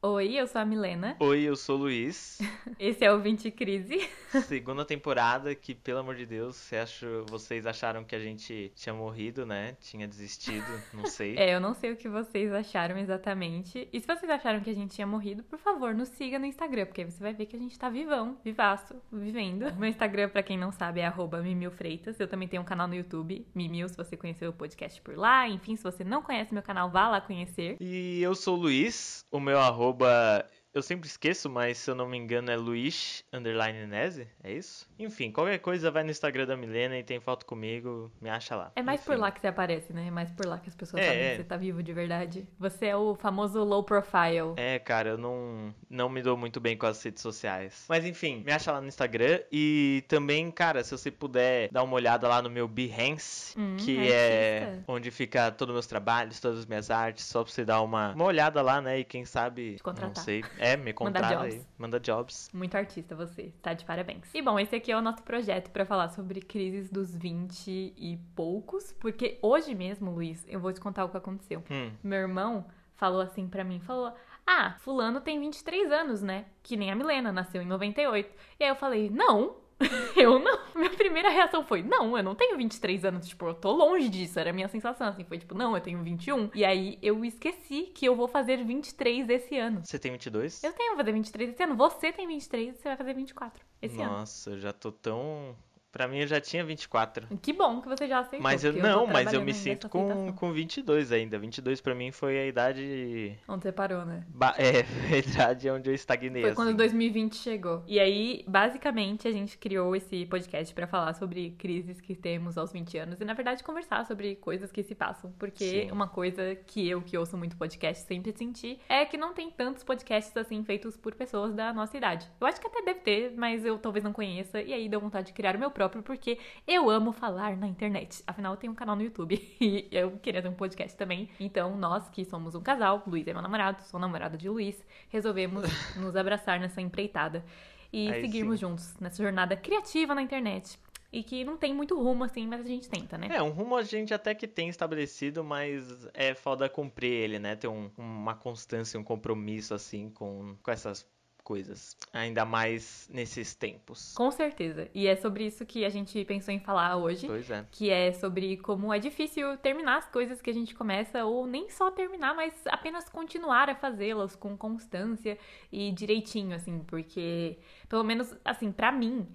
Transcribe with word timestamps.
Oi, 0.00 0.34
eu 0.34 0.46
sou 0.46 0.60
a 0.60 0.64
Milena. 0.64 1.16
Oi, 1.18 1.42
eu 1.42 1.56
sou 1.56 1.74
o 1.76 1.80
Luiz. 1.80 2.38
Esse 2.78 3.04
é 3.04 3.12
o 3.12 3.18
20 3.18 3.50
Crise. 3.50 4.08
Segunda 4.46 4.84
temporada 4.84 5.52
que, 5.56 5.74
pelo 5.74 5.98
amor 5.98 6.14
de 6.14 6.24
Deus, 6.24 6.54
você 6.54 6.76
achou, 6.76 7.26
vocês 7.26 7.66
acharam 7.66 8.04
que 8.04 8.14
a 8.14 8.20
gente 8.20 8.70
tinha 8.76 8.94
morrido, 8.94 9.44
né? 9.44 9.76
Tinha 9.80 10.06
desistido, 10.06 10.64
não 10.94 11.04
sei. 11.06 11.36
É, 11.38 11.52
eu 11.52 11.58
não 11.58 11.74
sei 11.74 11.90
o 11.90 11.96
que 11.96 12.08
vocês 12.08 12.52
acharam 12.52 12.96
exatamente. 12.96 13.88
E 13.92 13.98
se 13.98 14.06
vocês 14.06 14.30
acharam 14.30 14.60
que 14.60 14.70
a 14.70 14.74
gente 14.74 14.94
tinha 14.94 15.06
morrido, 15.06 15.42
por 15.42 15.58
favor, 15.58 15.92
nos 15.92 16.10
siga 16.10 16.38
no 16.38 16.46
Instagram, 16.46 16.86
porque 16.86 17.00
aí 17.00 17.10
você 17.10 17.20
vai 17.20 17.34
ver 17.34 17.46
que 17.46 17.56
a 17.56 17.58
gente 17.58 17.76
tá 17.76 17.90
vivão, 17.90 18.38
vivaço, 18.44 18.94
vivendo. 19.12 19.66
Meu 19.74 19.88
Instagram, 19.88 20.28
pra 20.28 20.44
quem 20.44 20.56
não 20.56 20.70
sabe, 20.70 21.00
é 21.00 21.12
Mimilfreitas. 21.42 22.20
Eu 22.20 22.28
também 22.28 22.46
tenho 22.46 22.62
um 22.62 22.64
canal 22.64 22.86
no 22.86 22.94
YouTube, 22.94 23.44
Mimil, 23.52 23.88
se 23.88 23.96
você 23.96 24.16
conheceu 24.16 24.50
o 24.50 24.52
podcast 24.52 25.02
por 25.02 25.16
lá. 25.16 25.48
Enfim, 25.48 25.74
se 25.74 25.82
você 25.82 26.04
não 26.04 26.22
conhece 26.22 26.54
meu 26.54 26.62
canal, 26.62 26.88
vá 26.88 27.08
lá 27.08 27.20
conhecer. 27.20 27.76
E 27.80 28.22
eu 28.22 28.36
sou 28.36 28.56
o 28.56 28.60
Luiz, 28.60 29.24
o 29.32 29.40
meu 29.40 29.58
arroba 29.58 29.87
arroba 29.88 30.44
eu 30.78 30.82
sempre 30.82 31.06
esqueço, 31.08 31.48
mas 31.50 31.78
se 31.78 31.90
eu 31.90 31.94
não 31.94 32.08
me 32.08 32.16
engano 32.16 32.50
é 32.50 32.56
Luiz 32.56 33.24
underline 33.32 33.86
Nese, 33.86 34.28
é 34.42 34.52
isso? 34.52 34.88
Enfim, 34.98 35.30
qualquer 35.30 35.58
coisa 35.58 35.90
vai 35.90 36.02
no 36.04 36.10
Instagram 36.10 36.46
da 36.46 36.56
Milena 36.56 36.98
e 36.98 37.02
tem 37.02 37.20
foto 37.20 37.44
comigo, 37.46 38.10
me 38.20 38.30
acha 38.30 38.56
lá. 38.56 38.72
É 38.76 38.82
mais 38.82 39.00
Enfim. 39.00 39.10
por 39.12 39.18
lá 39.18 39.30
que 39.30 39.40
você 39.40 39.46
aparece, 39.48 39.92
né? 39.92 40.06
É 40.06 40.10
mais 40.10 40.30
por 40.30 40.46
lá 40.46 40.58
que 40.58 40.68
as 40.68 40.74
pessoas 40.74 41.02
É, 41.02 41.06
sabem 41.06 41.22
é. 41.22 41.30
que 41.30 41.36
você 41.36 41.44
tá 41.44 41.56
vivo 41.56 41.82
de 41.82 41.92
verdade. 41.92 42.46
Você 42.58 42.86
é 42.86 42.96
o 42.96 43.14
famoso 43.14 43.62
low 43.64 43.82
profile. 43.82 44.54
É, 44.56 44.78
cara, 44.78 45.10
eu 45.10 45.18
não, 45.18 45.74
não 45.90 46.08
me 46.08 46.22
dou 46.22 46.36
muito 46.36 46.60
bem 46.60 46.76
com 46.76 46.86
as 46.86 47.02
redes 47.02 47.22
sociais. 47.22 47.84
Mas 47.88 48.04
enfim, 48.04 48.42
me 48.44 48.52
acha 48.52 48.72
lá 48.72 48.80
no 48.80 48.88
Instagram. 48.88 49.40
E 49.52 50.04
também, 50.08 50.50
cara, 50.50 50.82
se 50.84 50.90
você 50.90 51.10
puder 51.10 51.68
dar 51.70 51.82
uma 51.82 51.94
olhada 51.94 52.26
lá 52.28 52.40
no 52.42 52.48
meu 52.50 52.66
Behance, 52.68 53.58
Hum, 53.58 53.76
que 53.78 53.96
artista. 53.98 54.14
é 54.14 54.78
onde 54.86 55.10
fica 55.10 55.50
todos 55.50 55.72
os 55.72 55.76
meus 55.76 55.86
trabalhos, 55.86 56.40
todas 56.40 56.58
as 56.60 56.66
minhas 56.66 56.90
artes, 56.90 57.24
só 57.24 57.42
pra 57.42 57.52
você 57.52 57.64
dar 57.64 57.80
uma, 57.82 58.12
uma 58.12 58.24
olhada 58.24 58.60
lá, 58.62 58.80
né? 58.80 58.98
E 59.00 59.04
quem 59.04 59.24
sabe, 59.24 59.76
Te 59.76 59.82
contratar. 59.82 60.16
não 60.16 60.22
sei, 60.24 60.44
é, 60.58 60.67
me 60.76 60.92
contrata 60.92 61.26
aí. 61.42 61.62
Manda 61.78 61.98
jobs. 62.00 62.50
Muito 62.52 62.74
artista 62.76 63.14
você, 63.14 63.52
tá 63.62 63.72
de 63.74 63.84
parabéns. 63.84 64.32
E 64.34 64.42
bom, 64.42 64.58
esse 64.58 64.74
aqui 64.76 64.90
é 64.92 64.96
o 64.96 65.00
nosso 65.02 65.22
projeto 65.22 65.70
pra 65.70 65.84
falar 65.84 66.08
sobre 66.10 66.40
crises 66.40 66.90
dos 66.90 67.14
20 67.16 67.94
e 67.96 68.18
poucos, 68.34 68.92
porque 69.00 69.38
hoje 69.42 69.74
mesmo, 69.74 70.10
Luiz, 70.10 70.44
eu 70.48 70.60
vou 70.60 70.72
te 70.72 70.80
contar 70.80 71.04
o 71.04 71.08
que 71.08 71.16
aconteceu. 71.16 71.62
Hum, 71.70 71.90
Meu 72.02 72.18
irmão 72.20 72.66
falou 72.94 73.20
assim 73.20 73.46
pra 73.48 73.62
mim, 73.64 73.80
falou: 73.80 74.12
"Ah, 74.46 74.74
fulano 74.80 75.20
tem 75.20 75.38
23 75.40 75.90
anos, 75.92 76.20
né? 76.22 76.46
Que 76.62 76.76
nem 76.76 76.90
a 76.90 76.94
Milena, 76.96 77.30
nasceu 77.32 77.62
em 77.62 77.66
98". 77.66 78.34
E 78.58 78.64
aí 78.64 78.70
eu 78.70 78.76
falei: 78.76 79.08
"Não, 79.08 79.56
eu 80.16 80.38
não". 80.38 80.58
Minha 80.74 80.90
primeira 80.90 81.28
reação 81.28 81.64
foi: 81.64 81.82
"Não, 81.82 82.16
eu 82.16 82.22
não 82.22 82.34
tenho 82.34 82.56
23 82.56 83.04
anos, 83.04 83.28
tipo, 83.28 83.46
eu 83.46 83.54
tô 83.54 83.72
longe 83.72 84.08
disso". 84.08 84.38
Era 84.38 84.50
a 84.50 84.52
minha 84.52 84.68
sensação 84.68 85.06
assim, 85.08 85.24
foi 85.24 85.38
tipo: 85.38 85.54
"Não, 85.54 85.74
eu 85.74 85.80
tenho 85.80 86.02
21". 86.02 86.50
E 86.54 86.64
aí 86.64 86.98
eu 87.02 87.24
esqueci 87.24 87.90
que 87.94 88.06
eu 88.06 88.14
vou 88.14 88.28
fazer 88.28 88.64
23 88.64 89.28
esse 89.28 89.56
ano. 89.58 89.80
você 89.84 89.98
tem 89.98 90.12
22? 90.12 90.62
Eu 90.62 90.72
tenho, 90.72 90.90
vou 90.90 90.98
fazer 90.98 91.12
23 91.12 91.50
esse 91.50 91.62
ano. 91.62 91.76
Você 91.76 92.12
tem 92.12 92.26
23, 92.26 92.76
você 92.76 92.88
vai 92.88 92.96
fazer 92.96 93.14
24 93.14 93.64
esse 93.82 94.00
ano. 94.00 94.10
Nossa, 94.10 94.50
eu 94.50 94.58
já 94.58 94.72
tô 94.72 94.90
tão. 94.92 95.56
Pra 95.90 96.06
mim 96.06 96.18
eu 96.18 96.26
já 96.26 96.38
tinha 96.40 96.62
24. 96.64 97.26
Que 97.40 97.52
bom 97.52 97.80
que 97.80 97.88
você 97.88 98.06
já 98.06 98.18
aceitou. 98.18 98.40
Mas 98.42 98.62
eu 98.62 98.74
não, 98.74 99.06
mas 99.06 99.32
eu 99.32 99.40
me 99.40 99.54
sinto 99.54 99.88
com, 99.88 100.04
aceitação. 100.10 100.32
com 100.34 100.52
22 100.52 101.12
ainda. 101.12 101.38
22 101.38 101.80
pra 101.80 101.94
mim 101.94 102.12
foi 102.12 102.38
a 102.38 102.46
idade. 102.46 103.38
Onde 103.48 103.62
você 103.62 103.72
parou, 103.72 104.04
né? 104.04 104.24
ba- 104.28 104.54
É, 104.58 104.84
a 105.14 105.16
idade 105.16 105.70
onde 105.70 105.88
eu 105.88 105.94
estagnei. 105.94 106.42
Foi 106.42 106.54
quando 106.54 106.68
assim. 106.68 106.76
2020 106.76 107.36
chegou. 107.36 107.82
E 107.86 107.98
aí, 107.98 108.44
basicamente, 108.46 109.26
a 109.26 109.32
gente 109.32 109.56
criou 109.56 109.96
esse 109.96 110.26
podcast 110.26 110.74
pra 110.74 110.86
falar 110.86 111.14
sobre 111.14 111.52
crises 111.52 112.00
que 112.00 112.14
temos 112.14 112.58
aos 112.58 112.70
20 112.70 112.98
anos 112.98 113.20
e, 113.20 113.24
na 113.24 113.32
verdade, 113.32 113.64
conversar 113.64 114.04
sobre 114.04 114.36
coisas 114.36 114.70
que 114.70 114.82
se 114.82 114.94
passam. 114.94 115.32
Porque 115.38 115.64
Sim. 115.86 115.90
uma 115.90 116.06
coisa 116.06 116.54
que 116.66 116.86
eu, 116.86 117.00
que 117.00 117.16
ouço 117.16 117.36
muito 117.38 117.56
podcast, 117.56 118.04
sempre 118.06 118.32
senti 118.36 118.78
é 118.88 119.06
que 119.06 119.16
não 119.16 119.32
tem 119.32 119.50
tantos 119.50 119.82
podcasts 119.84 120.36
assim 120.36 120.62
feitos 120.64 120.96
por 120.98 121.14
pessoas 121.14 121.54
da 121.54 121.72
nossa 121.72 121.96
idade. 121.96 122.28
Eu 122.38 122.46
acho 122.46 122.60
que 122.60 122.66
até 122.66 122.82
deve 122.82 123.00
ter, 123.00 123.32
mas 123.36 123.64
eu 123.64 123.78
talvez 123.78 124.04
não 124.04 124.12
conheça. 124.12 124.60
E 124.60 124.72
aí 124.74 124.86
deu 124.88 125.00
vontade 125.00 125.28
de 125.28 125.32
criar 125.32 125.56
o 125.56 125.58
meu 125.58 125.70
próprio, 125.78 126.02
porque 126.02 126.38
eu 126.66 126.90
amo 126.90 127.12
falar 127.12 127.56
na 127.56 127.68
internet. 127.68 128.20
Afinal, 128.26 128.52
eu 128.54 128.56
tenho 128.56 128.72
um 128.72 128.76
canal 128.76 128.96
no 128.96 129.02
YouTube 129.02 129.40
e 129.60 129.86
eu 129.92 130.18
queria 130.18 130.42
ter 130.42 130.48
um 130.48 130.54
podcast 130.54 130.96
também. 130.98 131.28
Então, 131.38 131.76
nós 131.76 132.08
que 132.08 132.24
somos 132.24 132.56
um 132.56 132.60
casal, 132.60 133.04
Luiz 133.06 133.24
é 133.28 133.32
meu 133.32 133.40
namorado, 133.40 133.80
sou 133.82 134.00
namorada 134.00 134.36
de 134.36 134.48
Luiz, 134.48 134.84
resolvemos 135.08 135.64
nos 135.94 136.16
abraçar 136.16 136.58
nessa 136.58 136.80
empreitada 136.80 137.44
e 137.92 138.10
Aí 138.10 138.22
seguirmos 138.22 138.58
sim. 138.58 138.66
juntos 138.66 138.96
nessa 138.98 139.22
jornada 139.22 139.56
criativa 139.56 140.16
na 140.16 140.22
internet. 140.22 140.76
E 141.10 141.22
que 141.22 141.42
não 141.44 141.56
tem 141.56 141.72
muito 141.72 141.98
rumo 141.98 142.24
assim, 142.24 142.46
mas 142.46 142.60
a 142.60 142.68
gente 142.68 142.86
tenta, 142.88 143.16
né? 143.16 143.28
É, 143.30 143.40
um 143.42 143.48
rumo 143.50 143.76
a 143.76 143.82
gente 143.82 144.12
até 144.12 144.34
que 144.34 144.46
tem 144.46 144.68
estabelecido, 144.68 145.42
mas 145.42 146.06
é 146.12 146.34
foda 146.34 146.68
cumprir 146.68 147.12
ele, 147.12 147.38
né? 147.38 147.56
Ter 147.56 147.68
um- 147.68 147.90
uma 147.96 148.34
constância, 148.34 149.00
um 149.00 149.04
compromisso, 149.04 149.72
assim, 149.72 150.10
com, 150.10 150.54
com 150.62 150.70
essas 150.70 151.08
coisas. 151.48 151.96
Ainda 152.12 152.44
mais 152.44 153.08
nesses 153.10 153.54
tempos. 153.54 154.12
Com 154.14 154.30
certeza. 154.30 154.86
E 154.94 155.06
é 155.06 155.16
sobre 155.16 155.46
isso 155.46 155.64
que 155.64 155.82
a 155.82 155.88
gente 155.88 156.22
pensou 156.26 156.52
em 156.52 156.60
falar 156.60 156.98
hoje. 156.98 157.26
Pois 157.26 157.50
é. 157.50 157.64
que 157.72 157.88
é 157.88 158.12
sobre 158.12 158.58
como 158.58 158.92
é 158.92 158.98
difícil 158.98 159.56
terminar 159.56 159.96
as 159.96 160.08
coisas 160.10 160.42
que 160.42 160.50
a 160.50 160.52
gente 160.52 160.74
começa, 160.74 161.24
ou 161.24 161.46
nem 161.46 161.70
só 161.70 161.90
terminar, 161.90 162.34
mas 162.34 162.52
apenas 162.66 163.08
continuar 163.08 163.70
a 163.70 163.74
fazê-las 163.74 164.36
com 164.36 164.58
constância 164.58 165.38
e 165.72 165.90
direitinho, 165.90 166.54
assim, 166.54 166.80
porque, 166.80 167.58
pelo 167.88 168.04
menos, 168.04 168.36
assim, 168.44 168.70
pra 168.70 168.92
mim. 168.92 169.26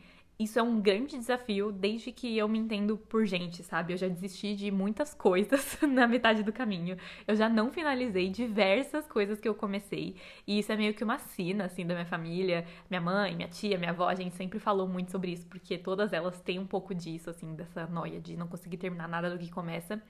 Isso 0.44 0.60
é 0.60 0.64
um 0.64 0.82
grande 0.82 1.18
desafio 1.18 1.72
desde 1.72 2.12
que 2.12 2.38
eu 2.38 2.50
me 2.50 2.60
entendo 2.60 2.98
por 2.98 3.26
gente, 3.26 3.64
sabe? 3.64 3.94
Eu 3.94 3.98
já 3.98 4.08
desisti 4.10 4.56
de 4.56 4.70
muitas 4.72 5.14
coisas 5.16 5.78
na 5.82 6.06
metade 6.06 6.44
do 6.44 6.52
caminho. 6.52 6.98
Eu 7.26 7.36
já 7.36 7.48
não 7.48 7.72
finalizei 7.72 8.30
diversas 8.30 9.08
coisas 9.08 9.40
que 9.40 9.48
eu 9.48 9.56
comecei. 9.56 10.16
E 10.46 10.60
isso 10.60 10.72
é 10.72 10.76
meio 10.76 10.94
que 10.94 11.04
uma 11.04 11.18
sina, 11.18 11.66
assim, 11.66 11.86
da 11.86 11.94
minha 11.94 12.06
família. 12.06 12.66
Minha 12.90 13.00
mãe, 13.02 13.36
minha 13.36 13.48
tia, 13.48 13.78
minha 13.78 13.92
avó, 13.92 14.08
a 14.10 14.16
gente 14.16 14.36
sempre 14.36 14.60
falou 14.60 14.88
muito 14.88 15.12
sobre 15.12 15.32
isso, 15.32 15.48
porque 15.48 15.78
todas 15.78 16.12
elas 16.12 16.42
têm 16.42 16.60
um 16.60 16.68
pouco 16.68 16.94
disso, 16.94 17.30
assim, 17.30 17.56
dessa 17.56 17.88
noia 17.88 18.20
de 18.20 18.36
não 18.36 18.48
conseguir 18.48 18.78
terminar 18.78 19.08
nada 19.08 19.30
do 19.30 19.38
que 19.40 19.50
começa. 19.50 20.02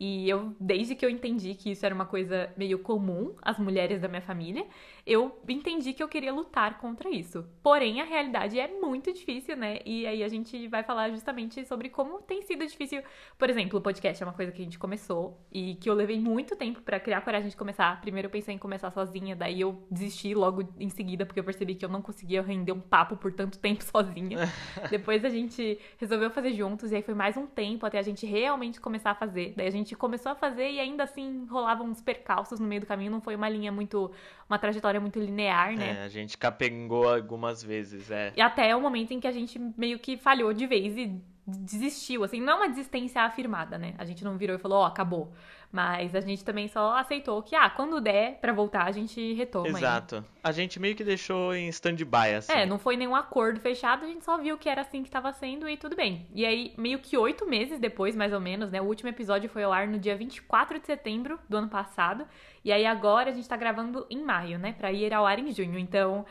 E 0.00 0.28
eu, 0.28 0.54
desde 0.60 0.94
que 0.94 1.04
eu 1.04 1.10
entendi 1.10 1.54
que 1.54 1.70
isso 1.70 1.84
era 1.84 1.94
uma 1.94 2.06
coisa 2.06 2.52
meio 2.56 2.78
comum 2.78 3.34
às 3.42 3.58
mulheres 3.58 4.00
da 4.00 4.08
minha 4.08 4.22
família, 4.22 4.64
eu 5.04 5.40
entendi 5.48 5.92
que 5.92 6.02
eu 6.02 6.08
queria 6.08 6.32
lutar 6.32 6.78
contra 6.78 7.10
isso. 7.10 7.44
Porém, 7.62 8.00
a 8.00 8.04
realidade 8.04 8.60
é 8.60 8.68
muito 8.68 9.12
difícil, 9.12 9.56
né? 9.56 9.78
E 9.84 10.06
aí 10.06 10.22
a 10.22 10.28
gente 10.28 10.68
vai 10.68 10.82
falar 10.82 11.10
justamente 11.10 11.64
sobre 11.64 11.88
como 11.88 12.22
tem 12.22 12.42
sido 12.42 12.66
difícil. 12.66 13.02
Por 13.36 13.50
exemplo, 13.50 13.78
o 13.78 13.82
podcast 13.82 14.22
é 14.22 14.26
uma 14.26 14.32
coisa 14.32 14.52
que 14.52 14.60
a 14.60 14.64
gente 14.64 14.78
começou 14.78 15.38
e 15.50 15.74
que 15.76 15.88
eu 15.90 15.94
levei 15.94 16.20
muito 16.20 16.54
tempo 16.54 16.80
pra 16.82 17.00
criar 17.00 17.20
coragem 17.22 17.48
de 17.48 17.56
começar. 17.56 18.00
Primeiro 18.00 18.26
eu 18.26 18.30
pensei 18.30 18.54
em 18.54 18.58
começar 18.58 18.90
sozinha, 18.90 19.34
daí 19.34 19.60
eu 19.60 19.82
desisti 19.90 20.34
logo 20.34 20.68
em 20.78 20.90
seguida 20.90 21.26
porque 21.26 21.40
eu 21.40 21.44
percebi 21.44 21.74
que 21.74 21.84
eu 21.84 21.88
não 21.88 22.02
conseguia 22.02 22.42
render 22.42 22.72
um 22.72 22.80
papo 22.80 23.16
por 23.16 23.32
tanto 23.32 23.58
tempo 23.58 23.82
sozinha. 23.84 24.38
Depois 24.90 25.24
a 25.24 25.28
gente 25.28 25.78
resolveu 25.96 26.30
fazer 26.30 26.52
juntos 26.52 26.92
e 26.92 26.96
aí 26.96 27.02
foi 27.02 27.14
mais 27.14 27.36
um 27.36 27.46
tempo 27.46 27.84
até 27.84 27.98
a 27.98 28.02
gente 28.02 28.26
realmente 28.26 28.80
começar 28.80 29.10
a 29.10 29.14
fazer. 29.14 29.54
Daí 29.56 29.66
a 29.66 29.70
gente 29.70 29.87
começou 29.96 30.32
a 30.32 30.34
fazer 30.34 30.70
e 30.70 30.80
ainda 30.80 31.04
assim 31.04 31.46
rolavam 31.50 31.86
uns 31.86 32.00
percalços 32.00 32.60
no 32.60 32.66
meio 32.66 32.80
do 32.80 32.86
caminho, 32.86 33.10
não 33.10 33.20
foi 33.20 33.34
uma 33.34 33.48
linha 33.48 33.70
muito 33.70 34.10
uma 34.48 34.58
trajetória 34.58 35.00
muito 35.00 35.18
linear, 35.18 35.76
né? 35.76 35.98
É, 36.00 36.04
a 36.04 36.08
gente 36.08 36.38
capengou 36.38 37.08
algumas 37.08 37.62
vezes, 37.62 38.10
é. 38.10 38.32
E 38.36 38.40
até 38.40 38.74
o 38.74 38.80
momento 38.80 39.12
em 39.12 39.20
que 39.20 39.26
a 39.26 39.32
gente 39.32 39.58
meio 39.76 39.98
que 39.98 40.16
falhou 40.16 40.52
de 40.52 40.66
vez 40.66 40.96
e 40.96 41.20
desistiu, 41.48 42.24
assim, 42.24 42.40
não 42.40 42.52
é 42.52 42.56
uma 42.56 42.68
desistência 42.68 43.22
afirmada, 43.22 43.78
né? 43.78 43.94
A 43.96 44.04
gente 44.04 44.22
não 44.22 44.36
virou 44.36 44.56
e 44.56 44.58
falou, 44.58 44.80
ó, 44.80 44.86
acabou. 44.86 45.32
Mas 45.70 46.14
a 46.14 46.20
gente 46.20 46.42
também 46.42 46.66
só 46.66 46.96
aceitou 46.96 47.42
que, 47.42 47.54
ah, 47.54 47.68
quando 47.68 48.00
der 48.00 48.38
pra 48.40 48.52
voltar, 48.54 48.84
a 48.84 48.92
gente 48.92 49.34
retoma. 49.34 49.66
aí. 49.66 49.74
Exato. 49.74 50.24
A 50.42 50.50
gente 50.50 50.80
meio 50.80 50.94
que 50.94 51.04
deixou 51.04 51.54
em 51.54 51.68
stand-by, 51.68 52.34
assim. 52.38 52.52
É, 52.52 52.64
não 52.64 52.78
foi 52.78 52.96
nenhum 52.96 53.14
acordo 53.14 53.60
fechado, 53.60 54.04
a 54.04 54.08
gente 54.08 54.24
só 54.24 54.38
viu 54.38 54.56
que 54.56 54.68
era 54.68 54.80
assim 54.80 55.02
que 55.02 55.10
tava 55.10 55.30
sendo 55.32 55.68
e 55.68 55.76
tudo 55.76 55.94
bem. 55.94 56.26
E 56.34 56.46
aí, 56.46 56.72
meio 56.78 56.98
que 56.98 57.18
oito 57.18 57.46
meses 57.46 57.78
depois, 57.78 58.16
mais 58.16 58.32
ou 58.32 58.40
menos, 58.40 58.70
né? 58.70 58.80
O 58.80 58.84
último 58.84 59.10
episódio 59.10 59.48
foi 59.50 59.62
ao 59.62 59.72
ar 59.72 59.86
no 59.86 59.98
dia 59.98 60.16
24 60.16 60.80
de 60.80 60.86
setembro 60.86 61.38
do 61.48 61.58
ano 61.58 61.68
passado. 61.68 62.26
E 62.64 62.72
aí 62.72 62.86
agora 62.86 63.30
a 63.30 63.32
gente 63.32 63.48
tá 63.48 63.56
gravando 63.56 64.06
em 64.08 64.22
maio, 64.22 64.58
né? 64.58 64.72
Pra 64.72 64.90
ir 64.90 65.12
ao 65.12 65.26
ar 65.26 65.38
em 65.38 65.52
junho. 65.52 65.78
Então, 65.78 66.24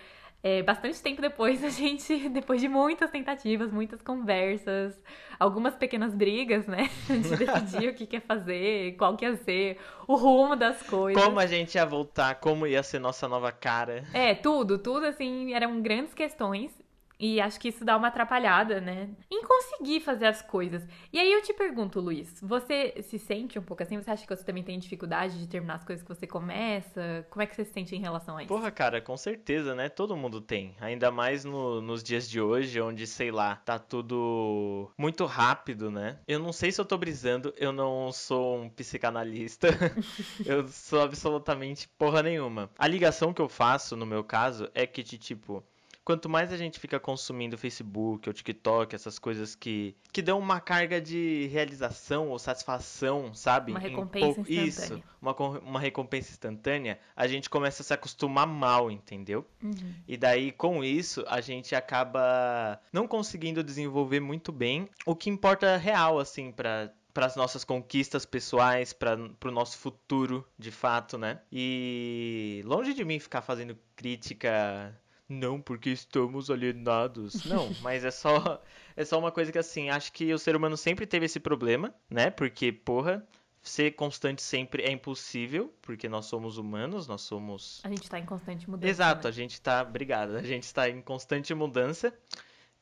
é, 0.44 0.62
bastante 0.62 1.02
tempo 1.02 1.22
depois, 1.22 1.64
a 1.66 1.70
gente, 1.70 2.30
depois 2.30 2.62
de 2.62 2.68
muitas 2.68 3.10
tentativas, 3.10 3.72
muitas 3.72 4.02
conversas, 4.02 5.00
algumas 5.40 5.76
pequenas 5.76 6.14
brigas, 6.14 6.68
né? 6.68 6.90
A 7.10 7.14
gente 7.14 7.36
decidiu 7.36 7.92
o 7.92 7.94
que 7.94 8.06
quer 8.06 8.22
fazer, 8.22 8.96
qual 8.98 9.16
que 9.16 9.26
ia 9.26 9.36
ser 9.36 9.80
o 10.08 10.16
rumo 10.16 10.56
das 10.56 10.82
coisas. 10.84 11.22
Como 11.22 11.40
a 11.40 11.46
gente 11.46 11.76
ia 11.76 11.86
voltar, 11.86 12.36
como 12.36 12.66
ia 12.66 12.82
ser 12.84 13.00
nossa 13.00 13.28
nova 13.28 13.52
cara. 13.52 14.04
É, 14.14 14.34
tudo, 14.34 14.78
tudo 14.78 15.06
assim, 15.06 15.54
eram 15.54 15.82
grandes 15.82 16.14
questões 16.14 16.72
E 17.20 17.42
acho 17.42 17.60
que 17.60 17.70
isso 17.70 17.84
dá 17.84 17.98
uma 17.98 18.10
atrapalhada, 18.10 18.80
né? 18.80 19.10
Em 19.30 19.44
conseguir 19.44 20.02
fazer 20.02 20.28
as 20.28 20.42
coisas. 20.42 20.88
E 21.12 21.20
aí 21.20 21.32
eu 21.32 21.42
te 21.42 21.54
pergunto, 21.54 22.00
Luiz, 22.00 22.40
você 22.42 22.94
se 23.02 23.18
sente 23.18 23.58
um 23.58 23.62
pouco 23.62 23.84
assim? 23.84 23.98
Você 23.98 24.12
acha 24.12 24.26
que 24.26 24.36
você 24.36 24.44
também 24.44 24.64
tem 24.64 24.78
dificuldade 24.78 25.40
de 25.40 25.48
terminar 25.48 25.76
as 25.76 25.84
coisas 25.84 26.04
que 26.04 26.14
você 26.14 26.28
começa? 26.28 27.26
Como 27.30 27.42
é 27.42 27.48
que 27.48 27.56
você 27.56 27.66
se 27.66 27.74
sente 27.74 27.96
em 27.96 28.00
relação 28.00 28.38
a 28.38 28.44
isso? 28.44 28.54
Porra, 28.54 28.70
cara, 28.70 29.02
com 29.02 29.18
certeza, 29.18 29.74
né? 29.74 29.90
Todo 29.90 30.16
mundo 30.16 30.40
tem. 30.40 30.76
Ainda 30.80 31.12
mais 31.12 31.44
no, 31.44 31.82
nos 31.82 32.04
dias 32.04 32.30
de 32.30 32.40
hoje, 32.40 32.80
onde, 32.80 33.08
sei 33.08 33.32
lá, 33.32 33.56
tá 33.56 33.80
tudo 33.80 34.92
muito 34.98 35.26
rápido, 35.26 35.90
né? 35.90 36.20
Eu 36.28 36.40
não 36.40 36.54
sei 36.54 36.72
se 36.72 36.80
eu 36.80 36.86
tô 36.86 36.98
brisando, 36.98 37.54
eu 37.58 37.72
não 37.72 38.12
sou 38.12 38.58
um 38.58 38.70
psicanalista. 38.70 39.70
eu 40.46 40.68
sou 40.68 41.02
absolutamente 41.02 41.88
porra 41.98 42.22
nenhuma. 42.22 42.70
A 42.78 42.88
ligação 42.88 43.34
que 43.34 43.42
eu 43.42 43.50
faço, 43.50 43.96
no 43.96 44.06
meu 44.06 44.24
caso, 44.24 44.70
é 44.74 44.86
que 44.86 45.02
de 45.02 45.18
tipo 45.18 45.64
quanto 46.08 46.30
mais 46.30 46.54
a 46.54 46.58
gente 46.58 46.80
fica 46.80 47.02
consumindo 47.02 47.58
Facebook 47.58 48.30
ou 48.30 48.34
TikTok, 48.34 48.96
essas 48.96 49.20
coisas 49.20 49.56
que, 49.56 49.94
que 50.14 50.22
dão 50.22 50.40
uma 50.40 50.62
carga 50.62 51.02
de 51.02 51.50
realização 51.52 52.30
ou 52.30 52.40
satisfação, 52.40 53.34
sabe? 53.34 53.74
Uma 53.74 53.80
recompensa 53.82 54.40
instantânea. 54.40 54.70
Isso, 54.70 55.04
uma, 55.22 55.36
uma 55.36 55.80
recompensa 55.82 56.32
instantânea, 56.32 56.98
a 57.14 57.28
gente 57.28 57.50
começa 57.50 57.82
a 57.82 57.86
se 57.86 57.94
acostumar 57.94 58.48
mal, 58.48 58.90
entendeu? 58.90 59.46
Uhum. 59.62 59.96
E 60.08 60.16
daí, 60.16 60.54
com 60.54 60.82
isso, 60.82 61.26
a 61.28 61.42
gente 61.42 61.76
acaba 61.76 62.80
não 62.94 63.06
conseguindo 63.06 63.62
desenvolver 63.62 64.22
muito 64.22 64.54
bem 64.54 64.88
o 65.06 65.14
que 65.14 65.30
importa 65.30 65.76
real, 65.76 66.20
assim, 66.20 66.54
para 66.54 66.90
para 67.14 67.26
as 67.26 67.36
nossas 67.36 67.64
conquistas 67.64 68.28
pessoais, 68.28 68.94
para 68.94 69.18
o 69.44 69.52
nosso 69.52 69.80
futuro, 69.80 70.48
de 70.56 70.70
fato, 70.70 71.18
né? 71.18 71.42
E 71.52 72.62
longe 72.64 72.94
de 72.94 73.04
mim 73.04 73.20
ficar 73.20 73.42
fazendo 73.42 73.76
crítica 73.96 74.96
não 75.28 75.62
porque 75.62 75.90
estamos 75.90 76.50
alienados. 76.50 77.46
Não, 77.46 77.70
mas 77.82 78.06
é 78.06 78.12
só 78.12 78.62
é 78.96 79.06
só 79.06 79.20
uma 79.20 79.32
coisa 79.32 79.52
que 79.52 79.58
assim, 79.58 79.90
acho 79.90 80.12
que 80.12 80.34
o 80.34 80.40
ser 80.40 80.56
humano 80.56 80.78
sempre 80.78 81.06
teve 81.06 81.26
esse 81.26 81.40
problema, 81.40 81.94
né? 82.10 82.30
Porque, 82.30 82.72
porra, 82.72 83.26
ser 83.62 83.92
constante 83.92 84.42
sempre 84.42 84.84
é 84.84 84.92
impossível, 84.92 85.74
porque 85.82 86.08
nós 86.08 86.26
somos 86.26 86.58
humanos, 86.58 87.08
nós 87.08 87.22
somos 87.22 87.82
A 87.84 87.90
gente 87.90 88.10
tá 88.10 88.20
em 88.20 88.26
constante 88.26 88.70
mudança. 88.70 88.90
Exato, 88.90 89.28
né? 89.28 89.30
a 89.30 89.34
gente 89.34 89.62
tá, 89.62 89.82
obrigado, 89.82 90.36
a 90.36 90.44
gente 90.44 90.64
está 90.64 90.90
em 90.90 91.02
constante 91.02 91.54
mudança. 91.54 92.14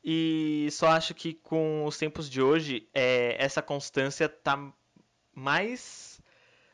E 0.08 0.68
só 0.70 0.88
acho 0.88 1.14
que 1.14 1.34
com 1.34 1.84
os 1.84 1.98
tempos 1.98 2.30
de 2.30 2.40
hoje, 2.40 2.88
é, 2.94 3.36
essa 3.42 3.60
constância 3.60 4.28
tá 4.28 4.72
mais 5.34 6.05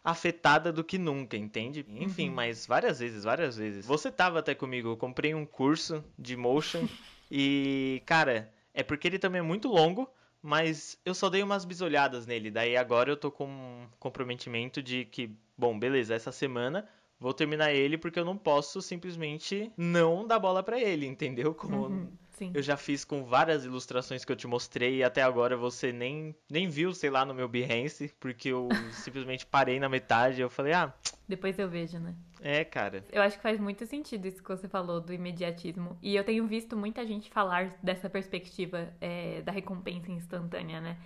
afetada 0.05 0.73
do 0.73 0.83
que 0.83 0.99
nunca, 0.99 1.37
entende? 1.37 1.87
Enfim, 1.89 2.29
uhum. 2.29 2.35
mas 2.35 2.67
várias 2.67 2.99
vezes, 2.99 3.25
várias 3.25 3.57
vezes. 3.57 3.87
Você 3.87 4.11
tava 4.11 4.41
até 4.41 4.55
comigo, 4.55 4.89
eu 4.89 4.97
comprei 4.97 5.35
um 5.35 5.47
curso 5.47 6.05
de 6.19 6.37
motion 6.37 6.87
e, 7.31 8.03
cara, 8.05 8.53
é 8.75 8.83
porque 8.83 9.07
ele 9.07 9.19
também 9.19 9.39
é 9.39 9.43
muito 9.43 9.69
longo, 9.69 10.11
mas 10.43 10.99
eu 11.05 11.15
só 11.15 11.31
dei 11.31 11.43
umas 11.43 11.65
bisolhadas 11.65 12.27
nele. 12.27 12.51
Daí 12.51 12.77
agora 12.77 13.11
eu 13.11 13.17
tô 13.17 13.31
com 13.31 13.47
um 13.47 13.87
comprometimento 14.01 14.83
de 14.83 15.05
que, 15.05 15.31
bom, 15.57 15.79
beleza, 15.79 16.15
essa 16.15 16.33
semana 16.33 16.89
vou 17.21 17.33
terminar 17.33 17.73
ele 17.73 17.97
porque 17.97 18.19
eu 18.19 18.25
não 18.25 18.37
posso 18.37 18.83
simplesmente 18.83 19.73
não 19.77 20.27
dar 20.27 20.41
bola 20.41 20.63
para 20.63 20.81
ele, 20.81 21.07
entendeu? 21.07 21.55
Como 21.55 21.87
uhum. 21.87 22.09
Sim. 22.33 22.51
Eu 22.55 22.63
já 22.63 22.77
fiz 22.77 23.05
com 23.05 23.25
várias 23.25 23.65
ilustrações 23.65 24.25
que 24.25 24.33
eu 24.33 24.37
te 24.37 24.47
mostrei 24.47 24.97
e 24.97 25.05
até 25.05 25.23
agora 25.23 25.57
você 25.57 25.93
nem, 25.93 26.35
nem 26.51 26.69
viu, 26.69 26.93
sei 26.95 27.11
lá, 27.11 27.25
no 27.25 27.35
meu 27.35 27.47
Behance, 27.47 28.15
porque 28.19 28.49
eu 28.49 28.69
simplesmente 28.93 29.45
parei 29.47 29.79
na 29.79 29.89
metade 29.89 30.39
e 30.39 30.41
eu 30.41 30.51
falei, 30.51 30.73
ah. 30.73 30.93
Depois 31.29 31.59
eu 31.59 31.69
vejo, 31.69 31.99
né? 31.99 32.15
É, 32.41 32.65
cara. 32.65 33.05
Eu 33.13 33.23
acho 33.23 33.37
que 33.37 33.43
faz 33.43 33.61
muito 33.61 33.87
sentido 33.87 34.27
isso 34.27 34.43
que 34.43 34.49
você 34.49 34.67
falou 34.67 35.01
do 35.01 35.13
imediatismo. 35.13 35.97
E 36.03 36.17
eu 36.17 36.25
tenho 36.25 36.47
visto 36.47 36.77
muita 36.77 37.07
gente 37.07 37.31
falar 37.31 37.79
dessa 37.83 38.11
perspectiva 38.11 38.93
é, 39.01 39.43
da 39.43 39.53
recompensa 39.53 40.11
instantânea, 40.11 40.81
né? 40.81 40.99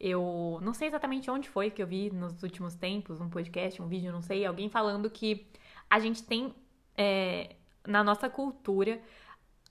Eu 0.00 0.58
não 0.62 0.72
sei 0.72 0.88
exatamente 0.88 1.30
onde 1.30 1.48
foi 1.48 1.70
que 1.70 1.82
eu 1.82 1.86
vi 1.86 2.10
nos 2.10 2.42
últimos 2.42 2.74
tempos, 2.74 3.20
um 3.20 3.28
podcast, 3.28 3.80
um 3.82 3.86
vídeo, 3.86 4.10
não 4.10 4.22
sei, 4.22 4.46
alguém 4.46 4.70
falando 4.70 5.10
que 5.10 5.46
a 5.90 6.00
gente 6.00 6.22
tem 6.22 6.54
é, 6.96 7.54
na 7.86 8.02
nossa 8.02 8.28
cultura 8.30 9.00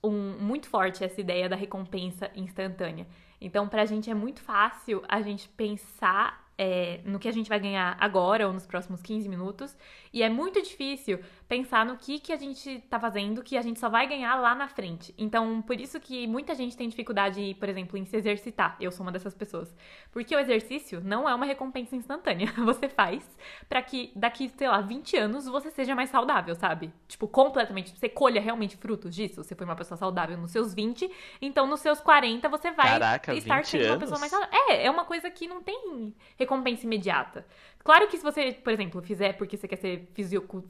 um, 0.02 0.38
muito 0.38 0.68
forte 0.68 1.04
essa 1.04 1.20
ideia 1.20 1.48
da 1.48 1.56
recompensa 1.56 2.30
instantânea. 2.34 3.06
Então, 3.40 3.68
pra 3.68 3.86
gente 3.86 4.10
é 4.10 4.14
muito 4.14 4.40
fácil 4.40 5.02
a 5.08 5.22
gente 5.22 5.48
pensar 5.48 6.50
é, 6.58 7.00
no 7.06 7.18
que 7.18 7.26
a 7.26 7.32
gente 7.32 7.48
vai 7.48 7.58
ganhar 7.58 7.96
agora 7.98 8.46
ou 8.46 8.52
nos 8.52 8.66
próximos 8.66 9.00
15 9.00 9.28
minutos. 9.28 9.74
E 10.12 10.22
é 10.22 10.28
muito 10.28 10.60
difícil 10.60 11.18
pensar 11.50 11.84
no 11.84 11.96
que, 11.96 12.20
que 12.20 12.32
a 12.32 12.36
gente 12.36 12.78
tá 12.88 13.00
fazendo 13.00 13.42
que 13.42 13.56
a 13.56 13.60
gente 13.60 13.80
só 13.80 13.88
vai 13.88 14.06
ganhar 14.06 14.36
lá 14.36 14.54
na 14.54 14.68
frente. 14.68 15.12
Então, 15.18 15.60
por 15.60 15.80
isso 15.80 15.98
que 15.98 16.24
muita 16.24 16.54
gente 16.54 16.76
tem 16.76 16.88
dificuldade, 16.88 17.56
por 17.58 17.68
exemplo, 17.68 17.98
em 17.98 18.04
se 18.04 18.16
exercitar. 18.16 18.76
Eu 18.80 18.92
sou 18.92 19.04
uma 19.04 19.10
dessas 19.10 19.34
pessoas. 19.34 19.74
Porque 20.12 20.34
o 20.36 20.38
exercício 20.38 21.00
não 21.00 21.28
é 21.28 21.34
uma 21.34 21.44
recompensa 21.44 21.96
instantânea. 21.96 22.46
Você 22.64 22.88
faz 22.88 23.28
para 23.68 23.82
que 23.82 24.12
daqui, 24.14 24.48
sei 24.48 24.68
lá, 24.68 24.80
20 24.80 25.16
anos 25.16 25.46
você 25.46 25.72
seja 25.72 25.92
mais 25.92 26.08
saudável, 26.10 26.54
sabe? 26.54 26.92
Tipo, 27.08 27.26
completamente. 27.26 27.98
Você 27.98 28.08
colha 28.08 28.40
realmente 28.40 28.76
frutos 28.76 29.12
disso. 29.12 29.42
Você 29.42 29.56
foi 29.56 29.66
uma 29.66 29.74
pessoa 29.74 29.98
saudável 29.98 30.38
nos 30.38 30.52
seus 30.52 30.72
20, 30.72 31.10
então 31.42 31.66
nos 31.66 31.80
seus 31.80 32.00
40 32.00 32.48
você 32.48 32.70
vai 32.70 32.90
Caraca, 32.90 33.34
estar 33.34 33.64
sendo 33.64 33.80
anos? 33.80 33.94
uma 33.94 33.98
pessoa 33.98 34.20
mais 34.20 34.30
saudável. 34.30 34.56
É, 34.68 34.86
é 34.86 34.90
uma 34.90 35.04
coisa 35.04 35.28
que 35.28 35.48
não 35.48 35.60
tem 35.60 36.14
recompensa 36.38 36.86
imediata. 36.86 37.44
Claro 37.82 38.08
que 38.08 38.16
se 38.16 38.22
você, 38.22 38.52
por 38.52 38.72
exemplo, 38.72 39.00
fizer 39.02 39.34
porque 39.34 39.56
você 39.56 39.66
quer 39.66 39.76
ser 39.76 40.10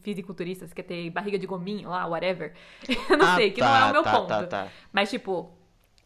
fisiculturista, 0.03 0.67
você 0.67 0.75
quer 0.75 0.85
ter 0.85 1.11
barriga 1.11 1.39
de 1.39 1.47
gominho 1.47 1.89
lá, 1.89 2.07
whatever. 2.07 2.55
Eu 3.11 3.17
não 3.17 3.27
ah, 3.27 3.37
sei, 3.37 3.51
que 3.51 3.61
tá, 3.61 3.69
não 3.69 3.87
é 3.87 3.91
o 3.91 3.93
meu 3.93 4.03
tá, 4.03 4.13
ponto. 4.13 4.29
Tá, 4.29 4.47
tá. 4.47 4.69
Mas, 4.93 5.11
tipo, 5.11 5.53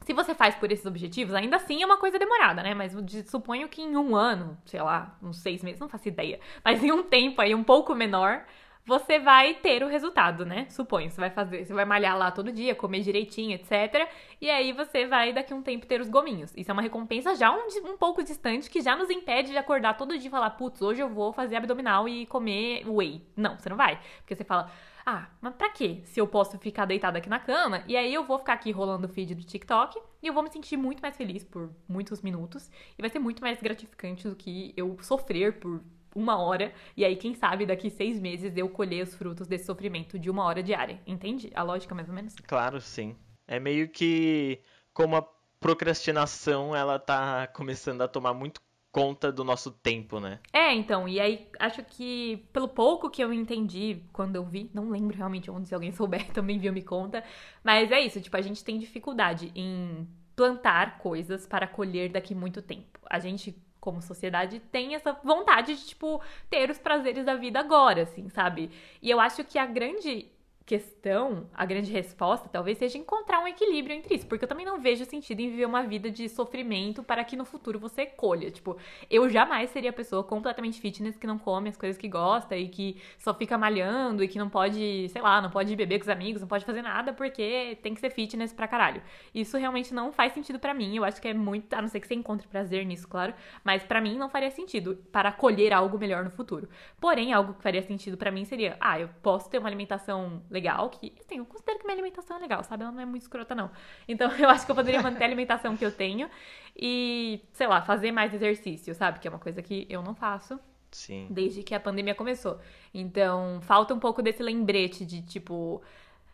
se 0.04 0.12
você 0.12 0.34
faz 0.34 0.54
por 0.54 0.70
esses 0.70 0.84
objetivos, 0.84 1.34
ainda 1.34 1.56
assim 1.56 1.82
é 1.82 1.86
uma 1.86 1.98
coisa 1.98 2.18
demorada, 2.18 2.62
né? 2.62 2.74
Mas 2.74 2.94
suponho 3.26 3.68
que 3.68 3.82
em 3.82 3.96
um 3.96 4.14
ano, 4.14 4.56
sei 4.66 4.80
lá, 4.82 5.16
uns 5.22 5.38
seis 5.38 5.62
meses, 5.62 5.80
não 5.80 5.88
faço 5.88 6.08
ideia. 6.08 6.40
Mas 6.64 6.82
em 6.82 6.92
um 6.92 7.02
tempo 7.02 7.40
aí 7.40 7.54
um 7.54 7.64
pouco 7.64 7.94
menor, 7.94 8.44
você 8.86 9.18
vai 9.18 9.54
ter 9.54 9.82
o 9.82 9.88
resultado, 9.88 10.44
né? 10.44 10.66
Suponho, 10.68 11.10
você 11.10 11.20
vai 11.20 11.30
fazer, 11.30 11.64
você 11.64 11.72
vai 11.72 11.86
malhar 11.86 12.18
lá 12.18 12.30
todo 12.30 12.52
dia, 12.52 12.74
comer 12.74 13.00
direitinho, 13.00 13.54
etc. 13.54 14.08
E 14.40 14.50
aí 14.50 14.72
você 14.72 15.06
vai 15.06 15.32
daqui 15.32 15.52
a 15.52 15.56
um 15.56 15.62
tempo 15.62 15.86
ter 15.86 16.00
os 16.00 16.08
gominhos. 16.08 16.52
Isso 16.54 16.70
é 16.70 16.72
uma 16.72 16.82
recompensa 16.82 17.34
já 17.34 17.50
um, 17.50 17.66
um 17.90 17.96
pouco 17.96 18.22
distante 18.22 18.68
que 18.68 18.82
já 18.82 18.94
nos 18.94 19.08
impede 19.08 19.52
de 19.52 19.56
acordar 19.56 19.96
todo 19.96 20.18
dia 20.18 20.28
e 20.28 20.30
falar, 20.30 20.50
putz, 20.50 20.82
hoje 20.82 21.00
eu 21.00 21.08
vou 21.08 21.32
fazer 21.32 21.56
abdominal 21.56 22.06
e 22.06 22.26
comer 22.26 22.84
whey. 22.86 23.26
Não, 23.34 23.58
você 23.58 23.70
não 23.70 23.76
vai. 23.76 23.98
Porque 24.18 24.36
você 24.36 24.44
fala, 24.44 24.70
ah, 25.06 25.28
mas 25.40 25.54
pra 25.54 25.70
quê? 25.70 26.00
Se 26.04 26.20
eu 26.20 26.26
posso 26.26 26.58
ficar 26.58 26.84
deitada 26.84 27.18
aqui 27.18 27.28
na 27.28 27.38
cama, 27.38 27.82
e 27.86 27.96
aí 27.96 28.12
eu 28.12 28.24
vou 28.24 28.38
ficar 28.38 28.54
aqui 28.54 28.70
rolando 28.70 29.06
o 29.06 29.08
feed 29.08 29.34
do 29.34 29.44
TikTok 29.44 29.98
e 30.22 30.26
eu 30.26 30.32
vou 30.32 30.42
me 30.42 30.50
sentir 30.50 30.76
muito 30.76 31.00
mais 31.00 31.16
feliz 31.16 31.44
por 31.44 31.70
muitos 31.88 32.22
minutos 32.22 32.70
e 32.98 33.02
vai 33.02 33.10
ser 33.10 33.18
muito 33.18 33.42
mais 33.42 33.60
gratificante 33.60 34.28
do 34.28 34.34
que 34.34 34.72
eu 34.76 34.96
sofrer 35.02 35.58
por 35.58 35.82
uma 36.14 36.38
hora, 36.38 36.72
e 36.96 37.04
aí, 37.04 37.16
quem 37.16 37.34
sabe, 37.34 37.66
daqui 37.66 37.90
seis 37.90 38.20
meses 38.20 38.56
eu 38.56 38.68
colher 38.68 39.02
os 39.02 39.14
frutos 39.14 39.46
desse 39.46 39.66
sofrimento 39.66 40.18
de 40.18 40.30
uma 40.30 40.44
hora 40.44 40.62
diária. 40.62 41.00
Entende 41.06 41.50
a 41.54 41.62
lógica, 41.62 41.94
mais 41.94 42.08
ou 42.08 42.14
menos? 42.14 42.34
Claro, 42.46 42.80
sim. 42.80 43.16
É 43.46 43.58
meio 43.58 43.88
que 43.88 44.60
como 44.92 45.16
a 45.16 45.28
procrastinação, 45.60 46.74
ela 46.74 46.98
tá 46.98 47.46
começando 47.48 48.02
a 48.02 48.08
tomar 48.08 48.34
muito 48.34 48.60
conta 48.92 49.32
do 49.32 49.42
nosso 49.42 49.72
tempo, 49.72 50.20
né? 50.20 50.38
É, 50.52 50.72
então, 50.72 51.08
e 51.08 51.18
aí 51.18 51.48
acho 51.58 51.82
que 51.82 52.46
pelo 52.52 52.68
pouco 52.68 53.10
que 53.10 53.22
eu 53.24 53.32
entendi 53.32 54.02
quando 54.12 54.36
eu 54.36 54.44
vi, 54.44 54.70
não 54.72 54.88
lembro 54.88 55.16
realmente 55.16 55.50
onde, 55.50 55.66
se 55.66 55.74
alguém 55.74 55.90
souber 55.90 56.30
também 56.30 56.60
viu 56.60 56.72
me 56.72 56.80
conta, 56.80 57.24
mas 57.64 57.90
é 57.90 58.00
isso, 58.00 58.20
tipo, 58.20 58.36
a 58.36 58.40
gente 58.40 58.62
tem 58.62 58.78
dificuldade 58.78 59.50
em 59.56 60.06
plantar 60.36 60.98
coisas 60.98 61.44
para 61.44 61.66
colher 61.66 62.10
daqui 62.10 62.36
muito 62.36 62.62
tempo. 62.62 63.00
A 63.10 63.18
gente 63.18 63.56
como 63.84 64.00
sociedade, 64.00 64.60
tem 64.72 64.94
essa 64.94 65.12
vontade 65.22 65.74
de, 65.76 65.84
tipo, 65.84 66.18
ter 66.48 66.70
os 66.70 66.78
prazeres 66.78 67.22
da 67.22 67.34
vida 67.34 67.60
agora, 67.60 68.04
assim, 68.04 68.30
sabe? 68.30 68.70
E 69.02 69.10
eu 69.10 69.20
acho 69.20 69.44
que 69.44 69.58
a 69.58 69.66
grande 69.66 70.26
questão, 70.66 71.46
a 71.52 71.66
grande 71.66 71.92
resposta, 71.92 72.48
talvez 72.48 72.78
seja 72.78 72.96
encontrar 72.96 73.40
um 73.40 73.46
equilíbrio 73.46 73.94
entre 73.94 74.14
isso, 74.14 74.26
porque 74.26 74.44
eu 74.44 74.48
também 74.48 74.64
não 74.64 74.80
vejo 74.80 75.04
sentido 75.04 75.40
em 75.40 75.50
viver 75.50 75.66
uma 75.66 75.82
vida 75.82 76.10
de 76.10 76.26
sofrimento 76.26 77.02
para 77.02 77.22
que 77.22 77.36
no 77.36 77.44
futuro 77.44 77.78
você 77.78 78.06
colha. 78.06 78.50
Tipo, 78.50 78.78
eu 79.10 79.28
jamais 79.28 79.68
seria 79.70 79.90
a 79.90 79.92
pessoa 79.92 80.24
completamente 80.24 80.80
fitness 80.80 81.18
que 81.18 81.26
não 81.26 81.38
come 81.38 81.68
as 81.68 81.76
coisas 81.76 81.98
que 81.98 82.08
gosta 82.08 82.56
e 82.56 82.68
que 82.68 82.96
só 83.18 83.34
fica 83.34 83.58
malhando 83.58 84.24
e 84.24 84.28
que 84.28 84.38
não 84.38 84.48
pode, 84.48 85.08
sei 85.10 85.20
lá, 85.20 85.40
não 85.42 85.50
pode 85.50 85.76
beber 85.76 85.98
com 85.98 86.04
os 86.04 86.08
amigos, 86.08 86.40
não 86.40 86.48
pode 86.48 86.64
fazer 86.64 86.80
nada 86.80 87.12
porque 87.12 87.78
tem 87.82 87.92
que 87.92 88.00
ser 88.00 88.10
fitness 88.10 88.52
pra 88.52 88.66
caralho. 88.66 89.02
Isso 89.34 89.58
realmente 89.58 89.92
não 89.92 90.12
faz 90.12 90.32
sentido 90.32 90.58
para 90.58 90.72
mim. 90.72 90.96
Eu 90.96 91.04
acho 91.04 91.20
que 91.20 91.28
é 91.28 91.34
muito, 91.34 91.74
a 91.74 91.82
não 91.82 91.88
ser 91.88 92.00
que 92.00 92.08
você 92.08 92.14
encontre 92.14 92.48
prazer 92.48 92.86
nisso, 92.86 93.06
claro, 93.06 93.34
mas 93.62 93.82
para 93.84 94.00
mim 94.00 94.16
não 94.16 94.30
faria 94.30 94.50
sentido 94.50 94.96
para 95.12 95.30
colher 95.30 95.74
algo 95.74 95.98
melhor 95.98 96.24
no 96.24 96.30
futuro. 96.30 96.70
Porém, 96.98 97.34
algo 97.34 97.52
que 97.52 97.62
faria 97.62 97.82
sentido 97.82 98.16
para 98.16 98.30
mim 98.30 98.46
seria, 98.46 98.78
ah, 98.80 98.98
eu 98.98 99.10
posso 99.22 99.50
ter 99.50 99.58
uma 99.58 99.68
alimentação 99.68 100.42
legal, 100.54 100.88
que, 100.88 101.12
assim, 101.20 101.38
eu 101.38 101.44
considero 101.44 101.78
que 101.78 101.84
minha 101.84 101.94
alimentação 101.94 102.36
é 102.36 102.40
legal, 102.40 102.64
sabe? 102.64 102.82
Ela 102.82 102.92
não 102.92 103.00
é 103.00 103.04
muito 103.04 103.22
escrota, 103.22 103.54
não. 103.54 103.70
Então, 104.08 104.30
eu 104.38 104.48
acho 104.48 104.64
que 104.64 104.70
eu 104.72 104.76
poderia 104.76 105.02
manter 105.02 105.22
a 105.22 105.26
alimentação 105.26 105.76
que 105.76 105.84
eu 105.84 105.92
tenho 105.92 106.30
e, 106.74 107.42
sei 107.52 107.66
lá, 107.66 107.82
fazer 107.82 108.12
mais 108.12 108.32
exercício, 108.32 108.94
sabe? 108.94 109.18
Que 109.18 109.28
é 109.28 109.30
uma 109.30 109.40
coisa 109.40 109.60
que 109.60 109.86
eu 109.90 110.02
não 110.02 110.14
faço. 110.14 110.58
Sim. 110.90 111.26
Desde 111.28 111.62
que 111.64 111.74
a 111.74 111.80
pandemia 111.80 112.14
começou. 112.14 112.60
Então, 112.94 113.60
falta 113.62 113.92
um 113.92 113.98
pouco 113.98 114.22
desse 114.22 114.42
lembrete 114.42 115.04
de, 115.04 115.22
tipo... 115.22 115.82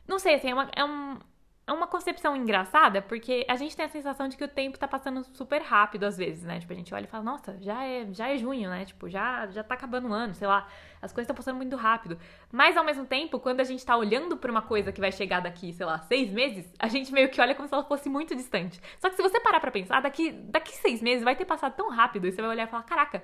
Não 0.07 0.19
sei, 0.19 0.35
assim, 0.35 0.51
é, 0.51 0.55
uma, 0.55 0.71
é 0.77 0.85
um, 0.85 1.19
é 1.71 1.73
uma 1.73 1.87
concepção 1.87 2.35
engraçada, 2.35 3.01
porque 3.01 3.47
a 3.49 3.55
gente 3.55 3.77
tem 3.77 3.87
a 3.87 3.89
sensação 3.89 4.27
de 4.27 4.37
que 4.37 4.43
o 4.43 4.49
tempo 4.49 4.77
tá 4.77 4.89
passando 4.89 5.25
super 5.33 5.63
rápido 5.63 6.03
às 6.03 6.19
vezes, 6.19 6.43
né? 6.43 6.59
Tipo, 6.59 6.73
a 6.73 6.77
gente 6.77 6.93
olha 6.93 7.05
e 7.05 7.07
fala, 7.07 7.23
nossa, 7.23 7.57
já 7.61 7.85
é, 7.85 8.09
já 8.11 8.29
é 8.29 8.37
junho, 8.37 8.69
né? 8.69 8.85
Tipo, 8.85 9.09
já, 9.09 9.47
já 9.47 9.63
tá 9.63 9.75
acabando 9.75 10.09
o 10.09 10.13
ano, 10.13 10.35
sei 10.35 10.49
lá. 10.49 10.67
As 11.01 11.13
coisas 11.13 11.27
estão 11.27 11.37
passando 11.37 11.57
muito 11.57 11.77
rápido. 11.77 12.19
Mas, 12.51 12.77
ao 12.77 12.83
mesmo 12.83 13.07
tempo, 13.07 13.39
quando 13.39 13.61
a 13.61 13.65
gente 13.65 13.87
tá 13.87 13.97
olhando 13.97 14.37
pra 14.37 14.51
uma 14.51 14.63
coisa 14.63 14.91
que 14.91 15.01
vai 15.01 15.13
chegar 15.13 15.39
daqui, 15.39 15.73
sei 15.73 15.87
lá, 15.87 16.01
seis 16.01 16.33
meses, 16.33 16.75
a 16.77 16.89
gente 16.89 17.13
meio 17.13 17.29
que 17.29 17.41
olha 17.41 17.55
como 17.55 17.69
se 17.69 17.75
ela 17.75 17.85
fosse 17.85 18.09
muito 18.09 18.35
distante. 18.35 18.81
Só 18.99 19.09
que 19.09 19.15
se 19.15 19.23
você 19.23 19.39
parar 19.39 19.61
pra 19.61 19.71
pensar, 19.71 20.03
daqui, 20.03 20.33
daqui 20.33 20.73
seis 20.73 21.01
meses 21.01 21.23
vai 21.23 21.37
ter 21.37 21.45
passado 21.45 21.77
tão 21.77 21.89
rápido, 21.89 22.27
e 22.27 22.33
você 22.33 22.43
vai 22.43 22.51
olhar 22.51 22.65
e 22.65 22.71
falar, 22.71 22.83
caraca, 22.83 23.23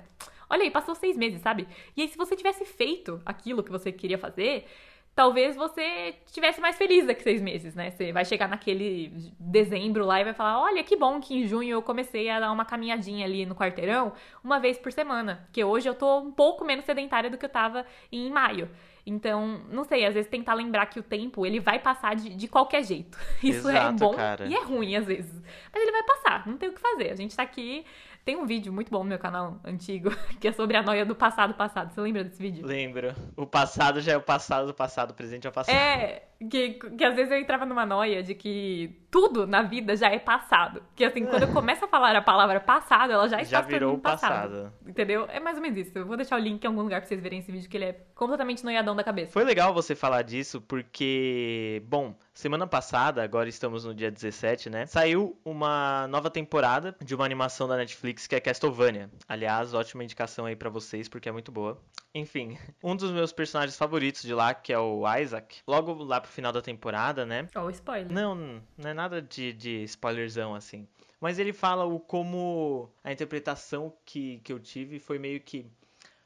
olha 0.48 0.62
aí, 0.62 0.70
passou 0.70 0.94
seis 0.94 1.16
meses, 1.16 1.40
sabe? 1.42 1.66
E 1.96 2.02
aí, 2.02 2.08
se 2.08 2.16
você 2.16 2.36
tivesse 2.36 2.64
feito 2.64 3.20
aquilo 3.26 3.64
que 3.64 3.72
você 3.72 3.90
queria 3.90 4.18
fazer 4.18 4.68
talvez 5.16 5.56
você 5.56 6.14
tivesse 6.30 6.60
mais 6.60 6.76
feliz 6.76 7.06
daqui 7.06 7.22
seis 7.22 7.40
meses, 7.40 7.74
né? 7.74 7.90
Você 7.90 8.12
vai 8.12 8.24
chegar 8.24 8.46
naquele 8.46 9.10
dezembro 9.40 10.04
lá 10.04 10.20
e 10.20 10.24
vai 10.24 10.34
falar: 10.34 10.60
olha, 10.60 10.84
que 10.84 10.94
bom 10.94 11.18
que 11.18 11.34
em 11.34 11.46
junho 11.46 11.70
eu 11.70 11.82
comecei 11.82 12.28
a 12.28 12.38
dar 12.38 12.52
uma 12.52 12.66
caminhadinha 12.66 13.24
ali 13.24 13.46
no 13.46 13.54
quarteirão 13.54 14.12
uma 14.44 14.60
vez 14.60 14.78
por 14.78 14.92
semana. 14.92 15.46
Porque 15.46 15.64
hoje 15.64 15.88
eu 15.88 15.94
tô 15.94 16.20
um 16.20 16.30
pouco 16.30 16.64
menos 16.64 16.84
sedentária 16.84 17.30
do 17.30 17.38
que 17.38 17.46
eu 17.46 17.50
tava 17.50 17.86
em 18.12 18.30
maio. 18.30 18.68
Então, 19.06 19.62
não 19.70 19.84
sei, 19.84 20.04
às 20.04 20.14
vezes 20.14 20.28
tentar 20.28 20.54
lembrar 20.54 20.86
que 20.86 20.98
o 20.98 21.02
tempo, 21.02 21.46
ele 21.46 21.60
vai 21.60 21.78
passar 21.78 22.16
de, 22.16 22.34
de 22.34 22.48
qualquer 22.48 22.82
jeito. 22.84 23.16
Isso 23.42 23.68
é 23.68 23.72
Exato, 23.72 23.88
é 23.88 23.92
bom 23.92 24.14
cara. 24.14 24.46
e 24.46 24.54
é 24.54 24.62
ruim 24.62 24.96
às 24.96 25.06
vezes. 25.06 25.40
Mas 25.72 25.82
ele 25.82 25.92
vai 25.92 26.02
passar, 26.02 26.46
não 26.46 26.58
tem 26.58 26.68
o 26.68 26.72
que 26.72 26.80
fazer. 26.80 27.10
A 27.10 27.16
gente 27.16 27.34
tá 27.34 27.44
aqui 27.44 27.86
tem 28.26 28.36
um 28.36 28.44
vídeo 28.44 28.72
muito 28.72 28.90
bom 28.90 29.04
no 29.04 29.08
meu 29.08 29.20
canal 29.20 29.60
antigo, 29.64 30.10
que 30.40 30.48
é 30.48 30.52
sobre 30.52 30.76
a 30.76 30.82
noia 30.82 31.06
do 31.06 31.14
passado 31.14 31.54
passado. 31.54 31.94
Você 31.94 32.00
lembra 32.00 32.24
desse 32.24 32.42
vídeo? 32.42 32.66
Lembro. 32.66 33.14
O 33.36 33.46
passado 33.46 34.00
já 34.00 34.12
é 34.12 34.16
o 34.16 34.20
passado 34.20 34.66
do 34.66 34.74
passado, 34.74 35.12
o 35.12 35.14
presente 35.14 35.46
é 35.46 35.50
o 35.50 35.52
passado. 35.52 35.72
É, 35.72 36.24
que, 36.50 36.70
que 36.74 37.04
às 37.04 37.14
vezes 37.14 37.32
eu 37.32 37.38
entrava 37.38 37.64
numa 37.64 37.86
noia 37.86 38.22
de 38.22 38.34
que 38.34 39.00
tudo 39.10 39.46
na 39.46 39.62
vida 39.62 39.96
já 39.96 40.08
é 40.10 40.18
passado. 40.18 40.82
Que 40.94 41.04
assim, 41.04 41.24
quando 41.24 41.44
eu 41.44 41.52
começo 41.52 41.84
a 41.84 41.88
falar 41.88 42.14
a 42.14 42.20
palavra 42.20 42.60
passado, 42.60 43.12
ela 43.12 43.28
já 43.28 43.40
está 43.40 43.60
Já 43.60 43.66
virou 43.66 43.98
passado. 43.98 44.30
passado. 44.32 44.72
Entendeu? 44.86 45.26
É 45.30 45.40
mais 45.40 45.56
ou 45.56 45.62
menos 45.62 45.78
isso. 45.78 45.96
Eu 45.96 46.06
vou 46.06 46.16
deixar 46.16 46.36
o 46.36 46.38
link 46.38 46.62
em 46.62 46.66
algum 46.66 46.82
lugar 46.82 47.00
pra 47.00 47.08
vocês 47.08 47.20
verem 47.20 47.38
esse 47.38 47.50
vídeo, 47.50 47.68
que 47.70 47.76
ele 47.76 47.86
é 47.86 47.92
completamente 48.14 48.62
noiadão 48.62 48.94
da 48.94 49.02
cabeça. 49.02 49.32
Foi 49.32 49.44
legal 49.44 49.72
você 49.72 49.94
falar 49.94 50.22
disso 50.22 50.60
porque, 50.60 51.82
bom, 51.86 52.14
semana 52.34 52.66
passada, 52.66 53.22
agora 53.22 53.48
estamos 53.48 53.84
no 53.84 53.94
dia 53.94 54.10
17, 54.10 54.68
né? 54.68 54.84
Saiu 54.86 55.38
uma 55.44 56.06
nova 56.08 56.30
temporada 56.30 56.94
de 57.02 57.14
uma 57.14 57.24
animação 57.24 57.66
da 57.66 57.76
Netflix 57.76 58.26
que 58.26 58.34
é 58.34 58.40
Castlevania. 58.40 59.10
Aliás, 59.26 59.72
ótima 59.72 60.04
indicação 60.04 60.44
aí 60.44 60.54
pra 60.56 60.68
vocês 60.68 61.08
porque 61.08 61.28
é 61.28 61.32
muito 61.32 61.50
boa. 61.50 61.80
Enfim, 62.14 62.58
um 62.84 62.94
dos 62.94 63.10
meus 63.10 63.32
personagens 63.32 63.76
favoritos 63.76 64.22
de 64.22 64.34
lá, 64.34 64.52
que 64.52 64.72
é 64.72 64.78
o 64.78 65.02
Isaac, 65.18 65.60
logo 65.66 66.04
lá 66.04 66.20
pro 66.26 66.34
final 66.34 66.52
da 66.52 66.60
temporada, 66.60 67.24
né? 67.24 67.48
Ó, 67.54 67.64
o 67.64 67.70
spoiler. 67.70 68.12
Não, 68.12 68.34
não 68.76 68.90
é 68.90 68.92
nada 68.92 69.22
de, 69.22 69.52
de 69.52 69.84
spoilerzão 69.84 70.54
assim. 70.54 70.86
Mas 71.20 71.38
ele 71.38 71.52
fala 71.52 71.84
o 71.84 71.98
como 71.98 72.90
a 73.02 73.10
interpretação 73.10 73.92
que, 74.04 74.38
que 74.44 74.52
eu 74.52 74.60
tive 74.60 74.98
foi 74.98 75.18
meio 75.18 75.40
que 75.40 75.66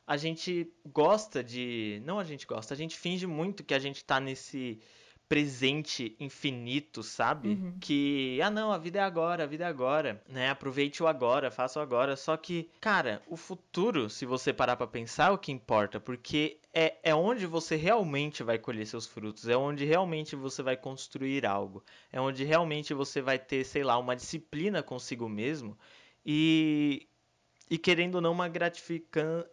a 0.07 0.17
gente 0.17 0.73
gosta 0.87 1.45
de. 1.45 2.03
Não 2.05 2.19
a 2.19 2.25
gente 2.25 2.47
gosta, 2.47 2.75
a 2.75 2.77
gente 2.77 2.99
finge 2.99 3.27
muito 3.27 3.63
que 3.63 3.75
a 3.75 3.79
gente 3.79 4.05
tá 4.05 4.19
nesse 4.19 4.81
presente 5.29 6.17
infinito, 6.19 7.05
sabe? 7.05 7.51
Uhum. 7.51 7.77
Que, 7.81 8.41
ah 8.43 8.51
não, 8.51 8.73
a 8.73 8.79
vida 8.79 8.99
é 8.99 9.03
agora, 9.03 9.45
a 9.45 9.47
vida 9.47 9.63
é 9.63 9.69
agora, 9.69 10.21
né? 10.29 10.51
Aproveite 10.51 11.01
o 11.05 11.07
agora, 11.07 11.53
faça 11.53 11.79
o 11.79 11.83
agora. 11.83 12.17
Só 12.17 12.37
que, 12.37 12.69
cara, 12.81 13.23
o 13.29 13.37
futuro, 13.37 14.11
se 14.11 14.27
você 14.27 14.53
parar 14.53 14.75
pra 14.75 14.89
pensar, 14.89 15.29
é 15.29 15.31
o 15.31 15.39
que 15.39 15.53
importa, 15.53 16.01
porque 16.01 16.59
é, 16.73 16.97
é 17.03 17.15
onde 17.15 17.47
você 17.47 17.77
realmente 17.77 18.43
vai 18.43 18.59
colher 18.59 18.87
seus 18.87 19.07
frutos, 19.07 19.49
é 19.49 19.57
onde 19.57 19.85
realmente 19.85 20.37
você 20.37 20.63
vai 20.63 20.77
construir 20.77 21.45
algo, 21.45 21.85
é 22.13 22.21
onde 22.21 22.45
realmente 22.45 22.95
você 22.95 23.21
vai 23.21 23.39
ter, 23.39 23.65
sei 23.65 23.83
lá, 23.83 23.99
uma 23.99 24.17
disciplina 24.17 24.83
consigo 24.83 25.29
mesmo 25.29 25.77
e. 26.25 27.07
E 27.73 27.79
querendo 27.79 28.17
ou 28.17 28.21
não, 28.21 28.33
uma 28.33 28.49
gratifican... 28.49 29.45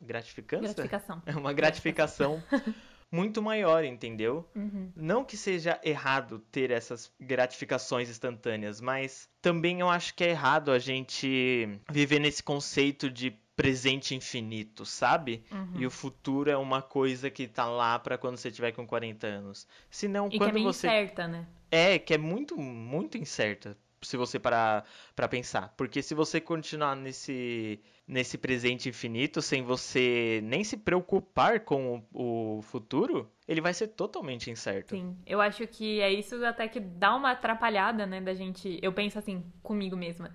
gratificância? 0.00 0.72
Gratificação. 0.72 1.20
É 1.26 1.34
uma 1.34 1.52
gratificação 1.52 2.40
muito 3.10 3.42
maior, 3.42 3.82
entendeu? 3.82 4.48
Uhum. 4.54 4.92
Não 4.94 5.24
que 5.24 5.36
seja 5.36 5.80
errado 5.82 6.38
ter 6.52 6.70
essas 6.70 7.12
gratificações 7.20 8.08
instantâneas, 8.08 8.80
mas 8.80 9.28
também 9.42 9.80
eu 9.80 9.88
acho 9.88 10.14
que 10.14 10.22
é 10.22 10.30
errado 10.30 10.70
a 10.70 10.78
gente 10.78 11.68
viver 11.90 12.20
nesse 12.20 12.40
conceito 12.40 13.10
de 13.10 13.36
presente 13.56 14.14
infinito, 14.14 14.84
sabe? 14.84 15.44
Uhum. 15.50 15.80
E 15.80 15.86
o 15.86 15.90
futuro 15.90 16.50
é 16.50 16.56
uma 16.56 16.82
coisa 16.82 17.30
que 17.30 17.48
tá 17.48 17.64
lá 17.66 17.98
pra 17.98 18.18
quando 18.18 18.36
você 18.36 18.50
tiver 18.50 18.72
com 18.72 18.86
40 18.86 19.26
anos. 19.26 19.66
Senão, 19.90 20.30
E 20.30 20.38
que 20.38 20.48
é 20.48 20.50
quando 20.50 20.52
meio 20.52 20.72
você 20.72 20.88
incerta, 20.88 21.26
né? 21.26 21.46
é, 21.70 21.98
que 21.98 22.14
é 22.14 22.18
muito, 22.18 22.56
muito 22.56 23.18
incerta, 23.18 23.76
se 24.02 24.16
você 24.16 24.38
parar 24.38 24.86
pra 25.14 25.26
pensar. 25.28 25.74
Porque 25.76 26.02
se 26.02 26.14
você 26.14 26.40
continuar 26.40 26.94
nesse, 26.94 27.80
nesse 28.06 28.38
presente 28.38 28.88
infinito, 28.88 29.42
sem 29.42 29.62
você 29.62 30.40
nem 30.44 30.62
se 30.62 30.76
preocupar 30.76 31.60
com 31.60 32.04
o, 32.12 32.58
o 32.58 32.62
futuro, 32.62 33.30
ele 33.48 33.60
vai 33.60 33.74
ser 33.74 33.88
totalmente 33.88 34.50
incerto. 34.50 34.90
Sim, 34.90 35.16
eu 35.26 35.40
acho 35.40 35.66
que 35.66 36.00
é 36.00 36.12
isso 36.12 36.44
até 36.44 36.68
que 36.68 36.78
dá 36.80 37.14
uma 37.14 37.32
atrapalhada, 37.32 38.06
né, 38.06 38.20
da 38.20 38.34
gente. 38.34 38.78
Eu 38.82 38.92
penso 38.92 39.18
assim, 39.18 39.44
comigo 39.62 39.96
mesma. 39.96 40.32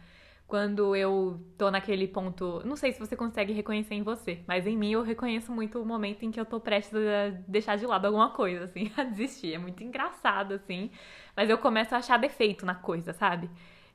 Quando 0.51 0.93
eu 0.97 1.39
tô 1.57 1.71
naquele 1.71 2.05
ponto. 2.09 2.61
Não 2.65 2.75
sei 2.75 2.91
se 2.91 2.99
você 2.99 3.15
consegue 3.15 3.53
reconhecer 3.53 3.95
em 3.95 4.03
você, 4.03 4.43
mas 4.45 4.67
em 4.67 4.75
mim 4.75 4.91
eu 4.91 5.01
reconheço 5.01 5.49
muito 5.49 5.81
o 5.81 5.85
momento 5.85 6.23
em 6.25 6.29
que 6.31 6.37
eu 6.37 6.45
tô 6.45 6.59
prestes 6.59 6.93
a 6.93 7.29
deixar 7.47 7.77
de 7.77 7.85
lado 7.85 8.05
alguma 8.05 8.31
coisa, 8.31 8.65
assim, 8.65 8.91
a 8.97 9.03
desistir. 9.05 9.53
É 9.53 9.57
muito 9.57 9.81
engraçado, 9.81 10.53
assim. 10.55 10.91
Mas 11.37 11.49
eu 11.49 11.57
começo 11.57 11.95
a 11.95 11.99
achar 11.99 12.17
defeito 12.17 12.65
na 12.65 12.75
coisa, 12.75 13.13
sabe? 13.13 13.49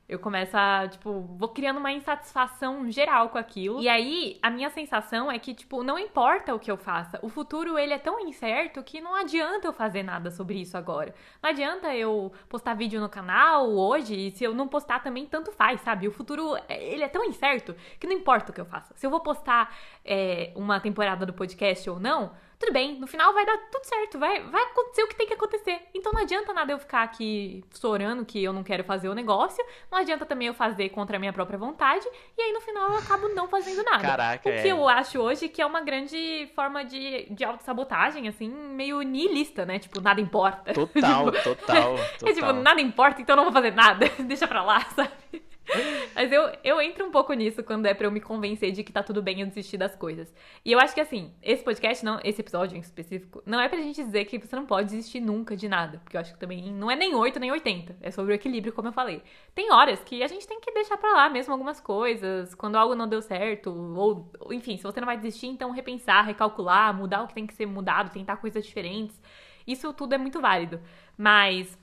Eu 0.07 0.19
começo 0.19 0.55
a, 0.55 0.87
tipo, 0.87 1.19
vou 1.37 1.49
criando 1.49 1.79
uma 1.79 1.91
insatisfação 1.91 2.89
geral 2.89 3.27
com 3.27 3.37
aquilo. 3.37 3.81
E 3.81 3.89
aí, 3.89 4.39
a 4.41 4.49
minha 4.49 4.69
sensação 4.69 5.29
é 5.29 5.37
que, 5.37 5.53
tipo, 5.53 5.83
não 5.83 5.99
importa 5.99 6.55
o 6.55 6.59
que 6.59 6.71
eu 6.71 6.77
faça. 6.77 7.19
O 7.21 7.27
futuro, 7.27 7.77
ele 7.77 7.93
é 7.93 7.99
tão 7.99 8.17
incerto 8.21 8.81
que 8.83 9.01
não 9.01 9.13
adianta 9.13 9.67
eu 9.67 9.73
fazer 9.73 10.03
nada 10.03 10.31
sobre 10.31 10.61
isso 10.61 10.77
agora. 10.77 11.13
Não 11.43 11.49
adianta 11.49 11.93
eu 11.93 12.31
postar 12.47 12.73
vídeo 12.73 13.01
no 13.01 13.09
canal 13.09 13.69
hoje 13.69 14.27
e 14.27 14.31
se 14.31 14.45
eu 14.45 14.53
não 14.53 14.65
postar 14.69 15.03
também, 15.03 15.25
tanto 15.25 15.51
faz, 15.51 15.81
sabe? 15.81 16.07
O 16.07 16.11
futuro, 16.11 16.55
ele 16.69 17.03
é 17.03 17.09
tão 17.09 17.25
incerto 17.25 17.75
que 17.99 18.07
não 18.07 18.13
importa 18.13 18.51
o 18.51 18.55
que 18.55 18.61
eu 18.61 18.65
faça. 18.65 18.93
Se 18.95 19.05
eu 19.05 19.09
vou 19.09 19.19
postar 19.19 19.75
é, 20.05 20.53
uma 20.55 20.79
temporada 20.79 21.25
do 21.25 21.33
podcast 21.33 21.89
ou 21.89 21.99
não, 21.99 22.31
tudo 22.59 22.73
bem, 22.73 22.99
no 22.99 23.05
final 23.07 23.33
vai 23.33 23.45
dar 23.45 23.57
tudo 23.71 23.83
certo, 23.83 24.17
vai, 24.17 24.41
vai 24.49 24.63
acontecer 24.63 25.03
o 25.03 25.07
que 25.07 25.15
tem 25.15 25.27
que 25.27 25.33
acontecer. 25.33 25.79
Então 25.93 26.11
não 26.11 26.21
adianta 26.21 26.51
nada 26.53 26.71
eu 26.71 26.79
ficar 26.79 27.03
aqui 27.03 27.63
chorando 27.79 28.25
que 28.25 28.43
eu 28.43 28.51
não 28.51 28.63
quero 28.63 28.83
fazer 28.83 29.09
o 29.09 29.13
negócio, 29.13 29.63
não 29.91 29.99
adianta 29.99 30.25
também 30.25 30.47
eu 30.47 30.53
fazer 30.53 30.89
contra 30.89 31.17
a 31.17 31.19
minha 31.19 31.31
própria 31.31 31.57
vontade, 31.57 32.07
e 32.37 32.41
aí 32.41 32.51
no 32.53 32.61
final 32.61 32.89
eu 32.91 32.97
acabo 32.97 33.29
não 33.29 33.47
fazendo 33.47 33.83
nada. 33.83 34.01
Caraca, 34.01 34.49
o 34.49 34.53
que 34.53 34.67
é. 34.67 34.71
eu 34.71 34.87
acho 34.87 35.19
hoje 35.19 35.47
que 35.49 35.61
é 35.61 35.65
uma 35.65 35.81
grande 35.81 36.49
forma 36.55 36.83
de, 36.83 37.27
de 37.29 37.43
autossabotagem, 37.43 38.27
assim, 38.27 38.49
meio 38.49 39.01
nihilista, 39.01 39.65
né? 39.65 39.77
Tipo, 39.79 40.01
nada 40.01 40.19
importa. 40.19 40.73
Total, 40.73 41.31
Tipo, 41.31 41.43
total, 41.43 41.95
É 42.25 42.33
tipo, 42.33 42.39
total. 42.39 42.53
nada 42.53 42.81
importa, 42.81 43.21
então 43.21 43.33
eu 43.33 43.37
não 43.37 43.43
vou 43.45 43.53
fazer 43.53 43.71
nada. 43.71 44.09
Deixa 44.19 44.47
pra 44.47 44.63
lá, 44.63 44.81
sabe? 44.95 45.11
Mas 46.15 46.31
eu, 46.31 46.51
eu 46.63 46.81
entro 46.81 47.05
um 47.05 47.11
pouco 47.11 47.33
nisso 47.33 47.63
quando 47.63 47.85
é 47.85 47.93
pra 47.93 48.07
eu 48.07 48.11
me 48.11 48.19
convencer 48.19 48.71
de 48.71 48.83
que 48.83 48.91
tá 48.91 49.03
tudo 49.03 49.21
bem 49.21 49.41
eu 49.41 49.47
desistir 49.47 49.77
das 49.77 49.95
coisas. 49.95 50.33
E 50.63 50.71
eu 50.71 50.79
acho 50.79 50.93
que 50.93 51.01
assim, 51.01 51.33
esse 51.41 51.63
podcast, 51.63 52.03
não, 52.03 52.19
esse 52.23 52.41
episódio 52.41 52.77
em 52.77 52.79
específico, 52.79 53.41
não 53.45 53.59
é 53.59 53.67
pra 53.67 53.79
gente 53.79 54.03
dizer 54.03 54.25
que 54.25 54.37
você 54.39 54.55
não 54.55 54.65
pode 54.65 54.89
desistir 54.89 55.19
nunca 55.19 55.55
de 55.55 55.67
nada. 55.67 55.99
Porque 56.03 56.15
eu 56.15 56.21
acho 56.21 56.33
que 56.33 56.39
também 56.39 56.71
não 56.71 56.89
é 56.89 56.95
nem 56.95 57.13
8 57.13 57.39
nem 57.39 57.51
80. 57.51 57.97
É 58.01 58.11
sobre 58.11 58.33
o 58.33 58.35
equilíbrio, 58.35 58.73
como 58.73 58.87
eu 58.87 58.93
falei. 58.93 59.21
Tem 59.53 59.71
horas 59.71 60.03
que 60.03 60.23
a 60.23 60.27
gente 60.27 60.47
tem 60.47 60.59
que 60.59 60.71
deixar 60.71 60.97
pra 60.97 61.13
lá 61.13 61.29
mesmo 61.29 61.53
algumas 61.53 61.79
coisas, 61.79 62.55
quando 62.55 62.75
algo 62.75 62.95
não 62.95 63.07
deu 63.07 63.21
certo, 63.21 63.71
ou, 63.71 64.31
enfim, 64.51 64.77
se 64.77 64.83
você 64.83 64.99
não 64.99 65.05
vai 65.05 65.17
desistir, 65.17 65.47
então 65.47 65.71
repensar, 65.71 66.21
recalcular, 66.23 66.93
mudar 66.93 67.23
o 67.23 67.27
que 67.27 67.33
tem 67.33 67.47
que 67.47 67.53
ser 67.53 67.65
mudado, 67.65 68.11
tentar 68.11 68.37
coisas 68.37 68.65
diferentes. 68.65 69.19
Isso 69.65 69.91
tudo 69.93 70.15
é 70.15 70.17
muito 70.17 70.39
válido. 70.39 70.79
Mas 71.17 71.77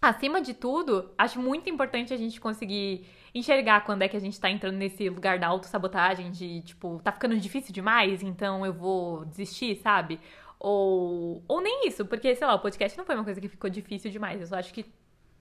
acima 0.00 0.40
de 0.40 0.54
tudo, 0.54 1.10
acho 1.16 1.40
muito 1.40 1.70
importante 1.70 2.12
a 2.12 2.16
gente 2.16 2.40
conseguir 2.40 3.06
enxergar 3.34 3.84
quando 3.84 4.02
é 4.02 4.08
que 4.08 4.16
a 4.16 4.20
gente 4.20 4.40
tá 4.40 4.50
entrando 4.50 4.76
nesse 4.76 5.08
lugar 5.08 5.38
da 5.38 5.46
autossabotagem, 5.48 6.30
de 6.30 6.62
tipo, 6.62 7.00
tá 7.02 7.12
ficando 7.12 7.36
difícil 7.38 7.72
demais, 7.72 8.22
então 8.22 8.64
eu 8.64 8.72
vou 8.72 9.24
desistir, 9.26 9.76
sabe? 9.76 10.18
Ou, 10.58 11.42
ou 11.46 11.60
nem 11.60 11.86
isso, 11.86 12.04
porque, 12.06 12.34
sei 12.34 12.46
lá, 12.46 12.54
o 12.54 12.58
podcast 12.58 12.96
não 12.96 13.04
foi 13.04 13.14
uma 13.14 13.24
coisa 13.24 13.40
que 13.40 13.48
ficou 13.48 13.68
difícil 13.68 14.10
demais. 14.10 14.40
Eu 14.40 14.46
só 14.46 14.56
acho 14.56 14.72
que 14.72 14.86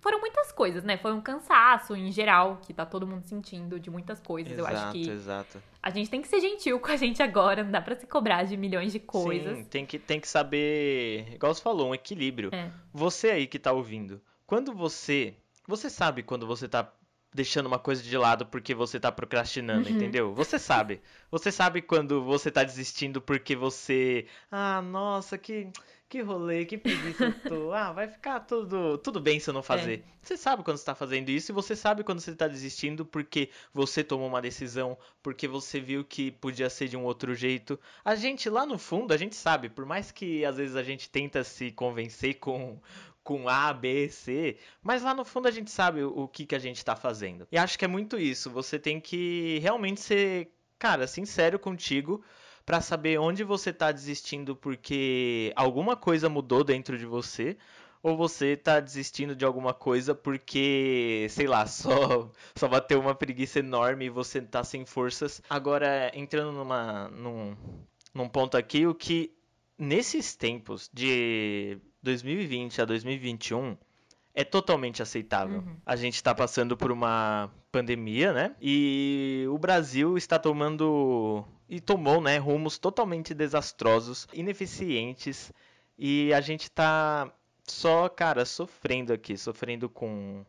foram 0.01 0.19
muitas 0.19 0.51
coisas, 0.51 0.83
né? 0.83 0.97
Foi 0.97 1.11
um 1.13 1.21
cansaço 1.21 1.95
em 1.95 2.11
geral, 2.11 2.59
que 2.61 2.73
tá 2.73 2.85
todo 2.85 3.07
mundo 3.07 3.23
sentindo 3.23 3.79
de 3.79 3.89
muitas 3.89 4.19
coisas. 4.19 4.55
eu 4.55 4.65
acho 4.65 4.75
Exato, 4.75 4.91
que 4.91 5.09
exato. 5.09 5.63
a 5.81 5.89
gente 5.89 6.09
tem 6.11 6.21
que 6.21 6.27
ser 6.27 6.41
gentil 6.41 6.79
com 6.79 6.91
a 6.91 6.95
gente 6.95 7.23
agora, 7.23 7.63
não 7.63 7.71
dá 7.71 7.81
pra 7.81 7.95
se 7.95 8.05
cobrar 8.05 8.43
de 8.43 8.55
milhões 8.55 8.91
de 8.91 8.99
coisas. 8.99 9.57
Sim, 9.57 9.63
tem 9.63 9.85
que, 9.85 9.97
tem 9.97 10.19
que 10.19 10.27
saber, 10.27 11.33
igual 11.33 11.53
você 11.53 11.61
falou, 11.61 11.89
um 11.89 11.95
equilíbrio. 11.95 12.51
É. 12.53 12.69
Você 12.93 13.31
aí 13.31 13.47
que 13.47 13.57
tá 13.57 13.71
ouvindo, 13.71 14.21
quando 14.45 14.73
você. 14.73 15.35
Você 15.67 15.89
sabe 15.89 16.21
quando 16.23 16.45
você 16.45 16.67
tá 16.67 16.91
deixando 17.33 17.65
uma 17.65 17.79
coisa 17.79 18.01
de 18.01 18.17
lado 18.17 18.45
porque 18.45 18.73
você 18.73 18.97
tá 18.99 19.11
procrastinando, 19.11 19.89
Uhum. 19.89 19.95
entendeu? 19.95 20.33
Você 20.33 20.57
sabe. 20.57 21.01
Você 21.29 21.51
sabe 21.51 21.81
quando 21.81 22.23
você 22.23 22.49
tá 22.51 22.63
desistindo 22.63 23.19
porque 23.21 23.55
você. 23.55 24.25
Ah, 24.49 24.81
nossa, 24.81 25.37
que, 25.37 25.69
que 26.07 26.21
rolê, 26.21 26.63
que 26.65 26.77
preguiça 26.77 27.25
eu 27.25 27.33
tô. 27.49 27.73
Ah, 27.75 27.91
vai 27.91 28.07
ficar 28.07 28.39
tudo, 28.41 28.97
tudo 28.99 29.19
bem 29.19 29.37
se 29.39 29.49
eu 29.49 29.53
não 29.53 29.61
fazer. 29.63 29.99
É. 29.99 30.15
Você 30.21 30.37
sabe 30.37 30.63
quando 30.63 30.77
você 30.77 30.85
tá 30.85 30.95
fazendo 30.95 31.29
isso 31.29 31.51
e 31.51 31.53
você 31.53 31.75
sabe 31.75 32.03
quando 32.05 32.21
você 32.21 32.33
tá 32.33 32.47
desistindo 32.47 33.03
porque 33.05 33.49
você 33.73 34.01
tomou 34.03 34.27
uma 34.29 34.41
decisão, 34.41 34.97
porque 35.21 35.45
você 35.47 35.79
viu 35.81 36.05
que 36.05 36.31
podia 36.31 36.69
ser 36.69 36.87
de 36.87 36.95
um 36.95 37.03
outro 37.03 37.35
jeito. 37.35 37.77
A 38.03 38.15
gente, 38.15 38.49
lá 38.49 38.65
no 38.65 38.77
fundo, 38.77 39.13
a 39.13 39.17
gente 39.17 39.35
sabe, 39.35 39.67
por 39.67 39.85
mais 39.85 40.09
que 40.09 40.45
às 40.45 40.55
vezes 40.55 40.75
a 40.77 40.83
gente 40.83 41.09
tenta 41.09 41.43
se 41.43 41.69
convencer 41.71 42.35
com, 42.35 42.79
com 43.25 43.49
A, 43.49 43.73
B, 43.73 44.07
C, 44.07 44.55
mas 44.83 45.01
lá 45.01 45.11
no 45.15 45.25
fundo 45.25 45.47
a 45.47 45.51
gente 45.51 45.71
sabe 45.71 46.03
o, 46.03 46.27
que, 46.27 46.45
que 46.45 46.53
a 46.53 46.59
gente 46.59 46.77
está 46.77 46.95
fazendo. 46.95 47.47
E 47.51 47.57
acho 47.57 47.77
que 47.77 47.83
é 47.83 47.87
muito 47.87 48.19
isso. 48.19 48.51
Você 48.51 48.77
tem 48.77 49.01
que 49.01 49.57
realmente 49.63 49.99
ser, 49.99 50.51
cara, 50.77 51.07
sincero 51.07 51.57
contigo 51.57 52.23
para 52.63 52.81
saber 52.81 53.19
onde 53.19 53.43
você 53.43 53.71
está 53.71 53.91
desistindo 53.91 54.55
porque 54.55 55.51
alguma 55.55 55.95
coisa 55.97 56.29
mudou 56.29 56.63
dentro 56.63 56.99
de 56.99 57.05
você 57.07 57.57
ou 58.03 58.15
você 58.15 58.49
está 58.49 58.79
desistindo 58.79 59.35
de 59.35 59.43
alguma 59.43 59.73
coisa 59.73 60.13
porque, 60.13 61.25
sei 61.31 61.47
lá, 61.47 61.65
só 61.67 62.31
só 62.55 62.67
bateu 62.67 62.99
uma 62.99 63.15
preguiça 63.15 63.57
enorme 63.57 64.05
e 64.05 64.09
você 64.09 64.37
está 64.37 64.63
sem 64.63 64.85
forças. 64.85 65.41
Agora, 65.49 66.11
entrando 66.13 66.51
numa 66.51 67.09
num, 67.09 67.57
num 68.13 68.29
ponto 68.29 68.55
aqui, 68.55 68.85
o 68.85 68.93
que 68.93 69.35
nesses 69.79 70.35
tempos 70.35 70.91
de 70.93 71.79
2020 72.05 72.81
a 72.81 72.85
2021 72.85 73.75
é 74.33 74.43
totalmente 74.43 75.01
aceitável. 75.01 75.59
Uhum. 75.59 75.77
A 75.85 75.95
gente 75.95 76.15
está 76.15 76.35
passando 76.35 76.77
por 76.77 76.91
uma 76.91 77.49
pandemia, 77.71 78.31
né? 78.31 78.55
E 78.61 79.45
o 79.49 79.57
Brasil 79.57 80.17
está 80.17 80.37
tomando 80.37 81.43
e 81.67 81.79
tomou, 81.81 82.21
né, 82.21 82.37
rumos 82.37 82.77
totalmente 82.77 83.33
desastrosos, 83.33 84.27
ineficientes, 84.31 85.51
e 85.97 86.31
a 86.31 86.39
gente 86.39 86.63
está 86.63 87.31
só, 87.63 88.07
cara, 88.07 88.45
sofrendo 88.45 89.11
aqui, 89.11 89.35
sofrendo 89.35 89.89
com 89.89 90.45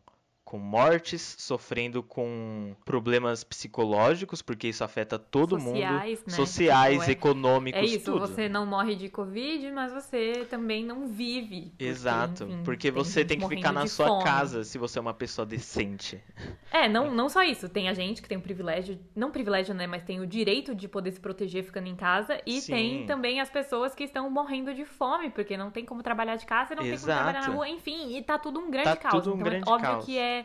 com 0.47 0.57
mortes, 0.57 1.35
sofrendo 1.37 2.01
com 2.01 2.73
problemas 2.85 3.43
psicológicos, 3.43 4.41
porque 4.41 4.69
isso 4.69 4.81
afeta 4.81 5.19
todo 5.19 5.59
sociais, 5.59 6.19
mundo. 6.19 6.29
Né? 6.29 6.33
Sociais, 6.37 6.99
tipo, 6.99 7.09
é, 7.09 7.11
econômicos, 7.11 7.81
É 7.81 7.85
isso, 7.85 8.13
tudo. 8.13 8.19
você 8.19 8.47
não 8.47 8.65
morre 8.65 8.95
de 8.95 9.09
Covid, 9.09 9.69
mas 9.73 9.91
você 9.91 10.47
também 10.49 10.85
não 10.85 11.05
vive. 11.05 11.71
Porque, 11.71 11.83
Exato, 11.83 12.45
enfim, 12.45 12.63
porque 12.63 12.89
você 12.89 13.25
tem 13.25 13.37
que 13.37 13.47
ficar 13.49 13.73
na 13.73 13.87
sua 13.87 14.07
fome. 14.07 14.23
casa 14.23 14.63
se 14.63 14.77
você 14.77 14.97
é 14.97 15.01
uma 15.01 15.13
pessoa 15.13 15.45
decente. 15.45 16.23
É, 16.71 16.87
não, 16.87 17.13
não 17.13 17.27
só 17.27 17.43
isso, 17.43 17.67
tem 17.67 17.89
a 17.89 17.93
gente 17.93 18.21
que 18.21 18.29
tem 18.29 18.37
o 18.37 18.41
privilégio, 18.41 18.97
não 19.13 19.29
privilégio, 19.31 19.75
né, 19.75 19.85
mas 19.85 20.03
tem 20.03 20.21
o 20.21 20.25
direito 20.25 20.73
de 20.73 20.87
poder 20.87 21.11
se 21.11 21.19
proteger 21.19 21.65
ficando 21.65 21.87
em 21.87 21.95
casa, 21.95 22.41
e 22.45 22.61
Sim. 22.61 22.71
tem 22.71 23.05
também 23.05 23.41
as 23.41 23.49
pessoas 23.49 23.93
que 23.93 24.05
estão 24.05 24.29
morrendo 24.29 24.73
de 24.73 24.85
fome, 24.85 25.29
porque 25.29 25.57
não 25.57 25.71
tem 25.71 25.83
como 25.83 26.01
trabalhar 26.01 26.37
de 26.37 26.45
casa, 26.45 26.73
não 26.73 26.83
Exato. 26.83 27.05
tem 27.05 27.15
como 27.15 27.31
trabalhar 27.33 27.47
na 27.49 27.53
rua, 27.53 27.67
enfim, 27.67 28.15
e 28.15 28.23
tá 28.23 28.39
tudo 28.39 28.61
um 28.61 28.71
grande 28.71 28.91
tá 28.91 28.95
caos. 28.95 29.23
Tudo 29.23 29.31
um 29.31 29.39
então, 29.39 29.43
grande 29.49 29.69
é 29.69 29.71
óbvio 29.73 29.89
caos. 29.89 30.05
que 30.05 30.17
é 30.17 30.37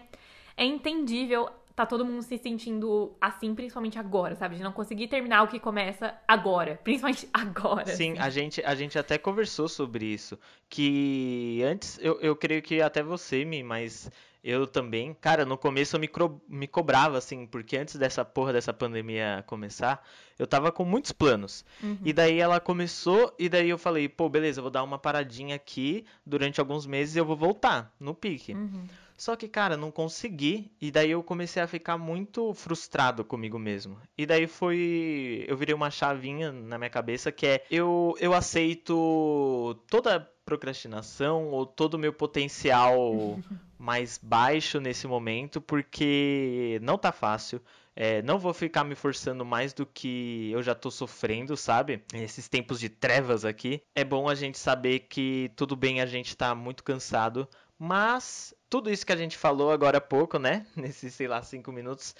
é 0.56 0.64
entendível 0.64 1.48
tá 1.74 1.86
todo 1.86 2.04
mundo 2.04 2.22
se 2.22 2.36
sentindo 2.38 3.16
assim, 3.20 3.54
principalmente 3.54 3.98
agora, 3.98 4.34
sabe? 4.34 4.56
De 4.56 4.62
não 4.62 4.72
conseguir 4.72 5.08
terminar 5.08 5.42
o 5.42 5.48
que 5.48 5.58
começa 5.58 6.14
agora, 6.28 6.78
principalmente 6.82 7.28
agora. 7.32 7.86
Sim, 7.86 8.12
assim. 8.12 8.20
a, 8.20 8.30
gente, 8.30 8.62
a 8.62 8.74
gente 8.74 8.98
até 8.98 9.18
conversou 9.18 9.68
sobre 9.68 10.04
isso, 10.04 10.38
que 10.68 11.62
antes, 11.64 11.98
eu, 12.02 12.20
eu 12.20 12.36
creio 12.36 12.62
que 12.62 12.80
até 12.82 13.02
você, 13.02 13.44
me, 13.44 13.62
mas 13.62 14.10
eu 14.44 14.66
também, 14.66 15.14
cara, 15.14 15.44
no 15.44 15.56
começo 15.56 15.94
eu 15.96 16.00
me, 16.00 16.10
me 16.48 16.66
cobrava, 16.66 17.16
assim, 17.16 17.46
porque 17.46 17.76
antes 17.76 17.94
dessa 17.96 18.24
porra 18.24 18.52
dessa 18.52 18.72
pandemia 18.72 19.44
começar, 19.46 20.04
eu 20.36 20.46
tava 20.46 20.72
com 20.72 20.84
muitos 20.84 21.12
planos. 21.12 21.64
Uhum. 21.82 21.98
E 22.04 22.12
daí 22.12 22.40
ela 22.40 22.58
começou, 22.58 23.32
e 23.38 23.48
daí 23.48 23.70
eu 23.70 23.78
falei, 23.78 24.08
pô, 24.08 24.28
beleza, 24.28 24.58
eu 24.58 24.62
vou 24.62 24.70
dar 24.70 24.82
uma 24.82 24.98
paradinha 24.98 25.54
aqui 25.54 26.04
durante 26.26 26.60
alguns 26.60 26.86
meses 26.86 27.14
e 27.14 27.18
eu 27.18 27.24
vou 27.24 27.36
voltar 27.36 27.94
no 28.00 28.14
pique. 28.14 28.52
Uhum. 28.52 28.84
Só 29.22 29.36
que, 29.36 29.46
cara, 29.46 29.76
não 29.76 29.92
consegui. 29.92 30.72
E 30.80 30.90
daí 30.90 31.12
eu 31.12 31.22
comecei 31.22 31.62
a 31.62 31.68
ficar 31.68 31.96
muito 31.96 32.52
frustrado 32.54 33.24
comigo 33.24 33.56
mesmo. 33.56 33.96
E 34.18 34.26
daí 34.26 34.48
foi. 34.48 35.44
Eu 35.46 35.56
virei 35.56 35.72
uma 35.72 35.92
chavinha 35.92 36.50
na 36.50 36.76
minha 36.76 36.90
cabeça 36.90 37.30
que 37.30 37.46
é: 37.46 37.64
eu, 37.70 38.16
eu 38.18 38.34
aceito 38.34 39.80
toda 39.88 40.28
procrastinação 40.44 41.50
ou 41.50 41.64
todo 41.64 41.94
o 41.94 41.98
meu 42.00 42.12
potencial 42.12 43.38
mais 43.78 44.18
baixo 44.20 44.80
nesse 44.80 45.06
momento, 45.06 45.60
porque 45.60 46.80
não 46.82 46.98
tá 46.98 47.12
fácil. 47.12 47.62
É, 47.94 48.22
não 48.22 48.40
vou 48.40 48.52
ficar 48.52 48.82
me 48.82 48.96
forçando 48.96 49.44
mais 49.44 49.72
do 49.72 49.86
que 49.86 50.50
eu 50.50 50.64
já 50.64 50.74
tô 50.74 50.90
sofrendo, 50.90 51.56
sabe? 51.56 52.02
Esses 52.12 52.48
tempos 52.48 52.80
de 52.80 52.88
trevas 52.88 53.44
aqui. 53.44 53.82
É 53.94 54.02
bom 54.02 54.28
a 54.28 54.34
gente 54.34 54.58
saber 54.58 55.06
que 55.08 55.52
tudo 55.54 55.76
bem 55.76 56.00
a 56.00 56.06
gente 56.06 56.36
tá 56.36 56.56
muito 56.56 56.82
cansado, 56.82 57.46
mas 57.78 58.52
tudo 58.72 58.90
isso 58.90 59.04
que 59.04 59.12
a 59.12 59.16
gente 59.16 59.36
falou 59.36 59.70
agora 59.70 59.98
há 59.98 60.00
pouco, 60.00 60.38
né? 60.38 60.64
Nesses, 60.74 61.12
sei 61.12 61.28
lá, 61.28 61.42
cinco 61.42 61.70
minutos, 61.70 62.16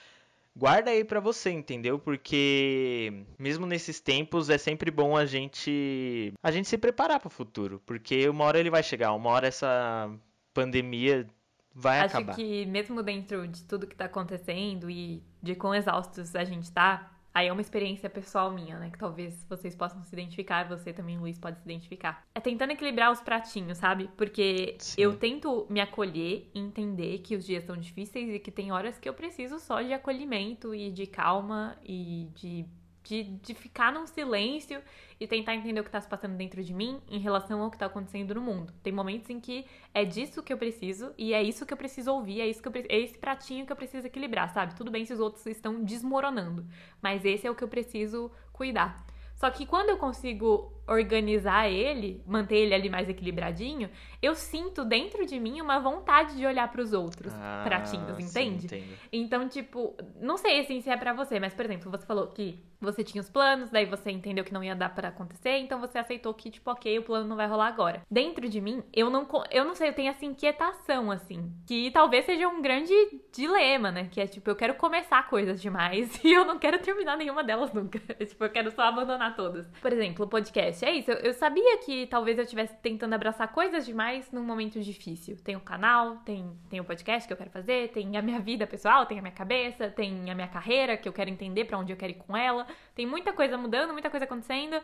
guarda 0.55 0.91
aí 0.91 1.03
para 1.03 1.19
você, 1.19 1.51
entendeu? 1.51 1.99
Porque 1.99 3.25
mesmo 3.39 3.65
nesses 3.65 4.01
tempos 4.01 4.51
é 4.51 4.59
sempre 4.59 4.91
bom 4.91 5.17
a 5.17 5.25
gente 5.25 6.35
a 6.43 6.51
gente 6.51 6.69
se 6.69 6.77
preparar 6.77 7.19
para 7.21 7.29
o 7.29 7.31
futuro, 7.31 7.81
porque 7.87 8.29
uma 8.29 8.45
hora 8.45 8.61
ele 8.61 8.69
vai 8.69 8.83
chegar, 8.83 9.15
uma 9.15 9.31
hora 9.31 9.49
essa 9.49 10.11
pandemia 10.53 11.27
vai 11.75 12.01
Acho 12.01 12.19
acabar. 12.19 12.33
Acho 12.33 12.43
que 12.43 12.67
mesmo 12.67 13.03
dentro 13.03 13.49
de 13.49 13.65
tudo 13.65 13.87
que 13.87 13.97
tá 13.97 14.05
acontecendo 14.05 14.91
e 14.91 15.23
de 15.43 15.55
quão 15.55 15.75
exaustos 15.75 16.37
a 16.37 16.45
gente 16.45 16.71
tá, 16.71 17.11
Aí 17.35 17.49
é 17.49 17.53
uma 17.53 17.61
experiência 17.61 18.11
pessoal 18.11 18.51
minha, 18.51 18.79
né? 18.79 18.91
Que 18.91 18.99
talvez 18.99 19.45
vocês 19.49 19.75
possam 19.75 20.03
se 20.03 20.15
identificar, 20.15 20.69
você 20.69 20.93
também, 20.93 21.19
Luiz, 21.19 21.39
pode 21.39 21.59
se 21.59 21.65
identificar. 21.65 22.27
É 22.35 22.41
tentando 22.41 22.73
equilibrar 22.73 23.11
os 23.11 23.21
pratinhos, 23.21 23.79
sabe? 23.79 24.11
Porque 24.17 24.77
Sim. 24.79 25.01
eu 25.01 25.17
tento 25.17 25.67
me 25.71 25.81
acolher 25.81 26.51
e 26.55 26.59
entender 26.59 27.19
que 27.19 27.35
os 27.35 27.45
dias 27.45 27.65
são 27.65 27.77
difíceis 27.77 28.35
e 28.35 28.39
que 28.39 28.51
tem 28.51 28.71
horas 28.71 28.99
que 28.99 29.09
eu 29.09 29.15
preciso 29.15 29.59
só 29.59 29.81
de 29.81 29.93
acolhimento 29.93 30.75
e 30.75 30.91
de 30.91 31.07
calma 31.07 31.77
e 31.85 32.29
de 32.35 32.67
de, 33.03 33.25
de 33.25 33.55
ficar 33.55 33.93
num 33.93 34.07
silêncio 34.07 34.81
e 35.19 35.27
tentar 35.27 35.55
entender 35.55 35.81
o 35.81 35.85
que 35.85 35.89
está 35.89 36.01
se 36.01 36.09
passando 36.09 36.37
dentro 36.37 36.63
de 36.63 36.73
mim 36.75 37.01
em 37.09 37.19
relação 37.19 37.63
ao 37.63 37.71
que 37.71 37.77
está 37.77 37.87
acontecendo 37.87 38.35
no 38.35 38.41
mundo. 38.41 38.73
Tem 38.83 38.93
momentos 38.93 39.31
em 39.31 39.41
que 39.41 39.67
é 39.95 40.05
disso 40.05 40.43
que 40.43 40.53
eu 40.53 40.59
preciso 40.59 41.13
e 41.17 41.33
é 41.33 41.43
isso 41.43 41.65
que 41.65 41.73
eu 41.73 41.77
preciso 41.77 42.13
ouvir, 42.13 42.41
é, 42.41 42.47
isso 42.47 42.63
que 42.63 42.69
eu, 42.69 42.73
é 42.89 42.99
esse 42.99 43.19
pratinho 43.19 43.67
que 43.67 43.73
eu 43.73 43.77
preciso 43.77 44.07
equilibrar, 44.07 44.53
sabe? 44.53 44.75
Tudo 44.75 44.91
bem 44.91 45.05
se 45.05 45.13
os 45.13 45.21
outros 45.21 45.47
estão 45.47 45.83
desmoronando, 45.83 46.67
mas 47.01 47.25
esse 47.25 47.47
é 47.47 47.51
o 47.51 47.55
que 47.55 47.65
eu 47.65 47.69
preciso 47.69 48.31
cuidar. 48.53 49.05
Só 49.35 49.51
que 49.51 49.67
quando 49.67 49.89
eu 49.91 49.97
consigo 49.97 50.73
organizar 50.87 51.71
ele, 51.71 52.23
manter 52.27 52.57
ele 52.57 52.75
ali 52.75 52.91
mais 52.91 53.09
equilibradinho, 53.09 53.89
eu 54.21 54.35
sinto 54.35 54.85
dentro 54.85 55.25
de 55.25 55.39
mim 55.39 55.61
uma 55.61 55.79
vontade 55.79 56.37
de 56.37 56.45
olhar 56.45 56.71
para 56.71 56.83
os 56.83 56.93
outros 56.93 57.33
ah, 57.35 57.63
pratinhos, 57.65 58.19
entende? 58.19 58.69
Sim, 58.69 58.85
então, 59.13 59.49
tipo, 59.49 59.97
não 60.21 60.37
sei 60.37 60.61
assim 60.61 60.81
se 60.81 60.91
é 60.91 60.97
para 60.97 61.13
você, 61.13 61.39
mas 61.39 61.55
por 61.55 61.65
exemplo, 61.65 61.91
você 61.91 62.07
falou 62.07 62.29
que 62.29 62.59
você 62.81 63.05
tinha 63.05 63.21
os 63.21 63.31
planos, 63.31 63.71
daí 63.71 63.87
você 63.87 64.11
entendeu 64.11 64.45
que 64.45 64.53
não 64.53 64.63
ia 64.63 64.75
dar 64.75 64.93
para 64.93 65.09
acontecer, 65.09 65.59
então 65.59 65.81
você 65.81 65.99
aceitou 65.99 66.35
que 66.35 66.51
tipo, 66.51 66.71
OK, 66.71 66.99
o 66.99 67.03
plano 67.03 67.29
não 67.29 67.37
vai 67.37 67.47
rolar 67.47 67.69
agora. 67.69 68.03
Dentro 68.11 68.49
de 68.49 68.61
mim, 68.61 68.83
eu 68.93 69.09
não 69.09 69.27
eu 69.51 69.65
não 69.65 69.75
sei, 69.75 69.89
eu 69.89 69.95
tenho 69.95 70.11
essa 70.11 70.25
inquietação 70.25 71.11
assim, 71.11 71.53
que 71.67 71.91
talvez 71.93 72.25
seja 72.25 72.49
um 72.49 72.61
grande 72.61 72.93
dilema, 73.33 73.93
né? 73.93 74.09
Que 74.11 74.21
é 74.21 74.27
tipo, 74.27 74.51
eu 74.51 74.57
quero 74.57 74.75
começar 74.75 75.29
coisas 75.29 75.63
demais 75.63 76.19
e 76.25 76.33
eu 76.33 76.45
não 76.45 76.59
quero 76.59 76.79
terminar 76.81 77.17
nenhuma 77.17 77.45
delas 77.45 77.73
nunca. 77.73 77.99
tipo, 78.27 78.45
eu 78.45 78.51
quero 78.51 78.71
só 78.73 78.83
abandonar 78.83 79.37
todas. 79.37 79.67
Por 79.81 79.93
exemplo, 79.93 80.25
o 80.25 80.29
podcast. 80.29 80.72
É 80.81 80.93
isso, 80.93 81.11
eu, 81.11 81.17
eu 81.19 81.35
sabia 81.35 81.79
que 81.79 82.07
talvez 82.07 82.39
eu 82.39 82.45
estivesse 82.45 82.75
tentando 82.77 83.15
abraçar 83.15 83.53
coisas 83.53 83.85
demais 83.85 84.31
num 84.31 84.45
momento 84.45 84.81
difícil. 84.81 85.37
Tem 85.43 85.57
o 85.57 85.61
canal, 85.61 86.19
tem, 86.19 86.57
tem 86.71 86.81
o 86.81 86.85
podcast 86.85 87.27
que 87.27 87.33
eu 87.33 87.37
quero 87.37 87.51
fazer, 87.51 87.89
tem 87.91 88.17
a 88.17 88.23
minha 88.23 88.41
vida 88.41 88.67
pessoal, 88.67 89.05
tem 89.05 89.19
a 89.19 89.23
minha 89.23 89.35
cabeça, 89.35 89.91
tem 89.91 90.31
a 90.31 90.35
minha 90.35 90.49
carreira 90.49 90.97
que 90.97 91.09
eu 91.09 91.13
quero 91.13 91.29
entender 91.29 91.65
para 91.65 91.77
onde 91.77 91.93
eu 91.93 91.97
quero 91.97 92.13
ir 92.13 92.17
com 92.17 92.37
ela. 92.37 92.67
Tem 92.95 93.05
muita 93.05 93.33
coisa 93.33 93.59
mudando, 93.59 93.93
muita 93.93 94.09
coisa 94.09 94.25
acontecendo. 94.25 94.81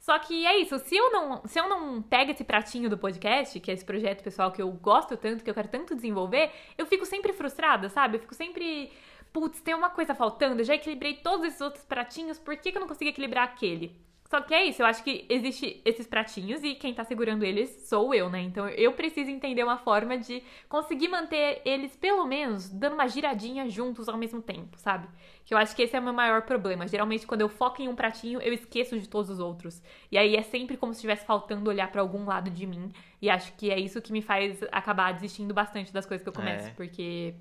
Só 0.00 0.18
que 0.18 0.46
é 0.46 0.56
isso, 0.58 0.78
se 0.78 0.96
eu 0.96 1.12
não, 1.12 1.42
se 1.46 1.60
eu 1.60 1.68
não 1.68 2.00
pego 2.00 2.30
esse 2.30 2.42
pratinho 2.42 2.88
do 2.88 2.96
podcast, 2.96 3.60
que 3.60 3.70
é 3.70 3.74
esse 3.74 3.84
projeto 3.84 4.22
pessoal 4.24 4.50
que 4.50 4.62
eu 4.62 4.72
gosto 4.72 5.14
tanto, 5.14 5.44
que 5.44 5.50
eu 5.50 5.54
quero 5.54 5.68
tanto 5.68 5.94
desenvolver, 5.94 6.50
eu 6.78 6.86
fico 6.86 7.04
sempre 7.04 7.34
frustrada, 7.34 7.90
sabe? 7.90 8.16
Eu 8.16 8.20
fico 8.20 8.34
sempre, 8.34 8.90
putz, 9.30 9.60
tem 9.60 9.74
uma 9.74 9.90
coisa 9.90 10.14
faltando, 10.14 10.62
eu 10.62 10.64
já 10.64 10.74
equilibrei 10.74 11.16
todos 11.16 11.44
esses 11.46 11.60
outros 11.60 11.84
pratinhos, 11.84 12.38
por 12.38 12.56
que, 12.56 12.72
que 12.72 12.78
eu 12.78 12.80
não 12.80 12.88
consigo 12.88 13.10
equilibrar 13.10 13.44
aquele? 13.44 13.94
Só 14.30 14.40
que 14.40 14.54
é 14.54 14.64
isso, 14.64 14.80
eu 14.80 14.86
acho 14.86 15.02
que 15.02 15.26
existe 15.28 15.82
esses 15.84 16.06
pratinhos 16.06 16.62
e 16.62 16.76
quem 16.76 16.94
tá 16.94 17.02
segurando 17.02 17.42
eles 17.42 17.68
sou 17.88 18.14
eu, 18.14 18.30
né? 18.30 18.40
Então 18.40 18.68
eu 18.68 18.92
preciso 18.92 19.28
entender 19.28 19.64
uma 19.64 19.76
forma 19.76 20.16
de 20.16 20.40
conseguir 20.68 21.08
manter 21.08 21.60
eles, 21.64 21.96
pelo 21.96 22.24
menos, 22.24 22.68
dando 22.68 22.92
uma 22.92 23.08
giradinha 23.08 23.68
juntos 23.68 24.08
ao 24.08 24.16
mesmo 24.16 24.40
tempo, 24.40 24.78
sabe? 24.78 25.08
Que 25.44 25.52
eu 25.52 25.58
acho 25.58 25.74
que 25.74 25.82
esse 25.82 25.96
é 25.96 25.98
o 25.98 26.02
meu 26.02 26.12
maior 26.12 26.42
problema. 26.42 26.86
Geralmente, 26.86 27.26
quando 27.26 27.40
eu 27.40 27.48
foco 27.48 27.82
em 27.82 27.88
um 27.88 27.96
pratinho, 27.96 28.40
eu 28.40 28.52
esqueço 28.52 29.00
de 29.00 29.08
todos 29.08 29.30
os 29.30 29.40
outros. 29.40 29.82
E 30.12 30.16
aí 30.16 30.36
é 30.36 30.42
sempre 30.42 30.76
como 30.76 30.92
se 30.94 30.98
estivesse 30.98 31.26
faltando 31.26 31.68
olhar 31.68 31.90
para 31.90 32.00
algum 32.00 32.24
lado 32.24 32.50
de 32.50 32.68
mim. 32.68 32.92
E 33.20 33.28
acho 33.28 33.52
que 33.54 33.68
é 33.68 33.80
isso 33.80 34.00
que 34.00 34.12
me 34.12 34.22
faz 34.22 34.62
acabar 34.70 35.12
desistindo 35.12 35.52
bastante 35.52 35.92
das 35.92 36.06
coisas 36.06 36.22
que 36.22 36.28
eu 36.28 36.32
começo. 36.32 36.68
É. 36.68 36.70
Porque 36.74 37.34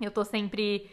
eu 0.00 0.10
tô 0.10 0.24
sempre 0.24 0.88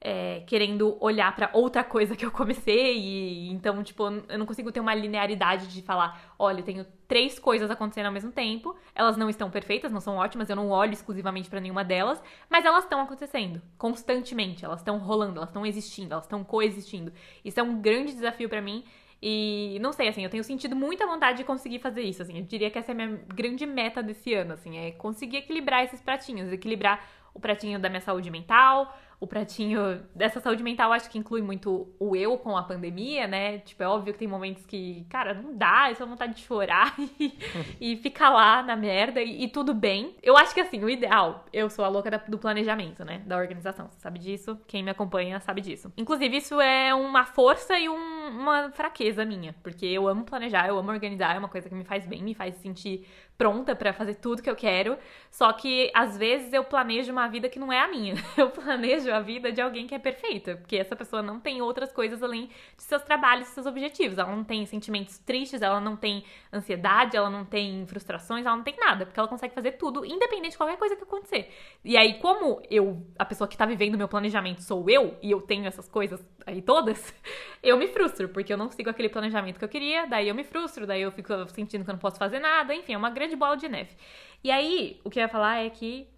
é, 0.00 0.44
querendo 0.46 0.96
olhar 1.00 1.34
para 1.34 1.50
outra 1.52 1.82
coisa 1.82 2.14
que 2.14 2.24
eu 2.24 2.30
comecei 2.30 2.96
e 2.96 3.50
então 3.50 3.82
tipo 3.82 4.04
eu 4.28 4.38
não 4.38 4.46
consigo 4.46 4.70
ter 4.70 4.80
uma 4.80 4.94
linearidade 4.94 5.66
de 5.66 5.82
falar 5.82 6.34
olha 6.38 6.60
eu 6.60 6.64
tenho 6.64 6.86
três 7.08 7.38
coisas 7.38 7.70
acontecendo 7.70 8.06
ao 8.06 8.12
mesmo 8.12 8.30
tempo 8.30 8.76
elas 8.94 9.16
não 9.16 9.28
estão 9.28 9.50
perfeitas 9.50 9.90
não 9.90 10.00
são 10.00 10.16
ótimas 10.16 10.48
eu 10.48 10.54
não 10.54 10.70
olho 10.70 10.92
exclusivamente 10.92 11.50
para 11.50 11.60
nenhuma 11.60 11.84
delas 11.84 12.22
mas 12.48 12.64
elas 12.64 12.84
estão 12.84 13.00
acontecendo 13.00 13.60
constantemente 13.76 14.64
elas 14.64 14.80
estão 14.80 14.98
rolando 14.98 15.38
elas 15.38 15.48
estão 15.48 15.66
existindo 15.66 16.12
elas 16.12 16.24
estão 16.24 16.44
coexistindo 16.44 17.12
isso 17.44 17.58
é 17.58 17.62
um 17.62 17.80
grande 17.80 18.12
desafio 18.12 18.48
para 18.48 18.62
mim 18.62 18.84
e 19.20 19.78
não 19.80 19.92
sei, 19.92 20.06
assim, 20.06 20.22
eu 20.22 20.30
tenho 20.30 20.44
sentido 20.44 20.76
muita 20.76 21.04
vontade 21.04 21.38
de 21.38 21.44
conseguir 21.44 21.80
fazer 21.80 22.02
isso, 22.02 22.22
assim. 22.22 22.38
Eu 22.38 22.44
diria 22.44 22.70
que 22.70 22.78
essa 22.78 22.92
é 22.92 22.94
a 22.94 22.94
minha 22.94 23.20
grande 23.26 23.66
meta 23.66 24.00
desse 24.00 24.32
ano, 24.32 24.52
assim, 24.52 24.78
é 24.78 24.92
conseguir 24.92 25.38
equilibrar 25.38 25.82
esses 25.82 26.00
pratinhos, 26.00 26.52
equilibrar 26.52 27.04
o 27.34 27.40
pratinho 27.40 27.78
da 27.80 27.88
minha 27.88 28.00
saúde 28.00 28.30
mental, 28.30 28.96
o 29.20 29.26
pratinho 29.26 30.00
dessa 30.14 30.38
saúde 30.40 30.62
mental 30.62 30.92
acho 30.92 31.10
que 31.10 31.18
inclui 31.18 31.42
muito 31.42 31.92
o 31.98 32.14
eu 32.14 32.38
com 32.38 32.56
a 32.56 32.62
pandemia, 32.62 33.26
né? 33.26 33.58
Tipo, 33.58 33.82
é 33.82 33.88
óbvio 33.88 34.12
que 34.12 34.18
tem 34.18 34.28
momentos 34.28 34.64
que, 34.64 35.04
cara, 35.10 35.34
não 35.34 35.56
dá, 35.56 35.90
é 35.90 35.94
só 35.94 36.06
vontade 36.06 36.34
de 36.34 36.42
chorar 36.42 36.94
e, 37.18 37.36
e 37.80 37.96
ficar 37.96 38.30
lá 38.30 38.62
na 38.62 38.76
merda 38.76 39.20
e, 39.20 39.44
e, 39.44 39.48
tudo 39.48 39.74
bem. 39.74 40.14
Eu 40.22 40.36
acho 40.36 40.54
que 40.54 40.60
assim, 40.60 40.84
o 40.84 40.88
ideal, 40.88 41.44
eu 41.52 41.68
sou 41.68 41.84
a 41.84 41.88
louca 41.88 42.10
da, 42.10 42.18
do 42.18 42.38
planejamento, 42.38 43.04
né? 43.04 43.22
Da 43.26 43.36
organização, 43.36 43.88
você 43.90 43.98
sabe 43.98 44.20
disso? 44.20 44.58
Quem 44.68 44.84
me 44.84 44.90
acompanha 44.90 45.40
sabe 45.40 45.60
disso. 45.60 45.92
Inclusive, 45.96 46.36
isso 46.36 46.60
é 46.60 46.94
uma 46.94 47.24
força 47.24 47.76
e 47.76 47.88
um, 47.88 48.28
uma 48.28 48.70
fraqueza 48.70 49.24
minha, 49.24 49.54
porque 49.64 49.86
eu 49.86 50.06
amo 50.06 50.24
planejar, 50.24 50.68
eu 50.68 50.78
amo 50.78 50.90
organizar, 50.90 51.34
é 51.34 51.38
uma 51.38 51.48
coisa 51.48 51.68
que 51.68 51.74
me 51.74 51.84
faz 51.84 52.06
bem, 52.06 52.22
me 52.22 52.34
faz 52.34 52.54
sentir 52.56 53.04
pronta 53.38 53.74
para 53.76 53.92
fazer 53.92 54.14
tudo 54.16 54.42
que 54.42 54.50
eu 54.50 54.56
quero. 54.56 54.98
Só 55.30 55.52
que 55.52 55.90
às 55.94 56.18
vezes 56.18 56.52
eu 56.52 56.64
planejo 56.64 57.12
uma 57.12 57.28
vida 57.28 57.48
que 57.48 57.58
não 57.58 57.72
é 57.72 57.80
a 57.80 57.88
minha. 57.88 58.14
Eu 58.36 58.50
planejo 58.50 59.07
a 59.10 59.20
vida 59.20 59.50
de 59.52 59.60
alguém 59.60 59.86
que 59.86 59.94
é 59.94 59.98
perfeita, 59.98 60.56
porque 60.56 60.76
essa 60.76 60.94
pessoa 60.94 61.22
não 61.22 61.40
tem 61.40 61.60
outras 61.62 61.92
coisas 61.92 62.22
além 62.22 62.46
de 62.76 62.82
seus 62.82 63.02
trabalhos, 63.02 63.48
seus 63.48 63.66
objetivos. 63.66 64.18
Ela 64.18 64.34
não 64.34 64.44
tem 64.44 64.64
sentimentos 64.66 65.18
tristes, 65.18 65.62
ela 65.62 65.80
não 65.80 65.96
tem 65.96 66.24
ansiedade, 66.52 67.16
ela 67.16 67.30
não 67.30 67.44
tem 67.44 67.86
frustrações, 67.86 68.46
ela 68.46 68.56
não 68.56 68.64
tem 68.64 68.76
nada, 68.76 69.06
porque 69.06 69.18
ela 69.18 69.28
consegue 69.28 69.54
fazer 69.54 69.72
tudo 69.72 70.04
independente 70.04 70.52
de 70.52 70.56
qualquer 70.56 70.76
coisa 70.76 70.96
que 70.96 71.02
acontecer. 71.02 71.52
E 71.84 71.96
aí 71.96 72.18
como 72.20 72.62
eu, 72.70 73.06
a 73.18 73.24
pessoa 73.24 73.48
que 73.48 73.56
tá 73.56 73.66
vivendo 73.66 73.96
meu 73.96 74.08
planejamento 74.08 74.62
sou 74.62 74.88
eu 74.88 75.16
e 75.22 75.30
eu 75.30 75.40
tenho 75.40 75.66
essas 75.66 75.88
coisas 75.88 76.24
aí 76.46 76.62
todas, 76.62 77.14
eu 77.62 77.76
me 77.76 77.88
frustro, 77.88 78.28
porque 78.28 78.52
eu 78.52 78.56
não 78.56 78.70
sigo 78.70 78.90
aquele 78.90 79.08
planejamento 79.08 79.58
que 79.58 79.64
eu 79.64 79.68
queria, 79.68 80.06
daí 80.06 80.28
eu 80.28 80.34
me 80.34 80.44
frustro, 80.44 80.86
daí 80.86 81.02
eu 81.02 81.12
fico 81.12 81.32
sentindo 81.48 81.84
que 81.84 81.90
eu 81.90 81.94
não 81.94 82.00
posso 82.00 82.18
fazer 82.18 82.38
nada, 82.38 82.74
enfim, 82.74 82.94
é 82.94 82.98
uma 82.98 83.10
grande 83.10 83.36
bola 83.36 83.56
de 83.56 83.68
neve. 83.68 83.96
E 84.42 84.50
aí, 84.50 85.00
o 85.04 85.10
que 85.10 85.18
eu 85.18 85.22
ia 85.22 85.28
falar 85.28 85.64
é 85.64 85.70
que 85.70 86.08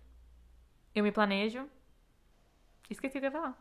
eu 0.95 1.03
me 1.03 1.13
planejo. 1.13 1.67
Esqueci 2.91 3.19
o 3.19 3.21
que 3.21 3.27
eu 3.27 3.31
ia 3.31 3.33
falar. 3.33 3.57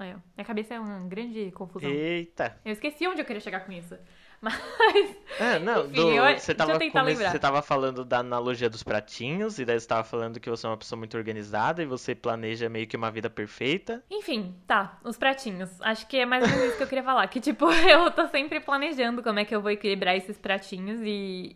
Aí, 0.00 0.14
ó. 0.14 0.18
Minha 0.34 0.44
cabeça 0.46 0.74
é 0.74 0.80
uma 0.80 1.06
grande 1.06 1.50
confusão. 1.50 1.90
Eita! 1.90 2.58
Eu 2.64 2.72
esqueci 2.72 3.06
onde 3.06 3.20
eu 3.20 3.24
queria 3.24 3.40
chegar 3.40 3.60
com 3.60 3.70
isso. 3.70 3.94
Mas. 4.40 5.16
É, 5.38 5.58
não, 5.58 5.84
enfim, 5.84 5.92
do, 5.92 6.10
eu, 6.12 6.38
você, 6.38 6.54
tava 6.54 6.72
come... 6.72 7.14
você 7.14 7.38
tava 7.38 7.60
falando 7.60 8.02
da 8.06 8.20
analogia 8.20 8.70
dos 8.70 8.82
pratinhos, 8.82 9.58
e 9.58 9.66
daí 9.66 9.78
você 9.78 9.86
tava 9.86 10.02
falando 10.02 10.40
que 10.40 10.48
você 10.48 10.66
é 10.66 10.70
uma 10.70 10.78
pessoa 10.78 10.98
muito 10.98 11.14
organizada 11.14 11.82
e 11.82 11.86
você 11.86 12.14
planeja 12.14 12.66
meio 12.70 12.86
que 12.86 12.96
uma 12.96 13.10
vida 13.10 13.28
perfeita. 13.28 14.02
Enfim, 14.10 14.56
tá, 14.66 14.98
os 15.04 15.18
pratinhos. 15.18 15.70
Acho 15.82 16.06
que 16.06 16.16
é 16.16 16.24
mais 16.24 16.44
ou 16.44 16.48
menos 16.48 16.64
isso 16.64 16.76
que 16.78 16.82
eu 16.82 16.88
queria 16.88 17.04
falar. 17.04 17.28
Que, 17.28 17.38
tipo, 17.38 17.66
eu 17.86 18.10
tô 18.10 18.26
sempre 18.28 18.60
planejando 18.60 19.22
como 19.22 19.38
é 19.38 19.44
que 19.44 19.54
eu 19.54 19.60
vou 19.60 19.70
equilibrar 19.70 20.16
esses 20.16 20.38
pratinhos 20.38 21.00
e 21.02 21.54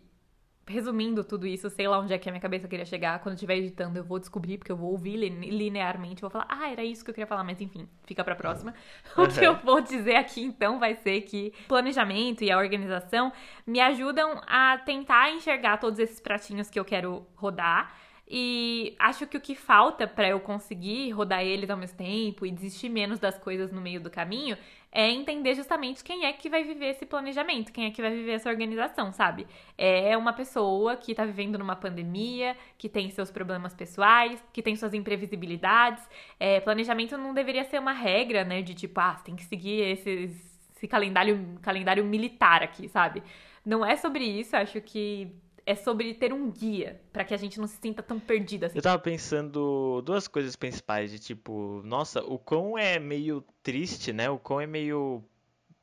resumindo 0.67 1.23
tudo 1.23 1.45
isso, 1.45 1.69
sei 1.69 1.87
lá 1.87 1.99
onde 1.99 2.13
é 2.13 2.17
que 2.17 2.27
a 2.27 2.31
minha 2.31 2.41
cabeça 2.41 2.67
queria 2.67 2.85
chegar. 2.85 3.19
Quando 3.19 3.33
eu 3.33 3.35
estiver 3.35 3.57
editando, 3.57 3.99
eu 3.99 4.03
vou 4.03 4.19
descobrir, 4.19 4.57
porque 4.57 4.71
eu 4.71 4.77
vou 4.77 4.91
ouvir 4.91 5.15
linearmente. 5.15 6.21
Vou 6.21 6.29
falar, 6.29 6.47
ah, 6.49 6.69
era 6.69 6.83
isso 6.83 7.03
que 7.03 7.11
eu 7.11 7.13
queria 7.13 7.27
falar, 7.27 7.43
mas 7.43 7.61
enfim, 7.61 7.87
fica 8.03 8.23
pra 8.23 8.35
próxima. 8.35 8.73
Uhum. 9.17 9.25
O 9.25 9.27
que 9.27 9.43
eu 9.43 9.55
vou 9.57 9.81
dizer 9.81 10.15
aqui 10.15 10.41
então 10.41 10.79
vai 10.79 10.95
ser 10.95 11.21
que 11.21 11.53
o 11.65 11.67
planejamento 11.67 12.43
e 12.43 12.51
a 12.51 12.57
organização 12.57 13.31
me 13.65 13.79
ajudam 13.79 14.41
a 14.45 14.77
tentar 14.77 15.31
enxergar 15.31 15.77
todos 15.77 15.99
esses 15.99 16.19
pratinhos 16.19 16.69
que 16.69 16.79
eu 16.79 16.85
quero 16.85 17.25
rodar 17.35 17.95
e 18.27 18.95
acho 18.97 19.27
que 19.27 19.37
o 19.37 19.41
que 19.41 19.53
falta 19.53 20.07
para 20.07 20.27
eu 20.27 20.39
conseguir 20.39 21.11
rodar 21.11 21.43
eles 21.43 21.69
ao 21.69 21.77
mesmo 21.77 21.97
tempo 21.97 22.45
e 22.45 22.51
desistir 22.51 22.89
menos 22.89 23.19
das 23.19 23.37
coisas 23.37 23.71
no 23.71 23.79
meio 23.79 24.01
do 24.01 24.09
caminho 24.09 24.57
é 24.95 25.11
entender 25.11 25.53
justamente 25.53 26.01
quem 26.01 26.23
é 26.23 26.31
que 26.31 26.49
vai 26.49 26.63
viver 26.63 26.85
esse 26.85 27.05
planejamento, 27.05 27.73
quem 27.73 27.85
é 27.85 27.91
que 27.91 28.01
vai 28.01 28.11
viver 28.11 28.31
essa 28.31 28.49
organização, 28.49 29.11
sabe? 29.11 29.45
É 29.77 30.15
uma 30.15 30.31
pessoa 30.31 30.95
que 30.95 31.13
tá 31.13 31.25
vivendo 31.25 31.59
numa 31.59 31.75
pandemia, 31.75 32.55
que 32.77 32.87
tem 32.87 33.09
seus 33.09 33.29
problemas 33.29 33.73
pessoais, 33.73 34.41
que 34.53 34.61
tem 34.61 34.73
suas 34.77 34.93
imprevisibilidades. 34.93 36.01
É, 36.39 36.61
planejamento 36.61 37.17
não 37.17 37.33
deveria 37.33 37.65
ser 37.65 37.77
uma 37.77 37.91
regra, 37.91 38.45
né? 38.45 38.61
De 38.61 38.73
tipo, 38.73 38.97
ah, 39.01 39.15
tem 39.15 39.35
que 39.35 39.43
seguir 39.43 39.81
esses, 39.81 40.31
esse 40.73 40.87
calendário, 40.87 41.59
calendário 41.61 42.05
militar 42.05 42.63
aqui, 42.63 42.87
sabe? 42.87 43.21
Não 43.65 43.85
é 43.85 43.97
sobre 43.97 44.23
isso, 44.23 44.55
acho 44.55 44.79
que 44.79 45.29
é 45.65 45.75
sobre 45.75 46.13
ter 46.13 46.31
um 46.31 46.51
guia 46.51 47.01
para 47.11 47.23
que 47.23 47.33
a 47.33 47.37
gente 47.37 47.59
não 47.59 47.67
se 47.67 47.77
sinta 47.81 48.03
tão 48.03 48.19
perdida 48.19 48.67
assim. 48.67 48.77
Eu 48.77 48.83
tava 48.83 48.99
pensando 48.99 50.01
duas 50.05 50.27
coisas 50.27 50.55
principais 50.55 51.11
de 51.11 51.19
tipo, 51.19 51.81
nossa, 51.83 52.23
o 52.23 52.37
quão 52.37 52.77
é 52.77 52.99
meio 52.99 53.43
triste, 53.63 54.13
né? 54.13 54.29
O 54.29 54.37
quão 54.37 54.61
é 54.61 54.67
meio 54.67 55.23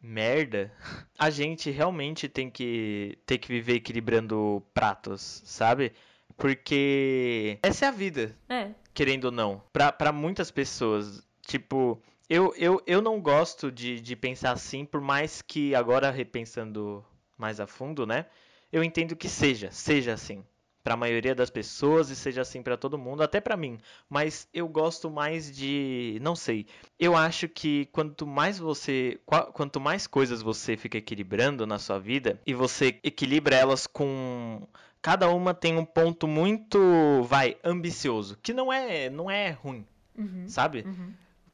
merda. 0.01 0.73
A 1.19 1.31
gente 1.31 1.71
realmente 1.71 2.29
tem 2.29 2.51
que 2.51 3.19
ter 3.27 3.39
que 3.39 3.49
viver 3.49 3.75
equilibrando 3.75 4.63
pratos, 4.73 5.43
sabe? 5.45 5.93
Porque 6.37 7.59
essa 7.63 7.87
é 7.87 7.89
a 7.89 7.93
vida. 7.93 8.37
É. 8.49 8.71
Querendo 8.95 9.27
ou 9.27 9.33
não. 9.33 9.63
Pra, 9.73 9.93
pra 9.93 10.13
muitas 10.13 10.51
pessoas. 10.51 11.23
Tipo, 11.47 12.01
eu, 12.29 12.55
eu, 12.57 12.83
eu 12.87 13.03
não 13.03 13.21
gosto 13.21 13.71
de, 13.71 14.01
de 14.01 14.17
pensar 14.17 14.53
assim, 14.53 14.85
por 14.85 15.01
mais 15.01 15.43
que 15.43 15.75
agora 15.75 16.11
repensando 16.11 17.05
mais 17.37 17.61
a 17.61 17.67
fundo, 17.67 18.07
né? 18.07 18.27
Eu 18.73 18.83
entendo 18.83 19.15
que 19.15 19.29
seja, 19.29 19.71
seja 19.71 20.15
assim 20.15 20.45
para 20.83 20.95
a 20.95 20.97
maioria 20.97 21.35
das 21.35 21.51
pessoas 21.51 22.11
e 22.11 22.17
seja 22.17 22.41
assim 22.43 22.61
para 22.63 22.77
todo 22.77 22.99
mundo, 22.99 23.23
até 23.23 23.41
para 23.41 23.57
mim. 23.57 23.79
Mas 24.09 24.49
eu 24.53 24.67
gosto 24.67 25.11
mais 25.11 25.55
de, 25.55 26.19
não 26.21 26.35
sei. 26.35 26.67
Eu 26.99 27.17
acho 27.17 27.49
que 27.49 27.87
quanto 27.93 28.27
mais 28.27 28.59
você, 28.59 29.21
quanto 29.53 29.81
mais 29.81 30.07
coisas 30.07 30.43
você 30.43 30.77
fica 30.77 30.99
equilibrando 30.99 31.67
na 31.67 31.79
sua 31.79 31.99
vida 31.99 32.41
e 32.45 32.53
você 32.53 32.99
equilibra 33.03 33.55
elas 33.55 33.87
com 33.87 34.67
cada 35.01 35.29
uma 35.29 35.55
tem 35.55 35.77
um 35.77 35.85
ponto 35.85 36.27
muito, 36.27 36.79
vai, 37.25 37.57
ambicioso, 37.63 38.39
que 38.43 38.53
não 38.53 38.73
é, 38.73 39.11
não 39.11 39.31
é 39.31 39.51
ruim, 39.51 39.87
uhum, 40.17 40.49
sabe? 40.49 40.83
Uhum 40.87 41.13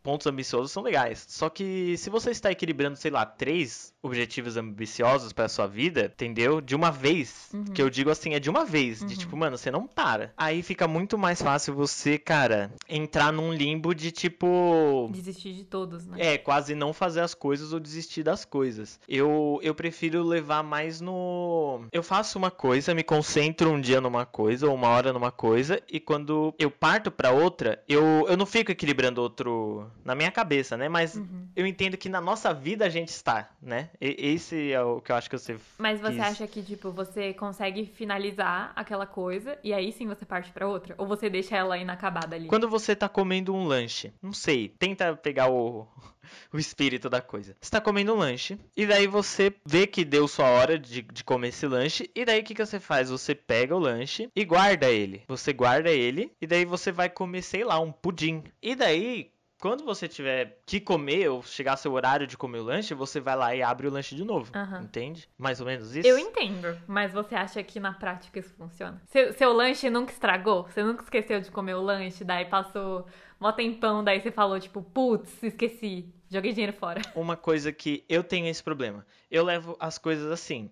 pontos 0.09 0.27
ambiciosos 0.27 0.73
são 0.73 0.83
legais. 0.83 1.27
Só 1.29 1.51
que 1.51 1.95
se 1.99 2.09
você 2.09 2.31
está 2.31 2.51
equilibrando, 2.51 2.97
sei 2.97 3.11
lá, 3.11 3.27
três 3.27 3.93
objetivos 4.03 4.57
ambiciosos 4.57 5.35
para 5.35 5.51
sua 5.51 5.67
vida, 5.67 6.11
entendeu? 6.15 6.63
De 6.63 6.75
uma 6.75 6.91
vez, 6.91 7.51
uhum. 7.53 7.65
que 7.65 7.83
eu 7.83 7.91
digo 7.91 8.09
assim, 8.09 8.33
é 8.33 8.41
de 8.41 8.49
uma 8.49 8.65
vez, 8.65 9.03
uhum. 9.03 9.07
de 9.07 9.19
tipo, 9.19 9.37
mano, 9.37 9.59
você 9.59 9.71
não 9.71 9.87
para. 9.87 10.33
Aí 10.35 10.63
fica 10.63 10.89
muito 10.89 11.19
mais 11.19 11.43
fácil 11.43 11.75
você, 11.75 12.17
cara, 12.17 12.73
entrar 12.89 13.31
num 13.31 13.53
limbo 13.53 13.95
de 13.95 14.11
tipo 14.11 15.11
desistir 15.13 15.53
de 15.53 15.65
todos, 15.65 16.07
né? 16.07 16.17
É, 16.19 16.39
quase 16.39 16.75
não 16.75 16.95
fazer 16.95 17.21
as 17.21 17.35
coisas 17.35 17.75
ou 17.75 17.81
desistir 17.81 18.23
das 18.23 18.47
coisas. 18.47 18.99
Eu 19.07 19.61
eu 19.63 19.75
prefiro 19.75 20.23
levar 20.23 20.63
mais 20.63 21.03
no 21.03 21.83
eu 21.93 22.03
faço 22.03 22.39
uma 22.39 22.51
coisa, 22.51 22.95
me 22.95 23.03
concentro 23.03 23.71
um 23.71 23.81
dia 23.81 24.01
numa 24.01 24.25
coisa 24.25 24.67
ou 24.69 24.75
uma 24.75 24.89
hora 24.89 25.13
numa 25.13 25.31
coisa 25.31 25.83
e 25.91 26.01
quando 26.01 26.55
eu 26.59 26.71
parto 26.71 27.11
para 27.11 27.31
outra, 27.31 27.83
eu 27.87 28.27
eu 28.27 28.37
não 28.39 28.47
fico 28.47 28.73
equilibrando 28.73 29.21
outro 29.21 29.91
na 30.05 30.15
minha 30.15 30.31
cabeça, 30.31 30.77
né? 30.77 30.89
Mas 30.89 31.17
uhum. 31.17 31.49
eu 31.55 31.67
entendo 31.67 31.97
que 31.97 32.09
na 32.09 32.21
nossa 32.21 32.53
vida 32.53 32.85
a 32.85 32.89
gente 32.89 33.09
está, 33.09 33.51
né? 33.61 33.91
E, 34.01 34.17
esse 34.35 34.73
é 34.73 34.83
o 34.83 35.01
que 35.01 35.13
eu 35.13 35.17
acho 35.17 35.29
que 35.29 35.39
você. 35.39 35.57
Mas 35.79 36.01
você 36.01 36.17
quis. 36.17 36.25
acha 36.25 36.47
que, 36.47 36.63
tipo, 36.63 36.91
você 36.91 37.33
consegue 37.35 37.87
finalizar 37.87 38.73
aquela 38.75 39.07
coisa 39.07 39.59
e 39.63 39.73
aí 39.73 39.93
sim 39.93 40.07
você 40.07 40.25
parte 40.25 40.51
para 40.53 40.67
outra? 40.67 40.95
Ou 40.99 41.07
você 41.07 41.29
deixa 41.29 41.57
ela 41.57 41.77
inacabada 41.77 42.37
ali? 42.37 42.49
Quando 42.49 42.69
você 42.69 42.95
tá 42.95 43.09
comendo 43.09 43.55
um 43.55 43.65
lanche, 43.67 44.13
não 44.23 44.33
sei, 44.33 44.69
tenta 44.69 45.17
pegar 45.17 45.51
o, 45.51 45.87
o 46.53 46.59
espírito 46.59 47.09
da 47.09 47.21
coisa. 47.21 47.57
Você 47.61 47.71
tá 47.71 47.81
comendo 47.81 48.15
um 48.15 48.19
lanche, 48.19 48.59
e 48.77 48.87
daí 48.87 49.07
você 49.07 49.53
vê 49.65 49.87
que 49.87 50.05
deu 50.05 50.29
sua 50.29 50.47
hora 50.47 50.79
de, 50.79 51.03
de 51.03 51.25
comer 51.25 51.49
esse 51.49 51.67
lanche, 51.67 52.11
e 52.15 52.25
daí 52.25 52.41
o 52.41 52.45
que, 52.45 52.55
que 52.55 52.65
você 52.65 52.81
faz? 52.81 53.11
Você 53.11 53.35
pega 53.35 53.75
o 53.75 53.79
lanche 53.79 54.31
e 54.35 54.45
guarda 54.45 54.91
ele. 54.91 55.23
Você 55.29 55.53
guarda 55.53 55.91
ele, 55.91 56.33
e 56.41 56.47
daí 56.47 56.65
você 56.65 56.93
vai 56.93 57.09
comer, 57.09 57.43
sei 57.43 57.65
lá, 57.65 57.79
um 57.79 57.93
pudim. 57.93 58.43
E 58.63 58.75
daí, 58.75 59.31
quando 59.61 59.85
você 59.85 60.07
tiver 60.07 60.61
que 60.65 60.81
comer 60.81 61.29
ou 61.29 61.43
chegar 61.43 61.77
seu 61.77 61.93
horário 61.93 62.27
de 62.27 62.37
comer 62.37 62.59
o 62.59 62.65
lanche, 62.65 62.95
você 62.95 63.21
vai 63.21 63.37
lá 63.37 63.55
e 63.55 63.63
abre 63.63 63.89
o 63.89 63.91
lanche 63.91 64.15
de 64.15 64.25
novo. 64.25 64.53
Uhum. 64.55 64.83
Entende? 64.83 65.29
Mais 65.37 65.61
ou 65.61 65.67
menos 65.67 65.95
isso? 65.95 66.07
Eu 66.07 66.19
entendo, 66.19 66.79
mas 66.87 67.13
você 67.13 67.35
acha 67.35 67.63
que 67.63 67.81
na 67.81 67.93
prática 67.93 68.39
isso 68.39 68.55
funciona? 68.55 69.01
Seu, 69.07 69.33
seu 69.33 69.53
lanche 69.53 69.91
nunca 69.91 70.13
estragou? 70.13 70.65
Você 70.65 70.83
nunca 70.83 71.03
esqueceu 71.03 71.41
de 71.41 71.51
comer 71.51 71.75
o 71.75 71.83
lanche, 71.83 72.25
daí 72.25 72.45
passou 72.45 73.07
mó 73.41 73.53
tempão, 73.53 74.03
daí 74.03 74.21
você 74.21 74.31
falou, 74.31 74.59
tipo, 74.61 74.83
putz, 74.83 75.43
esqueci, 75.43 76.13
joguei 76.31 76.53
dinheiro 76.53 76.77
fora. 76.77 77.01
Uma 77.15 77.37
coisa 77.37 77.73
que 77.73 78.05
eu 78.09 78.23
tenho 78.23 78.47
esse 78.47 78.63
problema. 78.63 79.05
Eu 79.31 79.45
levo 79.45 79.77
as 79.81 79.99
coisas 79.99 80.31
assim. 80.31 80.71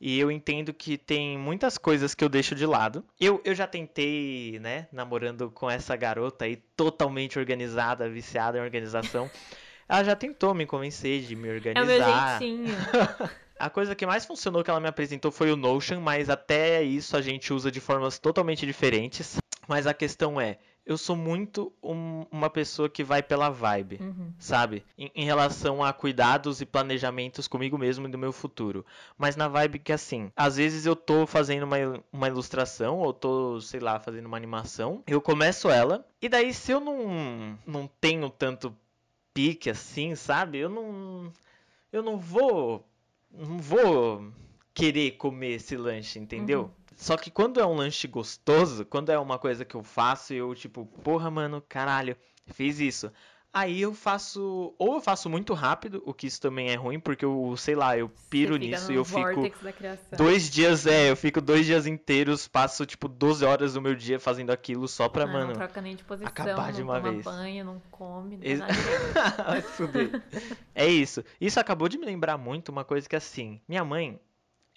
E 0.00 0.18
eu 0.18 0.30
entendo 0.30 0.72
que 0.72 0.96
tem 0.96 1.36
muitas 1.36 1.76
coisas 1.76 2.14
que 2.14 2.22
eu 2.22 2.28
deixo 2.28 2.54
de 2.54 2.64
lado. 2.64 3.04
Eu, 3.20 3.40
eu 3.44 3.54
já 3.54 3.66
tentei, 3.66 4.58
né, 4.60 4.86
namorando 4.92 5.50
com 5.50 5.68
essa 5.68 5.96
garota 5.96 6.44
aí 6.44 6.56
totalmente 6.76 7.38
organizada, 7.38 8.08
viciada 8.08 8.58
em 8.58 8.60
organização. 8.60 9.28
Ela 9.88 10.04
já 10.04 10.14
tentou 10.14 10.54
me 10.54 10.66
convencer 10.66 11.22
de 11.22 11.34
me 11.34 11.50
organizar. 11.50 11.80
É 11.80 11.84
o 11.84 12.40
meu 12.46 12.66
jeitinho. 12.66 12.76
A 13.58 13.68
coisa 13.68 13.92
que 13.92 14.06
mais 14.06 14.24
funcionou 14.24 14.62
que 14.62 14.70
ela 14.70 14.78
me 14.78 14.86
apresentou 14.86 15.32
foi 15.32 15.50
o 15.50 15.56
Notion, 15.56 16.00
mas 16.00 16.30
até 16.30 16.80
isso 16.80 17.16
a 17.16 17.20
gente 17.20 17.52
usa 17.52 17.72
de 17.72 17.80
formas 17.80 18.16
totalmente 18.16 18.64
diferentes. 18.64 19.36
Mas 19.66 19.84
a 19.84 19.92
questão 19.92 20.40
é, 20.40 20.58
eu 20.88 20.96
sou 20.96 21.14
muito 21.14 21.70
um, 21.82 22.24
uma 22.32 22.48
pessoa 22.48 22.88
que 22.88 23.04
vai 23.04 23.22
pela 23.22 23.50
vibe, 23.50 23.98
Uhum. 24.00 24.32
sabe? 24.38 24.82
Em, 24.96 25.10
em 25.14 25.24
relação 25.24 25.84
a 25.84 25.92
cuidados 25.92 26.62
e 26.62 26.66
planejamentos 26.66 27.46
comigo 27.46 27.76
mesmo 27.76 28.08
e 28.08 28.10
do 28.10 28.16
meu 28.16 28.32
futuro. 28.32 28.86
Mas 29.18 29.36
na 29.36 29.48
vibe 29.48 29.80
que 29.80 29.92
assim, 29.92 30.32
às 30.34 30.56
vezes 30.56 30.86
eu 30.86 30.96
tô 30.96 31.26
fazendo 31.26 31.64
uma, 31.64 31.76
uma 32.10 32.26
ilustração 32.26 33.00
ou 33.00 33.12
tô, 33.12 33.60
sei 33.60 33.80
lá, 33.80 34.00
fazendo 34.00 34.24
uma 34.24 34.36
animação, 34.38 35.02
eu 35.06 35.20
começo 35.20 35.68
ela, 35.68 36.06
e 36.22 36.28
daí 36.28 36.54
se 36.54 36.72
eu 36.72 36.80
não, 36.80 37.58
não 37.66 37.86
tenho 38.00 38.30
tanto 38.30 38.74
pique 39.34 39.68
assim, 39.68 40.14
sabe? 40.14 40.56
Eu 40.56 40.70
não. 40.70 41.30
Eu 41.92 42.02
não 42.02 42.18
vou. 42.18 42.82
Não 43.30 43.58
vou 43.58 44.32
querer 44.72 45.12
comer 45.12 45.56
esse 45.56 45.76
lanche, 45.76 46.18
entendeu? 46.18 46.62
Uhum. 46.62 46.70
Só 46.98 47.16
que 47.16 47.30
quando 47.30 47.60
é 47.60 47.64
um 47.64 47.76
lanche 47.76 48.08
gostoso, 48.08 48.84
quando 48.84 49.10
é 49.10 49.18
uma 49.18 49.38
coisa 49.38 49.64
que 49.64 49.76
eu 49.76 49.84
faço 49.84 50.34
e 50.34 50.38
eu, 50.38 50.52
tipo, 50.52 50.84
porra, 51.04 51.30
mano, 51.30 51.62
caralho, 51.68 52.16
fiz 52.48 52.80
isso. 52.80 53.12
Aí 53.52 53.80
eu 53.80 53.94
faço. 53.94 54.74
Ou 54.76 54.94
eu 54.94 55.00
faço 55.00 55.30
muito 55.30 55.54
rápido, 55.54 56.02
o 56.04 56.12
que 56.12 56.26
isso 56.26 56.40
também 56.40 56.70
é 56.70 56.74
ruim, 56.74 56.98
porque 56.98 57.24
eu, 57.24 57.54
sei 57.56 57.76
lá, 57.76 57.96
eu 57.96 58.10
piro 58.28 58.56
nisso 58.56 58.92
e 58.92 58.96
eu 58.96 59.04
fico. 59.04 59.48
Dois 60.16 60.50
dias, 60.50 60.86
é, 60.86 61.10
eu 61.10 61.16
fico 61.16 61.40
dois 61.40 61.64
dias 61.64 61.86
inteiros, 61.86 62.48
passo 62.48 62.84
tipo 62.84 63.08
12 63.08 63.44
horas 63.44 63.74
do 63.74 63.80
meu 63.80 63.94
dia 63.94 64.18
fazendo 64.18 64.50
aquilo 64.50 64.88
só 64.88 65.08
pra, 65.08 65.24
Ah, 65.24 65.28
mano. 65.28 65.46
Não 65.46 65.54
troca 65.54 65.80
nem 65.80 65.94
de 65.94 66.02
posição, 66.02 66.28
acabar 66.28 66.72
de 66.72 66.80
não 66.82 66.88
uma 66.88 67.00
vez. 67.00 67.24
banho, 67.24 67.64
não 67.64 67.80
come, 67.92 68.36
não 68.36 68.44
Ex- 68.44 68.58
nada. 68.58 68.74
É 70.74 70.86
isso. 70.86 71.24
Isso 71.40 71.60
acabou 71.60 71.88
de 71.88 71.96
me 71.96 72.06
lembrar 72.06 72.36
muito 72.36 72.70
uma 72.70 72.84
coisa 72.84 73.08
que 73.08 73.16
assim, 73.16 73.60
minha 73.68 73.84
mãe, 73.84 74.18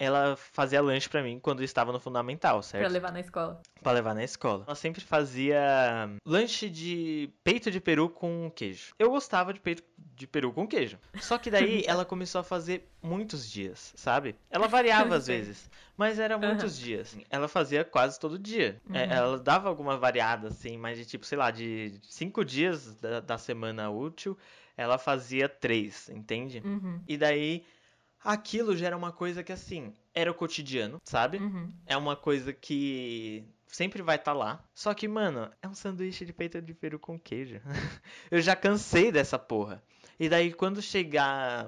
ela 0.04 0.36
fazia 0.36 0.82
lanche 0.82 1.08
pra 1.08 1.22
mim 1.22 1.40
quando 1.40 1.60
eu 1.60 1.66
estava 1.66 1.92
no 1.92 2.00
fundamental, 2.00 2.56
pra 2.56 2.64
certo? 2.64 2.92
levar 2.92 3.12
na 3.12 3.20
escola. 3.20 3.62
Pra 3.84 3.92
levar 3.92 4.16
na 4.16 4.24
escola. 4.24 4.64
Ela 4.66 4.76
sempre 4.76 5.02
fazia 5.02 6.10
lanche 6.26 6.70
de 6.70 7.30
peito 7.44 7.70
de 7.70 7.80
peru 7.80 8.10
com 8.10 8.52
queijo. 8.56 8.94
Eu 8.98 9.12
gostava 9.12 9.54
de 9.54 9.60
peito 9.60 9.84
de 10.16 10.26
peru 10.26 10.52
com 10.52 10.68
queijo. 10.68 10.98
Só 11.20 11.38
que 11.38 11.52
daí 11.52 11.84
ela 11.88 12.04
começou 12.04 12.42
a 12.42 12.44
fazer 12.44 12.90
muitos 13.02 13.50
dias, 13.50 13.94
sabe? 13.96 14.36
Ela 14.50 14.68
variava 14.68 15.16
às 15.16 15.28
vezes, 15.28 15.70
mas 15.96 16.18
era 16.20 16.38
muitos 16.38 16.78
dias. 16.78 17.16
Ela 17.30 17.48
fazia 17.48 17.84
quase 17.84 18.20
todo 18.20 18.40
dia. 18.40 18.82
É, 18.92 19.14
ela 19.16 19.38
dava 19.38 19.70
alguma 19.70 19.98
variada, 19.98 20.48
assim, 20.48 20.78
mas 20.78 20.98
de 20.98 21.06
tipo, 21.06 21.26
sei 21.26 21.38
lá, 21.38 21.52
de 21.52 22.00
cinco 22.04 22.44
dias 22.44 22.96
da, 22.96 23.20
da 23.20 23.38
semana 23.38 23.90
útil, 23.92 24.36
ela 24.76 24.98
fazia 24.98 25.48
três, 25.48 26.10
entende? 26.10 26.62
Uhum, 26.66 27.02
E 27.08 27.18
daí, 27.18 27.64
aquilo 28.24 28.76
já 28.76 28.88
era 28.88 28.98
uma 28.98 29.12
coisa 29.12 29.44
que, 29.44 29.52
assim, 29.52 29.94
era 30.14 30.32
o 30.32 30.36
cotidiano, 30.36 31.00
sabe? 31.04 31.38
uhum. 31.38 31.72
É 31.86 31.96
uma 31.98 32.16
coisa 32.16 32.54
que 32.54 33.44
sempre 33.68 34.02
vai 34.02 34.18
estar 34.18 34.34
lá. 34.34 34.64
Só 34.74 34.94
que, 34.94 35.08
mano, 35.08 35.50
é 35.62 35.68
um 35.68 35.74
sanduíche 35.74 36.26
de 36.26 36.34
peito 36.34 36.62
de 36.62 36.74
peru 36.74 37.00
com 37.00 37.20
queijo. 37.20 37.62
Eu 38.30 38.42
já 38.42 38.56
cansei 38.56 39.12
dessa 39.12 39.40
porra. 39.40 39.82
E 40.24 40.30
daí, 40.30 40.54
quando 40.54 40.84
chegar, 40.84 41.68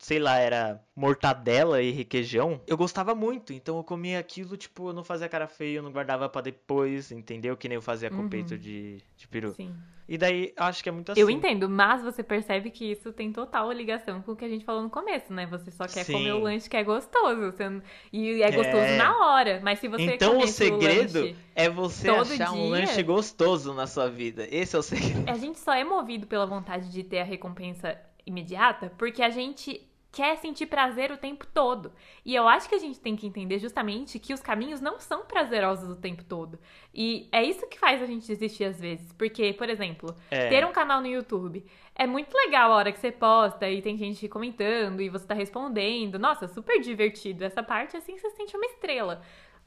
sei 0.00 0.18
lá, 0.18 0.36
era 0.36 0.82
mortadela 0.96 1.80
e 1.80 1.92
requeijão, 1.92 2.60
eu 2.66 2.76
gostava 2.76 3.14
muito. 3.14 3.52
Então 3.52 3.76
eu 3.76 3.84
comia 3.84 4.18
aquilo, 4.18 4.56
tipo, 4.56 4.88
eu 4.88 4.92
não 4.92 5.04
fazia 5.04 5.28
cara 5.28 5.46
feia, 5.46 5.76
eu 5.76 5.84
não 5.84 5.92
guardava 5.92 6.28
pra 6.28 6.40
depois, 6.42 7.12
entendeu? 7.12 7.56
Que 7.56 7.68
nem 7.68 7.76
eu 7.76 7.82
fazia 7.82 8.10
com 8.10 8.22
Uhum. 8.22 8.28
peito 8.28 8.58
de, 8.58 8.98
de 9.16 9.28
peru. 9.28 9.52
Sim. 9.52 9.72
E 10.08 10.18
daí, 10.18 10.52
eu 10.58 10.64
acho 10.64 10.82
que 10.82 10.88
é 10.88 10.92
muito 10.92 11.12
assim. 11.12 11.20
Eu 11.20 11.30
entendo, 11.30 11.68
mas 11.70 12.02
você 12.02 12.24
percebe 12.24 12.70
que 12.70 12.90
isso 12.90 13.12
tem 13.12 13.32
total 13.32 13.70
ligação 13.70 14.20
com 14.20 14.32
o 14.32 14.36
que 14.36 14.44
a 14.44 14.48
gente 14.48 14.64
falou 14.64 14.82
no 14.82 14.90
começo, 14.90 15.32
né? 15.32 15.46
Você 15.46 15.70
só 15.70 15.84
quer 15.86 16.04
Sim. 16.04 16.14
comer 16.14 16.32
o 16.32 16.40
lanche 16.40 16.68
que 16.68 16.76
é 16.76 16.82
gostoso. 16.82 17.54
Não- 17.60 17.82
E 18.12 18.42
é 18.42 18.50
gostoso 18.50 18.78
É. 18.78 18.96
na 18.96 19.16
hora. 19.16 19.60
Mas 19.62 19.78
se 19.78 19.86
você 19.88 20.14
Então 20.16 20.38
o 20.38 20.46
segredo 20.48 21.20
lanche- 21.20 21.36
é 21.54 21.68
você 21.70 22.10
achar 22.10 22.50
um 22.52 22.56
dia- 22.56 22.70
lanche 22.70 23.02
gostoso 23.04 23.72
na 23.72 23.86
sua 23.86 24.10
vida. 24.10 24.46
Esse 24.50 24.74
é 24.76 24.78
o 24.80 24.82
segredo. 24.82 25.30
A 25.30 25.38
gente 25.38 25.58
só 25.60 25.72
é 25.72 25.84
movido 25.84 26.26
pela 26.26 26.44
vontade 26.46 26.90
de 26.90 27.04
ter 27.04 27.20
a 27.20 27.24
recompensa 27.24 27.91
imediata 28.26 28.92
porque 28.98 29.22
a 29.22 29.30
gente 29.30 29.86
quer 30.14 30.36
sentir 30.36 30.66
prazer 30.66 31.10
o 31.10 31.16
tempo 31.16 31.46
todo. 31.46 31.90
E 32.22 32.34
eu 32.34 32.46
acho 32.46 32.68
que 32.68 32.74
a 32.74 32.78
gente 32.78 33.00
tem 33.00 33.16
que 33.16 33.26
entender 33.26 33.58
justamente 33.58 34.18
que 34.18 34.34
os 34.34 34.40
caminhos 34.40 34.78
não 34.78 35.00
são 35.00 35.24
prazerosos 35.24 35.88
o 35.88 35.96
tempo 35.96 36.22
todo. 36.22 36.58
E 36.92 37.30
é 37.32 37.42
isso 37.42 37.66
que 37.66 37.78
faz 37.78 38.02
a 38.02 38.04
gente 38.04 38.26
desistir 38.26 38.64
às 38.64 38.78
vezes. 38.78 39.10
Porque, 39.14 39.54
por 39.54 39.70
exemplo, 39.70 40.14
É. 40.30 40.50
ter 40.50 40.66
um 40.66 40.70
canal 40.72 41.00
no 41.00 41.06
YouTube 41.06 41.64
é 41.94 42.06
muito 42.06 42.34
legal 42.36 42.70
a 42.72 42.76
hora 42.76 42.92
que 42.92 42.98
você 43.00 43.10
posta 43.10 43.70
e 43.70 43.80
tem 43.80 43.96
gente 43.96 44.28
comentando 44.28 45.00
e 45.00 45.08
você 45.08 45.26
tá 45.26 45.32
respondendo. 45.34 46.18
Nossa, 46.18 46.46
super 46.46 46.78
divertido. 46.78 47.42
Essa 47.42 47.62
parte 47.62 47.96
assim 47.96 48.18
você 48.18 48.28
sente 48.32 48.54
uma 48.54 48.66
estrela. 48.66 49.22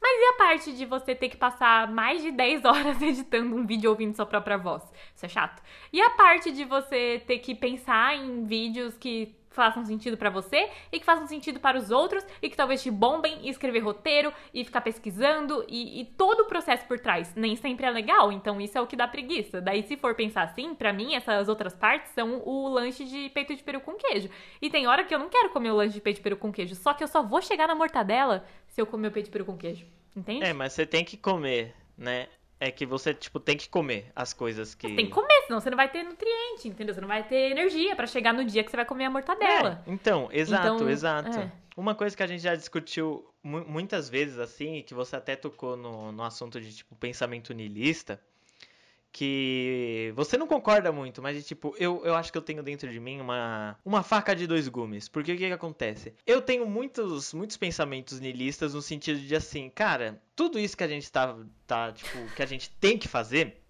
Mas 0.07 0.21
e 0.21 0.25
a 0.25 0.33
parte 0.33 0.71
de 0.73 0.85
você 0.85 1.15
ter 1.15 1.29
que 1.29 1.35
passar 1.35 1.91
mais 1.91 2.21
de 2.21 2.29
10 2.29 2.63
horas 2.63 3.01
editando 3.01 3.55
um 3.55 3.65
vídeo 3.65 3.89
ouvindo 3.89 4.15
sua 4.15 4.27
própria 4.27 4.55
voz? 4.55 4.83
Isso 5.15 5.25
é 5.25 5.29
chato. 5.29 5.63
E 5.91 5.99
a 5.99 6.11
parte 6.11 6.51
de 6.51 6.63
você 6.63 7.23
ter 7.25 7.39
que 7.39 7.55
pensar 7.55 8.15
em 8.15 8.45
vídeos 8.45 8.95
que 8.99 9.35
façam 9.49 9.83
sentido 9.83 10.15
pra 10.15 10.29
você 10.29 10.69
e 10.91 10.99
que 10.99 11.05
façam 11.05 11.25
sentido 11.25 11.59
para 11.59 11.75
os 11.75 11.89
outros 11.89 12.23
e 12.39 12.51
que 12.51 12.55
talvez 12.55 12.83
te 12.83 12.91
bombem 12.91 13.39
e 13.41 13.49
escrever 13.49 13.79
roteiro 13.79 14.31
e 14.53 14.63
ficar 14.63 14.81
pesquisando 14.81 15.65
e, 15.67 16.01
e 16.01 16.05
todo 16.05 16.41
o 16.41 16.45
processo 16.45 16.85
por 16.85 16.99
trás 16.99 17.33
nem 17.35 17.55
sempre 17.55 17.87
é 17.87 17.89
legal, 17.89 18.31
então 18.31 18.61
isso 18.61 18.77
é 18.77 18.81
o 18.81 18.85
que 18.85 18.95
dá 18.95 19.07
preguiça. 19.07 19.59
Daí 19.59 19.81
se 19.81 19.97
for 19.97 20.13
pensar 20.13 20.43
assim, 20.43 20.75
pra 20.75 20.93
mim 20.93 21.15
essas 21.15 21.49
outras 21.49 21.73
partes 21.73 22.11
são 22.11 22.43
o 22.45 22.67
lanche 22.67 23.05
de 23.05 23.29
peito 23.29 23.55
de 23.55 23.63
peru 23.63 23.79
com 23.81 23.93
queijo. 23.93 24.29
E 24.61 24.69
tem 24.69 24.85
hora 24.85 25.03
que 25.03 25.15
eu 25.15 25.19
não 25.19 25.29
quero 25.29 25.49
comer 25.49 25.71
o 25.71 25.75
lanche 25.75 25.95
de 25.95 26.01
peito 26.01 26.17
de 26.17 26.23
peru 26.23 26.37
com 26.37 26.51
queijo, 26.51 26.75
só 26.75 26.93
que 26.93 27.03
eu 27.03 27.07
só 27.07 27.23
vou 27.23 27.41
chegar 27.41 27.67
na 27.67 27.73
mortadela 27.73 28.45
se 28.67 28.79
eu 28.79 28.85
comer 28.85 29.07
o 29.07 29.11
peito 29.11 29.27
de 29.27 29.31
peru 29.31 29.45
com 29.45 29.57
queijo. 29.57 29.94
Entende? 30.15 30.45
É, 30.45 30.53
mas 30.53 30.73
você 30.73 30.85
tem 30.85 31.03
que 31.03 31.17
comer, 31.17 31.73
né? 31.97 32.27
É 32.59 32.71
que 32.71 32.85
você, 32.85 33.13
tipo, 33.13 33.37
tem 33.39 33.57
que 33.57 33.67
comer 33.67 34.11
as 34.15 34.33
coisas 34.33 34.73
que. 34.73 34.87
Tem 34.95 35.05
que 35.07 35.11
comer, 35.11 35.41
senão 35.45 35.59
você 35.59 35.69
não 35.69 35.75
vai 35.77 35.91
ter 35.91 36.03
nutriente, 36.03 36.67
entendeu? 36.69 36.95
Você 36.95 37.01
não 37.01 37.07
vai 37.07 37.21
ter 37.27 37.51
energia 37.51 37.95
pra 37.95 38.07
chegar 38.07 38.33
no 38.33 38.45
dia 38.45 38.63
que 38.63 38.71
você 38.71 38.77
vai 38.77 38.85
comer 38.85 39.05
a 39.05 39.09
mortadela. 39.09 39.83
É, 39.85 39.91
então, 39.91 40.29
exato, 40.31 40.75
Então, 40.75 40.89
exato. 40.89 41.37
é. 41.39 41.51
Uma 41.75 41.93
coisa 41.93 42.15
que 42.15 42.23
a 42.23 42.27
gente 42.27 42.41
já 42.41 42.55
discutiu 42.55 43.29
mu- 43.43 43.65
muitas 43.67 44.07
vezes, 44.07 44.39
assim, 44.39 44.75
e 44.77 44.83
que 44.83 44.93
você 44.93 45.17
até 45.17 45.35
tocou 45.35 45.75
no, 45.75 46.13
no 46.13 46.23
assunto 46.23 46.61
de, 46.61 46.73
tipo, 46.73 46.95
pensamento 46.95 47.53
niilista, 47.53 48.21
que 49.15 50.11
você 50.13 50.37
não 50.37 50.45
concorda 50.45 50.91
muito, 50.91 51.21
mas, 51.21 51.47
tipo, 51.47 51.73
eu, 51.79 52.01
eu 52.03 52.15
acho 52.15 52.33
que 52.33 52.37
eu 52.37 52.41
tenho 52.41 52.61
dentro 52.61 52.91
de 52.91 52.99
mim 52.99 53.21
uma, 53.21 53.79
uma 53.85 54.03
faca 54.03 54.35
de 54.35 54.45
dois 54.45 54.67
gumes. 54.67 55.07
Porque 55.07 55.31
o 55.31 55.37
que 55.37 55.47
que 55.47 55.53
acontece? 55.53 56.13
Eu 56.27 56.41
tenho 56.41 56.67
muitos, 56.67 57.33
muitos 57.33 57.55
pensamentos 57.55 58.19
niilistas 58.19 58.73
no 58.73 58.81
sentido 58.81 59.17
de, 59.17 59.33
assim, 59.33 59.69
cara, 59.69 60.21
tudo 60.35 60.59
isso 60.59 60.75
que 60.75 60.83
a 60.83 60.87
gente 60.89 61.09
tá, 61.09 61.33
tá 61.65 61.93
tipo, 61.93 62.35
que 62.35 62.43
a 62.43 62.45
gente 62.45 62.69
tem 62.71 62.97
que 62.97 63.07
fazer 63.07 63.61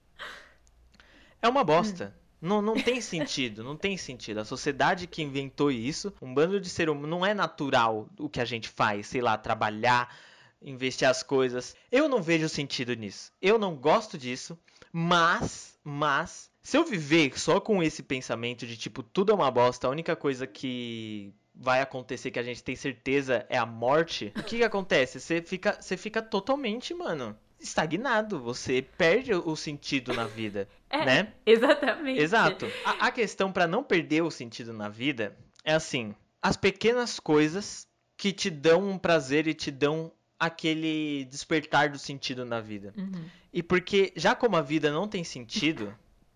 é 1.39 1.47
uma 1.47 1.63
bosta. 1.63 2.17
Não, 2.41 2.59
não 2.59 2.73
tem 2.73 2.99
sentido, 2.99 3.63
não 3.63 3.77
tem 3.77 3.97
sentido. 3.97 4.39
A 4.39 4.45
sociedade 4.45 5.05
que 5.05 5.21
inventou 5.21 5.69
isso, 5.69 6.11
um 6.19 6.33
bando 6.33 6.59
de 6.59 6.69
ser 6.71 6.89
humano, 6.89 7.07
não 7.07 7.23
é 7.23 7.35
natural 7.35 8.09
o 8.17 8.27
que 8.27 8.41
a 8.41 8.45
gente 8.45 8.67
faz, 8.67 9.05
sei 9.05 9.21
lá, 9.21 9.37
trabalhar, 9.37 10.11
investir 10.59 11.07
as 11.07 11.21
coisas. 11.21 11.75
Eu 11.91 12.09
não 12.09 12.23
vejo 12.23 12.49
sentido 12.49 12.95
nisso. 12.95 13.31
Eu 13.39 13.59
não 13.59 13.75
gosto 13.75 14.17
disso, 14.17 14.57
mas, 14.97 15.77
mas, 15.83 16.49
se 16.61 16.77
eu 16.77 16.85
viver 16.85 17.37
só 17.37 17.59
com 17.59 17.83
esse 17.83 18.01
pensamento 18.01 18.65
de 18.65 18.77
tipo, 18.77 19.03
tudo 19.03 19.33
é 19.33 19.35
uma 19.35 19.51
bosta, 19.51 19.87
a 19.87 19.89
única 19.89 20.15
coisa 20.15 20.47
que 20.47 21.33
vai 21.53 21.81
acontecer 21.81 22.31
que 22.31 22.39
a 22.39 22.43
gente 22.43 22.63
tem 22.63 22.77
certeza 22.77 23.45
é 23.49 23.57
a 23.57 23.65
morte, 23.65 24.31
o 24.37 24.41
que 24.41 24.55
que 24.55 24.63
acontece? 24.63 25.19
Você 25.19 25.41
fica, 25.41 25.77
você 25.81 25.97
fica 25.97 26.21
totalmente, 26.21 26.93
mano, 26.93 27.37
estagnado. 27.59 28.39
Você 28.39 28.81
perde 28.97 29.33
o 29.33 29.53
sentido 29.57 30.13
na 30.13 30.27
vida, 30.27 30.69
É, 30.89 31.03
né? 31.03 31.33
Exatamente. 31.45 32.21
Exato. 32.21 32.65
A, 32.85 33.07
a 33.07 33.11
questão 33.11 33.51
pra 33.51 33.67
não 33.67 33.83
perder 33.83 34.21
o 34.21 34.31
sentido 34.31 34.71
na 34.71 34.87
vida 34.87 35.37
é 35.65 35.73
assim: 35.73 36.15
as 36.41 36.55
pequenas 36.55 37.19
coisas 37.19 37.85
que 38.15 38.31
te 38.31 38.49
dão 38.49 38.87
um 38.91 38.97
prazer 38.97 39.45
e 39.45 39.53
te 39.53 39.71
dão 39.71 40.09
aquele 40.45 41.25
despertar 41.25 41.89
do 41.89 41.99
sentido 41.99 42.45
na 42.45 42.61
vida. 42.61 42.93
Uhum. 42.97 43.25
E 43.53 43.63
porque 43.63 44.13
já 44.15 44.35
como 44.35 44.55
a 44.55 44.61
vida 44.61 44.91
não 44.91 45.07
tem 45.07 45.23
sentido, 45.23 45.93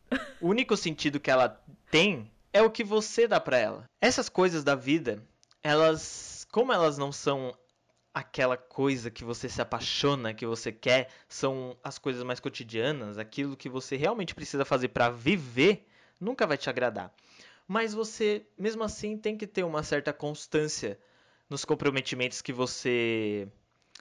o 0.41 0.47
único 0.47 0.75
sentido 0.75 1.19
que 1.19 1.31
ela 1.31 1.61
tem 1.91 2.31
é 2.53 2.61
o 2.61 2.71
que 2.71 2.83
você 2.83 3.27
dá 3.27 3.39
pra 3.39 3.57
ela. 3.57 3.83
Essas 4.01 4.29
coisas 4.29 4.63
da 4.63 4.75
vida, 4.75 5.23
elas, 5.61 6.47
como 6.51 6.73
elas 6.73 6.97
não 6.97 7.11
são 7.11 7.55
aquela 8.13 8.57
coisa 8.57 9.11
que 9.11 9.23
você 9.23 9.47
se 9.47 9.61
apaixona, 9.61 10.33
que 10.33 10.45
você 10.45 10.71
quer, 10.71 11.09
são 11.27 11.77
as 11.83 11.97
coisas 11.97 12.23
mais 12.23 12.39
cotidianas, 12.39 13.17
aquilo 13.17 13.55
que 13.55 13.69
você 13.69 13.95
realmente 13.95 14.35
precisa 14.35 14.65
fazer 14.65 14.89
pra 14.89 15.09
viver, 15.09 15.87
nunca 16.19 16.47
vai 16.47 16.57
te 16.57 16.69
agradar. 16.69 17.13
Mas 17.67 17.93
você, 17.93 18.45
mesmo 18.57 18.83
assim, 18.83 19.15
tem 19.17 19.37
que 19.37 19.45
ter 19.45 19.63
uma 19.63 19.83
certa 19.83 20.11
constância 20.11 20.99
nos 21.49 21.63
comprometimentos 21.63 22.41
que 22.41 22.51
você 22.51 23.47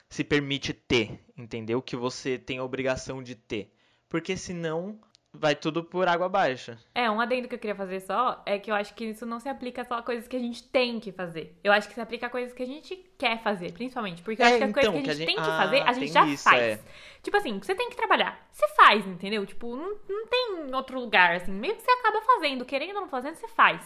se 0.09 0.23
permite 0.23 0.73
ter, 0.73 1.19
entendeu? 1.37 1.81
Que 1.81 1.95
você 1.95 2.37
tem 2.37 2.57
a 2.57 2.63
obrigação 2.63 3.21
de 3.21 3.35
ter. 3.35 3.73
Porque 4.09 4.35
senão 4.35 4.99
vai 5.31 5.55
tudo 5.55 5.83
por 5.83 6.07
água 6.07 6.25
abaixo. 6.25 6.75
É, 6.95 7.09
um 7.11 7.21
adendo 7.21 7.47
que 7.47 7.53
eu 7.53 7.59
queria 7.59 7.75
fazer 7.75 7.99
só 7.99 8.41
é 8.47 8.57
que 8.57 8.71
eu 8.71 8.75
acho 8.75 8.95
que 8.95 9.05
isso 9.05 9.23
não 9.27 9.39
se 9.39 9.47
aplica 9.47 9.85
só 9.85 9.99
a 9.99 10.01
coisas 10.01 10.27
que 10.27 10.35
a 10.35 10.39
gente 10.39 10.63
tem 10.63 10.99
que 10.99 11.11
fazer. 11.11 11.55
Eu 11.63 11.71
acho 11.71 11.87
que 11.87 11.93
se 11.93 12.01
aplica 12.01 12.25
a 12.25 12.29
coisas 12.31 12.51
que 12.51 12.63
a 12.63 12.65
gente 12.65 12.95
quer 13.15 13.39
fazer, 13.43 13.71
principalmente. 13.71 14.23
Porque 14.23 14.41
eu 14.41 14.45
É, 14.47 14.49
acho 14.49 14.57
que 14.57 14.63
as 14.63 14.69
então, 14.71 14.91
coisas 14.93 15.03
que 15.03 15.09
a 15.11 15.13
que 15.13 15.19
gente, 15.19 15.29
a 15.29 15.35
gente- 15.35 15.35
tem 15.35 15.43
que 15.43 15.51
ah, 15.51 15.57
fazer, 15.63 15.81
a 15.87 15.93
gente 15.93 16.11
já 16.11 16.25
isso, 16.25 16.43
faz. 16.43 16.59
é. 16.59 16.79
Tipo 17.21 17.37
assim, 17.37 17.59
você 17.59 17.75
tem 17.75 17.89
que 17.91 17.95
trabalhar. 17.95 18.47
Você 18.51 18.67
faz, 18.69 19.05
entendeu? 19.05 19.45
Tipo, 19.45 19.75
não, 19.75 19.95
não 20.09 20.25
tem 20.27 20.73
outro 20.73 20.99
lugar, 20.99 21.35
assim. 21.35 21.51
Meio 21.51 21.75
que 21.75 21.83
você 21.83 21.91
acaba 21.91 22.21
fazendo, 22.23 22.65
querendo 22.65 22.95
ou 22.95 23.01
não 23.01 23.09
fazendo, 23.09 23.35
você 23.35 23.47
faz. 23.49 23.85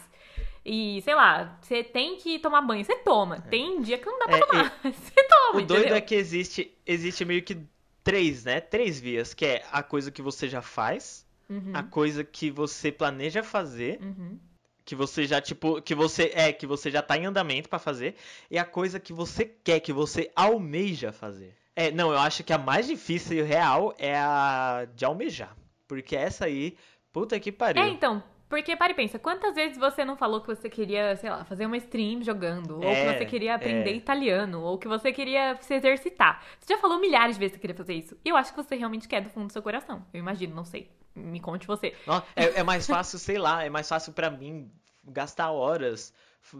E, 0.65 1.01
sei 1.01 1.13
lá, 1.15 1.57
você 1.61 1.83
tem 1.83 2.15
que 2.17 2.39
tomar 2.39 2.61
banho, 2.61 2.83
você 2.85 2.95
toma. 2.97 3.41
Tem 3.41 3.81
dia 3.81 3.97
que 3.97 4.05
não 4.05 4.17
dá 4.19 4.27
pra 4.27 4.37
É, 4.37 4.39
tomar. 4.39 4.79
Você 4.93 5.23
toma, 5.27 5.59
O 5.59 5.61
doido 5.61 5.79
entendeu? 5.81 5.95
é 5.97 6.01
que 6.01 6.15
existe, 6.15 6.73
existe 6.85 7.25
meio 7.25 7.43
que 7.43 7.57
três, 8.03 8.45
né? 8.45 8.61
Três 8.61 8.99
vias, 8.99 9.33
que 9.33 9.45
é 9.45 9.65
a 9.71 9.83
coisa 9.83 10.09
que 10.11 10.21
você 10.21 10.47
já 10.47 10.61
faz, 10.61 11.25
Uhum, 11.49 11.71
a 11.73 11.83
coisa 11.83 12.23
que 12.23 12.49
você 12.49 12.91
planeja 12.91 13.43
fazer, 13.43 13.99
uhum. 14.01 14.39
que 14.85 14.95
você 14.95 15.25
já 15.25 15.41
tipo, 15.41 15.81
que 15.81 15.93
você 15.93 16.31
é, 16.33 16.53
que 16.53 16.65
você 16.65 16.89
já 16.89 17.01
tá 17.01 17.17
em 17.17 17.25
andamento 17.25 17.67
pra 17.69 17.77
fazer, 17.79 18.15
e 18.49 18.57
a 18.57 18.63
coisa 18.65 18.99
que 18.99 19.11
você 19.13 19.45
quer, 19.45 19.81
que 19.81 19.91
você 19.93 20.31
almeja 20.35 21.11
fazer. 21.11 21.53
É, 21.75 21.91
não, 21.91 22.11
eu 22.11 22.17
acho 22.19 22.43
que 22.43 22.53
a 22.53 22.57
mais 22.57 22.87
difícil 22.87 23.37
e 23.37 23.41
real 23.41 23.93
é 23.97 24.15
a 24.17 24.87
de 24.95 25.03
almejar, 25.05 25.55
porque 25.87 26.15
essa 26.15 26.45
aí, 26.45 26.77
puta 27.11 27.37
que 27.39 27.51
pariu. 27.51 27.83
É, 27.83 27.89
então, 27.89 28.23
porque 28.53 28.75
para 28.75 28.91
e 28.91 28.95
pensa, 28.95 29.17
quantas 29.17 29.55
vezes 29.55 29.79
você 29.79 30.05
não 30.05 30.15
falou 30.15 30.39
que 30.39 30.45
você 30.45 30.69
queria, 30.69 31.15
sei 31.15 31.27
lá, 31.27 31.43
fazer 31.43 31.65
uma 31.65 31.75
stream 31.77 32.21
jogando, 32.21 32.75
ou 32.77 32.83
É, 32.83 32.93
que 33.13 33.17
você 33.17 33.25
queria 33.25 33.55
aprender 33.55 33.89
é. 33.89 33.95
italiano, 33.95 34.61
ou 34.61 34.77
que 34.77 34.87
você 34.87 35.11
queria 35.11 35.57
se 35.59 35.73
exercitar. 35.73 36.39
Você 36.59 36.75
já 36.75 36.79
falou 36.79 36.99
milhares 36.99 37.35
de 37.35 37.39
vezes 37.39 37.53
que 37.53 37.57
você 37.57 37.61
queria 37.61 37.75
fazer 37.75 37.95
isso. 37.95 38.15
E 38.23 38.29
eu 38.29 38.35
acho 38.35 38.53
que 38.53 38.63
você 38.63 38.75
realmente 38.75 39.07
quer 39.07 39.21
do 39.21 39.29
fundo 39.31 39.47
do 39.47 39.51
seu 39.51 39.63
coração. 39.63 40.05
Eu 40.13 40.19
imagino, 40.19 40.53
não 40.53 40.65
sei. 40.65 40.91
Me 41.15 41.39
conte 41.39 41.65
você. 41.65 41.95
É, 42.35 42.59
é 42.59 42.63
mais 42.63 42.85
fácil, 42.85 43.17
sei 43.17 43.39
lá, 43.39 43.65
é 43.65 43.71
mais 43.71 43.89
fácil 43.89 44.13
pra 44.13 44.29
mim 44.29 44.71
gastar 45.03 45.49
horas 45.49 46.13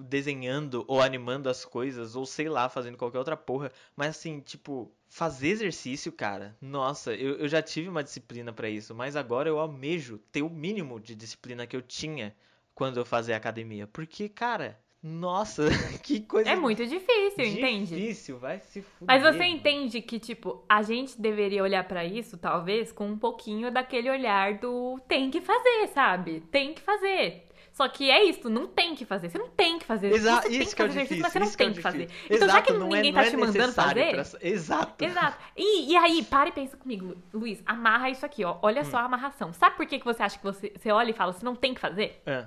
desenhando 0.06 0.84
ou 0.88 1.02
animando 1.02 1.50
as 1.50 1.66
coisas, 1.66 2.16
ou 2.16 2.26
sei 2.26 2.50
lá, 2.50 2.70
fazendo 2.70 2.98
qualquer 2.98 3.18
outra 3.18 3.38
porra. 3.38 3.72
Mas 3.96 4.10
assim, 4.10 4.40
tipo, 4.40 4.92
fazer 5.08 5.50
exercício, 5.50 6.12
cara, 6.12 6.56
nossa, 6.62 7.14
eu, 7.14 7.36
eu 7.38 7.48
já 7.48 7.62
tive 7.62 7.90
uma 7.90 8.04
disciplina 8.04 8.52
pra 8.54 8.70
isso, 8.70 8.96
mas 8.96 9.16
agora 9.16 9.50
eu 9.50 9.60
almejo 9.60 10.18
ter 10.32 10.42
o 10.42 10.50
mínimo 10.50 11.00
de 11.00 11.16
disciplina 11.16 11.68
que 11.68 11.76
eu 11.76 11.82
tinha 11.82 12.36
quando 12.74 12.98
eu 12.98 13.06
fazia 13.06 13.36
academia. 13.36 13.86
Porque, 13.88 14.28
cara, 14.28 14.80
nossa, 15.02 15.64
que 16.02 16.22
coisa 16.22 16.50
É 16.50 16.56
muito 16.56 16.86
difícil, 16.88 17.46
entende? 17.46 17.96
difícil, 17.96 18.40
vai 18.40 18.60
se 18.62 18.82
fuder. 18.82 19.06
Mas 19.06 19.22
você 19.22 19.40
mano. 19.40 19.52
entende 19.52 20.02
que, 20.02 20.18
tipo, 20.18 20.64
a 20.68 20.82
gente 20.82 21.20
deveria 21.20 21.62
olhar 21.62 21.86
pra 21.86 22.06
isso, 22.06 22.38
talvez, 22.38 22.92
com 22.92 23.08
um 23.08 23.18
pouquinho 23.18 23.70
daquele 23.70 24.10
olhar 24.10 24.60
do 24.60 24.98
tem 25.08 25.30
que 25.30 25.42
fazer, 25.42 25.88
sabe? 25.94 26.40
Tem 26.50 26.74
que 26.74 26.82
fazer. 26.82 27.44
Só 27.74 27.88
que 27.90 28.12
é 28.12 28.24
isso, 28.24 28.52
não 28.52 28.68
tem 28.68 28.94
que 28.94 29.04
fazer. 29.04 29.30
Você 29.32 29.38
não 29.40 29.50
tem 29.50 29.80
que 29.80 29.86
fazer. 29.86 30.12
Exa 30.14 30.36
você 30.36 30.48
tem 30.48 30.62
isso 30.62 30.76
que 30.76 30.82
é 30.84 30.88
difícil, 30.88 31.20
mas 31.24 31.34
você 31.34 31.40
não 31.40 31.48
é 31.48 31.50
tem 31.50 31.74
que 31.74 31.82
fazer. 31.82 32.08
Então, 32.26 32.38
já 32.38 32.46
Exato, 32.46 32.64
que 32.68 32.72
é- 32.72 32.78
ninguém 32.78 33.14
tá 33.14 33.26
é 33.26 33.30
te 33.32 33.36
mandando 33.38 33.74
fazer. 33.74 34.28
Exato. 34.42 35.04
Exato. 35.04 35.38
E, 35.58 35.98
aí, 35.98 36.24
para 36.24 36.50
e 36.50 36.52
pensa 36.52 36.78
comigo, 36.78 37.08
Lu- 37.08 37.18
Luiz. 37.34 37.64
Amarra 37.66 38.12
isso 38.12 38.24
aqui, 38.24 38.46
ó. 38.46 38.54
Hum. 38.54 38.60
Olha 38.62 38.84
só 38.86 38.98
a 38.98 39.06
amarração. 39.06 39.52
Sabe 39.54 39.76
por 39.76 39.88
que, 39.88 39.98
que 39.98 40.06
você 40.06 40.22
acha 40.22 40.38
que 40.38 40.44
você, 40.44 40.72
você 40.78 40.92
olha 40.92 41.10
e 41.10 41.14
fala, 41.14 41.34
você 41.34 41.44
não 41.44 41.56
tem 41.56 41.74
que 41.74 41.82
fazer? 41.82 42.22
É. 42.28 42.46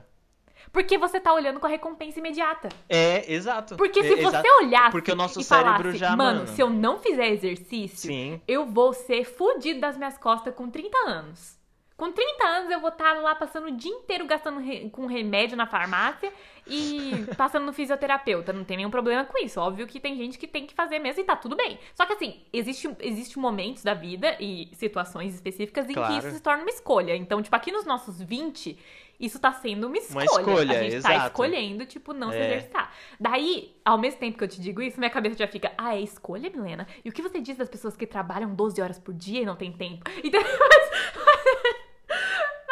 Porque 0.72 0.96
você 0.96 1.18
tá 1.20 1.34
olhando 1.34 1.58
com 1.58 1.66
a 1.66 1.70
recompensa 1.70 2.18
imediata. 2.20 2.68
É, 2.88 3.32
exato. 3.32 3.74
Porque 3.76 4.02
se 4.02 4.12
É, 4.12 4.16
você 4.16 4.36
exato. 4.38 4.48
olhasse 4.62 4.90
Porque 4.92 5.10
o 5.12 5.16
nosso 5.16 5.40
e 5.40 5.44
cérebro 5.44 5.72
falasse, 5.78 5.98
já, 5.98 6.16
mano, 6.16 6.40
mano. 6.40 6.48
se 6.54 6.60
eu 6.60 6.70
não 6.70 6.98
fizer 7.00 7.28
exercício, 7.32 8.10
Sim. 8.10 8.40
eu 8.46 8.64
vou 8.66 8.92
ser 8.92 9.24
fudido 9.24 9.80
das 9.80 9.96
minhas 9.96 10.16
costas 10.18 10.54
com 10.54 10.70
30 10.70 10.96
anos. 11.08 11.55
Com 11.96 12.12
30 12.12 12.44
anos 12.46 12.70
eu 12.70 12.78
vou 12.80 12.90
estar 12.90 13.14
lá 13.22 13.34
passando 13.34 13.68
o 13.68 13.70
dia 13.70 13.90
inteiro 13.90 14.26
gastando 14.26 14.60
re- 14.60 14.90
com 14.90 15.06
remédio 15.06 15.56
na 15.56 15.66
farmácia 15.66 16.30
e 16.66 17.24
passando 17.38 17.64
no 17.64 17.72
fisioterapeuta. 17.72 18.52
Não 18.52 18.64
tem 18.64 18.76
nenhum 18.76 18.90
problema 18.90 19.24
com 19.24 19.42
isso. 19.42 19.58
Óbvio 19.58 19.86
que 19.86 19.98
tem 19.98 20.14
gente 20.14 20.36
que 20.38 20.46
tem 20.46 20.66
que 20.66 20.74
fazer 20.74 20.98
mesmo 20.98 21.22
e 21.22 21.24
tá 21.24 21.34
tudo 21.34 21.56
bem. 21.56 21.78
Só 21.94 22.04
que 22.04 22.12
assim, 22.12 22.42
existe, 22.52 22.94
existe 23.00 23.38
momentos 23.38 23.82
da 23.82 23.94
vida 23.94 24.36
e 24.38 24.68
situações 24.74 25.34
específicas 25.34 25.88
em 25.88 25.94
Claro. 25.94 26.12
que 26.12 26.18
isso 26.18 26.30
se 26.36 26.42
torna 26.42 26.62
uma 26.64 26.70
escolha. 26.70 27.16
Então, 27.16 27.40
tipo, 27.40 27.56
aqui 27.56 27.72
nos 27.72 27.86
nossos 27.86 28.20
20, 28.20 28.78
isso 29.18 29.38
tá 29.40 29.50
sendo 29.54 29.86
uma 29.86 29.96
escolha. 29.96 30.24
escolha, 30.26 30.78
A 30.78 30.82
gente 30.82 31.02
tá 31.02 31.14
exato. 31.14 31.26
escolhendo, 31.28 31.86
tipo, 31.86 32.12
não 32.12 32.30
se 32.30 32.36
É. 32.36 32.44
exercitar. 32.46 32.92
Daí, 33.18 33.74
ao 33.82 33.96
mesmo 33.96 34.20
tempo 34.20 34.36
que 34.36 34.44
eu 34.44 34.48
te 34.48 34.60
digo 34.60 34.82
isso, 34.82 34.98
minha 34.98 35.08
cabeça 35.10 35.38
já 35.38 35.48
fica, 35.48 35.72
ah, 35.78 35.96
é 35.96 36.02
escolha, 36.02 36.50
Milena? 36.50 36.86
E 37.02 37.08
o 37.08 37.12
que 37.12 37.22
você 37.22 37.40
diz 37.40 37.56
das 37.56 37.70
pessoas 37.70 37.96
que 37.96 38.06
trabalham 38.06 38.54
12 38.54 38.82
horas 38.82 38.98
por 38.98 39.14
dia 39.14 39.40
e 39.40 39.46
não 39.46 39.56
tem 39.56 39.72
tempo? 39.72 40.04
Então, 40.22 40.42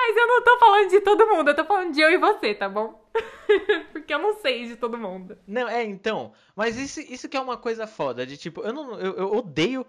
mas, 0.06 0.16
eu 0.16 0.26
não 0.26 0.42
tô 0.42 0.58
falando 0.58 0.90
de 0.90 1.00
todo 1.00 1.26
mundo, 1.26 1.48
eu 1.48 1.56
tô 1.56 1.64
falando 1.64 1.92
de 1.92 2.00
eu 2.00 2.10
e 2.10 2.18
você, 2.18 2.54
tá 2.54 2.68
bom? 2.68 3.02
Porque 3.92 4.12
eu 4.12 4.18
não 4.18 4.38
sei 4.40 4.66
de 4.66 4.76
todo 4.76 4.98
mundo. 4.98 5.38
Não, 5.46 5.68
é, 5.68 5.82
então. 5.84 6.32
Mas 6.54 6.76
isso, 6.76 7.00
isso 7.00 7.28
que 7.28 7.36
é 7.36 7.40
uma 7.40 7.56
coisa 7.56 7.86
foda, 7.86 8.26
de 8.26 8.36
tipo, 8.36 8.62
eu 8.62 8.72
não. 8.72 8.98
Eu, 8.98 9.16
eu 9.16 9.32
odeio 9.34 9.86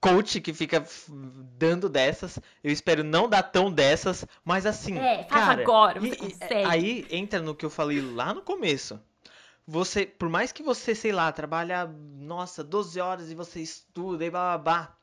coach 0.00 0.40
que 0.40 0.52
fica 0.52 0.84
dando 1.08 1.88
dessas. 1.88 2.38
Eu 2.62 2.72
espero 2.72 3.02
não 3.02 3.28
dar 3.28 3.42
tão 3.42 3.70
dessas, 3.70 4.24
mas 4.44 4.66
assim. 4.66 4.98
É, 4.98 5.24
faça 5.24 5.46
cara, 5.46 5.62
agora, 5.62 6.00
você 6.00 6.14
e- 6.14 6.16
consegue. 6.16 6.64
Aí 6.64 7.06
entra 7.10 7.40
no 7.40 7.54
que 7.54 7.64
eu 7.64 7.70
falei 7.70 8.00
lá 8.00 8.32
no 8.32 8.42
começo. 8.42 9.00
Você, 9.66 10.06
por 10.06 10.28
mais 10.28 10.52
que 10.52 10.62
você, 10.62 10.94
sei 10.94 11.10
lá, 11.10 11.30
trabalha, 11.32 11.86
nossa, 11.86 12.62
12 12.62 13.00
horas 13.00 13.30
e 13.30 13.34
você 13.34 13.60
estuda 13.60 14.24
e 14.24 14.30
blá 14.30 14.56
blá 14.56 14.58
blá. 14.58 14.96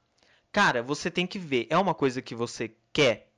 Cara, 0.53 0.81
você 0.81 1.11
tem 1.11 1.27
que 1.27 1.37
ver, 1.37 1.67
é 1.69 1.77
uma 1.77 1.93
coisa 1.93 2.21
que 2.21 2.33
você 2.33 2.73
quer. 2.93 3.32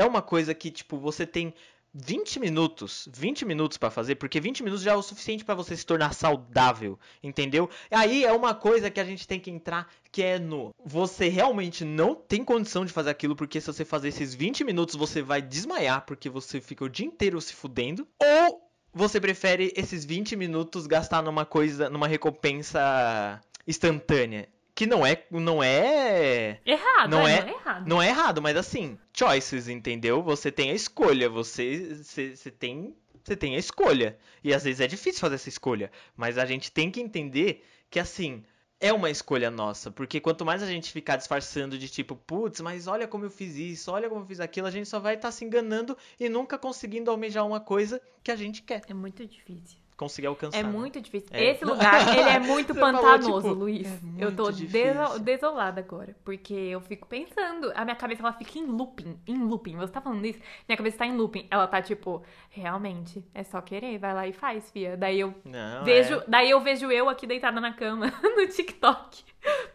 É 0.00 0.04
uma 0.06 0.22
coisa 0.22 0.54
que, 0.54 0.70
tipo, 0.70 0.96
você 0.96 1.26
tem 1.26 1.52
20 1.92 2.40
minutos, 2.40 3.06
20 3.12 3.44
minutos 3.44 3.76
pra 3.76 3.90
fazer, 3.90 4.14
porque 4.14 4.40
20 4.40 4.62
minutos 4.62 4.82
já 4.82 4.92
é 4.92 4.96
o 4.96 5.02
suficiente 5.02 5.44
pra 5.44 5.54
você 5.54 5.76
se 5.76 5.84
tornar 5.84 6.14
saudável, 6.14 6.98
entendeu? 7.22 7.68
Aí 7.90 8.24
é 8.24 8.32
uma 8.32 8.54
coisa 8.54 8.90
que 8.90 8.98
a 8.98 9.04
gente 9.04 9.28
tem 9.28 9.38
que 9.38 9.50
entrar, 9.50 9.92
que 10.10 10.22
é 10.22 10.38
no 10.38 10.74
você 10.82 11.28
realmente 11.28 11.84
não 11.84 12.14
tem 12.14 12.42
condição 12.42 12.86
de 12.86 12.94
fazer 12.94 13.10
aquilo, 13.10 13.36
porque 13.36 13.60
se 13.60 13.66
você 13.66 13.84
fazer 13.84 14.08
esses 14.08 14.34
20 14.34 14.64
minutos 14.64 14.94
você 14.94 15.20
vai 15.20 15.42
desmaiar, 15.42 16.06
porque 16.06 16.30
você 16.30 16.62
fica 16.62 16.82
o 16.82 16.88
dia 16.88 17.04
inteiro 17.04 17.38
se 17.38 17.52
fudendo, 17.52 18.08
ou 18.18 18.70
você 18.94 19.20
prefere 19.20 19.70
esses 19.76 20.02
20 20.02 20.34
minutos 20.34 20.86
gastar 20.86 21.22
numa 21.22 21.44
coisa, 21.44 21.90
numa 21.90 22.08
recompensa 22.08 23.38
instantânea, 23.66 24.48
que 24.80 24.86
não 24.86 25.04
é 25.04 25.22
não 25.30 25.62
é 25.62 26.58
Errado, 26.64 27.10
Não 27.10 27.28
é, 27.28 27.34
é- 27.34 27.40
não 27.42 27.48
é 27.48 27.52
errado. 27.52 27.86
não 27.86 28.02
é 28.02 28.08
errado, 28.08 28.40
mas 28.40 28.56
assim, 28.56 28.98
choices, 29.14 29.68
entendeu? 29.68 30.22
Você 30.22 30.50
tem 30.50 30.70
a 30.70 30.74
escolha, 30.74 31.28
você, 31.28 31.96
você, 32.02 32.34
você 32.34 32.50
tem, 32.50 32.96
você 33.22 33.36
tem 33.36 33.56
a 33.56 33.58
escolha. 33.58 34.16
E 34.42 34.54
às 34.54 34.64
vezes 34.64 34.80
é 34.80 34.86
difícil 34.86 35.20
fazer 35.20 35.34
essa 35.34 35.50
escolha, 35.50 35.92
mas 36.16 36.38
a 36.38 36.46
gente 36.46 36.72
tem 36.72 36.90
que 36.90 36.98
entender 36.98 37.62
que 37.90 38.00
assim, 38.00 38.42
é 38.80 38.90
uma 38.90 39.10
escolha 39.10 39.50
nossa, 39.50 39.90
porque 39.90 40.18
quanto 40.18 40.46
mais 40.46 40.62
a 40.62 40.66
gente 40.66 40.90
ficar 40.90 41.16
disfarçando 41.16 41.76
de 41.76 41.86
tipo, 41.86 42.16
putz, 42.16 42.62
mas 42.62 42.86
olha 42.86 43.06
como 43.06 43.26
eu 43.26 43.30
fiz 43.30 43.56
isso, 43.56 43.92
olha 43.92 44.08
como 44.08 44.22
eu 44.22 44.26
fiz 44.26 44.40
aquilo, 44.40 44.66
a 44.66 44.70
gente 44.70 44.88
só 44.88 44.98
vai 44.98 45.16
estar 45.16 45.30
se 45.30 45.44
enganando 45.44 45.94
e 46.18 46.26
nunca 46.30 46.56
conseguindo 46.56 47.10
almejar 47.10 47.46
uma 47.46 47.60
coisa 47.60 48.00
que 48.24 48.30
a 48.30 48.36
gente 48.36 48.62
quer 48.62 48.80
É 48.88 48.94
muito 48.94 49.26
difícil. 49.26 49.78
Conseguir 50.00 50.26
alcançar. 50.26 50.58
É 50.58 50.62
né? 50.62 50.68
muito 50.68 51.00
difícil. 51.00 51.28
É. 51.30 51.44
Esse 51.50 51.64
lugar, 51.66 52.16
ele 52.18 52.28
é 52.28 52.38
muito 52.40 52.72
Você 52.74 52.80
falou, 52.80 53.00
pantanoso, 53.02 53.42
tipo, 53.48 53.54
Luiz. 53.54 53.86
é 53.86 54.24
eu 54.24 54.34
tô 54.34 54.44
muito 54.44 54.56
difícil. 54.56 54.94
deso- 54.94 55.18
desolada 55.20 55.80
agora. 55.80 56.16
Porque 56.24 56.52
eu 56.54 56.80
fico 56.80 57.06
pensando. 57.06 57.70
A 57.76 57.84
minha 57.84 57.94
cabeça, 57.96 58.22
ela 58.22 58.32
fica 58.32 58.58
em 58.58 58.66
looping. 58.66 59.20
Em 59.26 59.38
looping. 59.44 59.76
Você 59.76 59.92
tá 59.92 60.00
falando 60.00 60.24
isso? 60.26 60.40
Minha 60.68 60.76
cabeça 60.76 60.98
tá 60.98 61.06
em 61.06 61.16
looping. 61.16 61.46
Ela 61.50 61.66
tá 61.68 61.80
tipo, 61.80 62.22
realmente, 62.48 63.24
é 63.34 63.44
só 63.44 63.60
querer. 63.60 63.98
Vai 63.98 64.14
lá 64.14 64.26
e 64.26 64.32
faz, 64.32 64.70
fia. 64.70 64.96
Daí 64.96 65.20
eu 65.20 65.34
Não, 65.44 65.84
vejo. 65.84 66.14
é. 66.16 66.24
Daí 66.26 66.50
eu 66.50 66.60
vejo 66.60 66.90
eu 66.90 67.08
aqui 67.08 67.26
deitada 67.26 67.60
na 67.60 67.72
cama, 67.72 68.12
no 68.22 68.46
TikTok. 68.48 69.22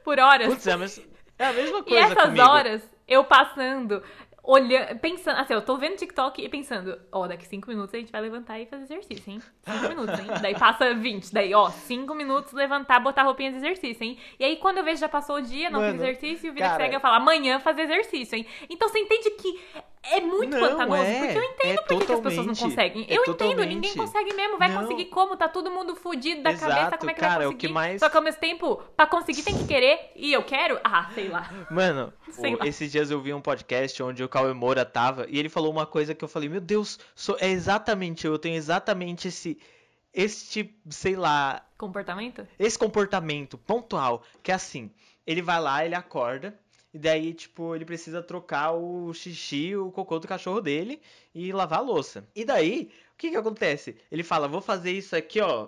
Por 0.03 0.19
horas. 0.19 0.47
Putz, 0.47 0.67
é 0.67 0.71
a, 0.73 0.77
mes- 0.77 1.01
é 1.39 1.45
a 1.47 1.53
mesma 1.53 1.79
E 1.79 1.83
coisa 1.83 2.05
essas 2.07 2.23
comigo. 2.25 2.47
horas, 2.49 2.89
eu 3.07 3.23
passando, 3.23 4.01
olhando, 4.47 4.97
pensando, 4.99 5.37
assim, 5.39 5.53
eu 5.53 5.61
tô 5.61 5.77
vendo 5.77 5.95
TikTok 5.97 6.41
e 6.43 6.47
pensando, 6.47 6.99
ó, 7.11 7.27
daqui 7.27 7.45
cinco 7.47 7.67
minutos 7.69 7.93
a 7.93 7.97
gente 7.97 8.11
vai 8.11 8.21
levantar 8.21 8.59
e 8.59 8.65
fazer 8.65 8.83
exercício, 8.83 9.31
hein? 9.33 9.41
Cinco 9.63 9.87
minutos, 9.89 10.19
hein? 10.19 10.27
Daí 10.41 10.53
passa 10.57 10.93
20, 10.93 11.33
daí, 11.33 11.53
ó, 11.53 11.69
cinco 11.69 12.13
minutos 12.13 12.53
levantar, 12.53 12.99
botar 12.99 13.23
roupinha 13.23 13.51
de 13.51 13.57
exercício, 13.57 14.03
hein? 14.03 14.17
E 14.39 14.45
aí, 14.45 14.57
quando 14.57 14.77
eu 14.77 14.83
vejo 14.83 14.99
já 15.01 15.09
passou 15.09 15.37
o 15.37 15.41
dia, 15.41 15.69
não 15.69 15.79
fiz 15.81 15.93
Mano, 15.93 16.03
exercício, 16.03 16.53
vira 16.53 16.65
cara- 16.67 16.77
que 16.77 16.83
segue, 16.83 16.95
eu 16.95 16.99
falo, 16.99 17.15
amanhã 17.15 17.59
fazer 17.59 17.81
exercício, 17.81 18.37
hein? 18.37 18.45
Então 18.69 18.87
você 18.87 18.99
entende 18.99 19.31
que 19.31 19.59
é 20.11 20.21
muito 20.21 20.51
Não, 20.55 20.59
pantanoso, 20.59 21.01
é, 21.01 21.19
porque 21.25 21.37
eu 21.37 21.43
entendo 21.43 21.79
é 21.79 21.81
por 21.83 22.05
que 22.05 22.13
as 22.13 22.19
pessoas 22.19 22.47
não 22.47 22.55
conseguem. 22.55 23.05
é 23.09 23.17
eu 23.17 23.23
entendo, 23.27 23.63
ninguém 23.65 23.95
consegue 23.95 24.33
mesmo, 24.33 24.57
vai 24.57 24.69
Não. 24.69 24.81
conseguir 24.81 25.05
como? 25.05 25.35
Tá 25.37 25.47
todo 25.47 25.69
mundo 25.71 25.95
fudido 25.95 26.43
da 26.43 26.51
cabeça, 26.53 26.79
Exato, 26.79 26.97
como 26.99 27.11
é 27.11 27.13
que 27.13 27.19
cara, 27.19 27.37
vai 27.37 27.45
o 27.47 27.49
conseguir? 27.51 27.67
que 27.67 27.73
mais- 27.73 27.99
Só 27.99 28.09
que 28.09 28.17
ao 28.17 28.23
mesmo 28.23 28.39
tempo, 28.39 28.77
pra 28.95 29.07
conseguir 29.07 29.43
tem 29.43 29.57
que 29.57 29.65
querer, 29.65 30.11
e 30.15 30.31
eu 30.33 30.43
quero? 30.43 30.79
Ah, 30.83 31.09
sei 31.13 31.27
lá. 31.27 31.49
Mano, 31.71 32.13
Sei 32.31 32.53
o- 32.53 32.57
lá. 32.59 32.67
esses 32.67 32.91
dias 32.91 33.09
eu 33.11 33.19
vi 33.21 33.33
um 33.33 33.41
podcast 33.41 34.01
onde 34.03 34.23
o 34.23 34.29
Cauê 34.29 34.53
Moura 34.53 34.85
tava 34.85 35.25
e 35.29 35.37
ele 35.39 35.49
falou 35.49 35.71
uma 35.71 35.85
coisa 35.85 36.13
que 36.15 36.23
eu 36.23 36.27
falei, 36.27 36.49
meu 36.49 36.61
Deus, 36.61 36.99
sou- 37.15 37.37
é 37.39 37.49
exatamente 37.49 38.25
eu, 38.25 38.33
eu 38.33 38.39
tenho 38.39 38.55
exatamente 38.55 39.27
esse 39.27 39.57
este, 40.13 40.73
sei 40.89 41.15
lá, 41.15 41.61
Comportamento? 41.77 42.47
esse 42.57 42.79
comportamento 42.79 43.57
pontual, 43.57 44.23
que 44.41 44.51
é 44.51 44.55
assim, 44.55 44.89
ele 45.27 45.41
vai 45.41 45.59
lá, 45.59 45.83
ele 45.85 45.95
acorda, 45.95 46.57
e 46.95 46.97
daí, 46.97 47.33
tipo, 47.33 47.75
ele 47.75 47.83
precisa 47.83 48.23
trocar 48.23 48.71
o 48.71 49.13
xixi, 49.13 49.75
o 49.75 49.91
cocô 49.91 50.17
do 50.17 50.29
cachorro 50.29 50.61
dele 50.61 51.01
e 51.33 51.51
lavar 51.51 51.79
a 51.79 51.81
louça. 51.81 52.25
E 52.33 52.45
daí, 52.45 52.89
o 53.13 53.17
que 53.17 53.31
que 53.31 53.35
acontece? 53.35 53.97
Ele 54.09 54.23
fala, 54.23 54.47
vou 54.47 54.61
fazer 54.61 54.93
isso 54.93 55.13
aqui, 55.13 55.41
ó, 55.41 55.67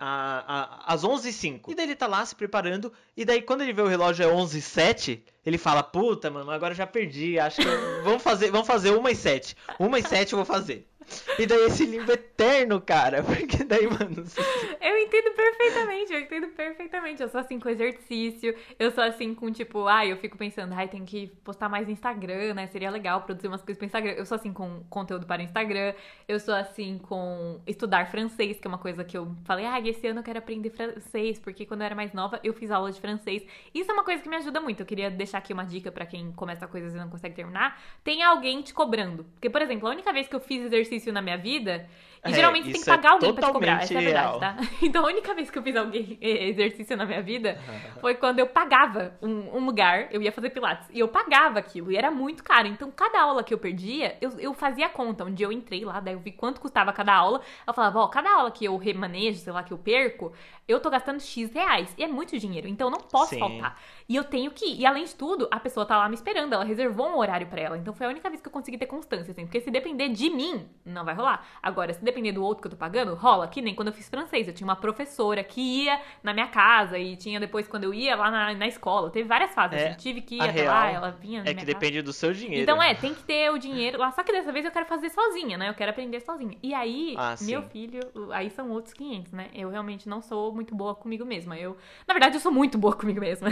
a- 0.00 0.86
a- 0.88 0.94
às 0.94 1.04
11h05. 1.04 1.70
E 1.70 1.74
daí 1.74 1.84
ele 1.84 1.94
tá 1.94 2.06
lá 2.06 2.24
se 2.24 2.34
preparando, 2.34 2.90
e 3.14 3.26
daí 3.26 3.42
quando 3.42 3.60
ele 3.60 3.74
vê 3.74 3.82
o 3.82 3.86
relógio 3.86 4.24
é 4.24 4.32
11h07, 4.32 5.20
ele 5.44 5.58
fala, 5.58 5.82
puta, 5.82 6.30
mano, 6.30 6.50
agora 6.50 6.72
já 6.74 6.86
perdi, 6.86 7.38
acho 7.38 7.60
que 7.60 7.68
vamos 8.02 8.22
fazer, 8.22 8.50
vamos 8.50 8.66
fazer 8.66 8.90
1h07. 8.92 9.54
1h07 9.78 10.32
eu 10.32 10.38
vou 10.38 10.46
fazer. 10.46 10.88
E 11.38 11.46
daí 11.46 11.64
esse 11.66 11.84
limbo 11.84 12.12
eterno, 12.12 12.80
cara, 12.80 13.22
porque 13.24 13.64
daí, 13.64 13.86
mano, 13.86 14.24
você- 14.24 14.40
Eu 14.80 14.98
entendo 14.98 15.34
perfeitamente, 15.34 16.12
eu 16.12 16.20
entendo 16.20 16.48
perfeitamente. 16.48 17.22
Eu 17.22 17.28
sou 17.28 17.40
assim 17.40 17.58
com 17.58 17.68
exercício, 17.68 18.54
eu 18.78 18.90
sou 18.90 19.02
assim 19.02 19.34
com 19.34 19.50
tipo, 19.50 19.86
ai, 19.86 20.12
eu 20.12 20.16
fico 20.16 20.36
pensando, 20.38 20.72
ai, 20.74 20.86
tem 20.88 21.04
que 21.04 21.26
postar 21.42 21.68
mais 21.68 21.86
no 21.86 21.92
Instagram, 21.92 22.54
né? 22.54 22.66
Seria 22.68 22.90
legal 22.90 23.22
produzir 23.22 23.48
umas 23.48 23.62
coisas 23.62 23.76
pro 23.78 23.86
Instagram. 23.86 24.12
Eu 24.12 24.24
sou 24.26 24.36
assim 24.36 24.52
com 24.52 24.82
conteúdo 24.88 25.26
para 25.26 25.40
o 25.42 25.44
Instagram, 25.44 25.92
eu 26.28 26.38
sou 26.38 26.54
assim 26.54 26.98
com 26.98 27.60
estudar 27.66 28.06
francês, 28.10 28.58
que 28.60 28.66
é 28.66 28.68
uma 28.68 28.78
coisa 28.78 29.02
que 29.04 29.16
eu 29.16 29.34
falei, 29.44 29.64
ai, 29.66 29.88
esse 29.88 30.06
ano 30.06 30.20
eu 30.20 30.24
quero 30.24 30.38
aprender 30.38 30.70
francês, 30.70 31.38
porque 31.38 31.66
quando 31.66 31.80
eu 31.80 31.86
era 31.86 31.94
mais 31.94 32.12
nova 32.12 32.38
eu 32.44 32.52
fiz 32.54 32.70
aula 32.70 32.92
de 32.92 33.00
francês. 33.00 33.44
Isso 33.74 33.90
é 33.90 33.94
uma 33.94 34.04
coisa 34.04 34.22
que 34.22 34.28
me 34.28 34.36
ajuda 34.36 34.60
muito. 34.60 34.80
Eu 34.80 34.86
queria 34.86 35.10
deixar 35.10 35.38
aqui 35.38 35.52
uma 35.52 35.64
dica 35.64 35.90
pra 35.90 36.06
quem 36.06 36.30
começa 36.32 36.66
coisas 36.68 36.94
e 36.94 36.96
não 36.96 37.08
consegue 37.08 37.34
terminar. 37.34 37.80
Tem 38.02 38.22
alguém 38.22 38.62
te 38.62 38.72
cobrando. 38.72 39.24
Porque, 39.34 39.50
por 39.50 39.60
exemplo, 39.60 39.88
a 39.88 39.90
única 39.90 40.12
vez 40.12 40.28
que 40.28 40.34
eu 40.34 40.40
fiz 40.40 40.62
exercício 40.64 40.93
na 41.12 41.22
minha 41.22 41.36
vida, 41.36 41.86
e 42.24 42.30
É, 42.30 42.34
geralmente 42.34 42.70
tem 42.70 42.80
que 42.80 42.90
é 42.90 42.92
pagar 42.92 43.12
alguém 43.12 43.34
pra 43.34 43.48
te 43.48 43.52
cobrar, 43.52 43.82
essa 43.82 43.94
é 43.94 43.98
a 43.98 44.00
verdade, 44.00 44.40
tá? 44.40 44.56
Então 44.82 45.04
a 45.04 45.08
única 45.08 45.34
vez 45.34 45.50
que 45.50 45.58
eu 45.58 45.62
fiz 45.62 45.76
alguém 45.76 46.16
exercício 46.22 46.96
na 46.96 47.04
minha 47.04 47.22
vida 47.22 47.58
foi 48.00 48.14
quando 48.14 48.38
eu 48.38 48.46
pagava 48.46 49.14
um, 49.20 49.58
um 49.58 49.64
lugar, 49.66 50.08
eu 50.10 50.22
ia 50.22 50.32
fazer 50.32 50.50
pilates, 50.50 50.88
e 50.92 51.00
eu 51.00 51.08
pagava 51.08 51.58
aquilo, 51.58 51.92
e 51.92 51.96
era 51.96 52.10
muito 52.10 52.42
caro. 52.42 52.66
Então 52.68 52.90
cada 52.90 53.20
aula 53.20 53.44
que 53.44 53.52
eu 53.52 53.58
perdia, 53.58 54.16
eu, 54.20 54.30
eu 54.38 54.54
fazia 54.54 54.86
a 54.86 54.88
conta. 54.88 55.24
Um 55.24 55.34
dia 55.34 55.46
eu 55.46 55.52
entrei 55.52 55.84
lá, 55.84 56.00
daí 56.00 56.14
eu 56.14 56.20
vi 56.20 56.32
quanto 56.32 56.60
custava 56.60 56.92
cada 56.92 57.14
aula. 57.14 57.40
Eu 57.66 57.74
falava, 57.74 58.00
ó, 58.00 58.08
cada 58.08 58.30
aula 58.30 58.50
que 58.50 58.64
eu 58.64 58.76
remanejo, 58.76 59.38
sei 59.38 59.52
lá, 59.52 59.62
que 59.62 59.72
eu 59.72 59.78
perco, 59.78 60.32
eu 60.66 60.80
tô 60.80 60.88
gastando 60.88 61.20
X 61.20 61.52
reais. 61.52 61.94
E 61.98 62.02
é 62.02 62.08
muito 62.08 62.38
dinheiro, 62.38 62.66
então 62.66 62.86
eu 62.88 62.90
não 62.90 63.00
posso 63.00 63.34
Sim. 63.34 63.38
faltar. 63.38 63.78
E 64.08 64.16
eu 64.16 64.24
tenho 64.24 64.50
que 64.50 64.64
ir. 64.64 64.80
E 64.80 64.86
além 64.86 65.04
de 65.04 65.14
tudo, 65.14 65.46
a 65.50 65.60
pessoa 65.60 65.84
tá 65.84 65.98
lá 65.98 66.08
me 66.08 66.14
esperando, 66.14 66.54
ela 66.54 66.64
reservou 66.64 67.06
um 67.08 67.18
horário 67.18 67.46
pra 67.46 67.60
ela. 67.60 67.76
Então 67.76 67.92
foi 67.92 68.06
a 68.06 68.08
única 68.08 68.28
vez 68.30 68.40
que 68.40 68.48
eu 68.48 68.52
consegui 68.52 68.78
ter 68.78 68.86
constância, 68.86 69.32
assim. 69.32 69.44
Porque 69.44 69.60
se 69.60 69.70
depender 69.70 70.08
de 70.08 70.30
mim, 70.30 70.66
não 70.84 71.04
vai 71.04 71.14
rolar. 71.14 71.46
Agora, 71.62 71.92
se 71.92 72.02
depender 72.02 72.13
do 72.32 72.42
outro 72.42 72.62
que 72.62 72.66
eu 72.66 72.70
tô 72.70 72.76
pagando, 72.76 73.14
rola. 73.14 73.46
Que 73.48 73.60
nem 73.60 73.74
quando 73.74 73.88
eu 73.88 73.94
fiz 73.94 74.08
francês. 74.08 74.46
Eu 74.48 74.54
tinha 74.54 74.66
uma 74.66 74.76
professora 74.76 75.42
que 75.42 75.60
ia 75.60 76.00
na 76.22 76.32
minha 76.32 76.46
casa 76.46 76.98
e 76.98 77.16
tinha 77.16 77.38
depois 77.40 77.66
quando 77.66 77.84
eu 77.84 77.94
ia 77.94 78.14
lá 78.16 78.30
na, 78.30 78.54
na 78.54 78.66
escola. 78.66 79.10
Teve 79.10 79.28
várias 79.28 79.52
fases. 79.54 79.80
É, 79.80 79.88
assim. 79.88 79.96
Tive 79.98 80.20
que 80.20 80.36
ir 80.36 80.40
até 80.42 80.68
lá, 80.68 80.90
ela 80.90 81.10
vinha 81.10 81.42
na 81.42 81.50
é 81.50 81.54
que 81.54 81.60
casa. 81.60 81.66
depende 81.66 82.02
do 82.02 82.12
seu 82.12 82.32
dinheiro. 82.32 82.62
Então 82.62 82.82
é, 82.82 82.94
tem 82.94 83.14
que 83.14 83.22
ter 83.22 83.50
o 83.50 83.58
dinheiro 83.58 83.98
lá. 83.98 84.10
Só 84.12 84.22
que 84.22 84.32
dessa 84.32 84.52
vez 84.52 84.64
eu 84.64 84.70
quero 84.70 84.86
fazer 84.86 85.10
sozinha, 85.10 85.56
né? 85.58 85.68
Eu 85.68 85.74
quero 85.74 85.90
aprender 85.90 86.20
sozinha. 86.20 86.56
E 86.62 86.72
aí, 86.74 87.14
Ah, 87.16 87.34
meu 87.42 87.62
filho, 87.62 88.00
aí 88.32 88.50
são 88.50 88.70
outros 88.70 88.94
500, 88.94 89.32
né? 89.32 89.48
Eu 89.54 89.70
realmente 89.70 90.08
não 90.08 90.20
sou 90.22 90.52
muito 90.52 90.74
boa 90.74 90.94
comigo 90.94 91.24
mesma. 91.24 91.56
Eu, 91.58 91.76
na 92.06 92.14
verdade, 92.14 92.36
eu 92.36 92.40
sou 92.40 92.52
muito 92.52 92.78
boa 92.78 92.94
comigo 92.96 93.20
mesma. 93.20 93.48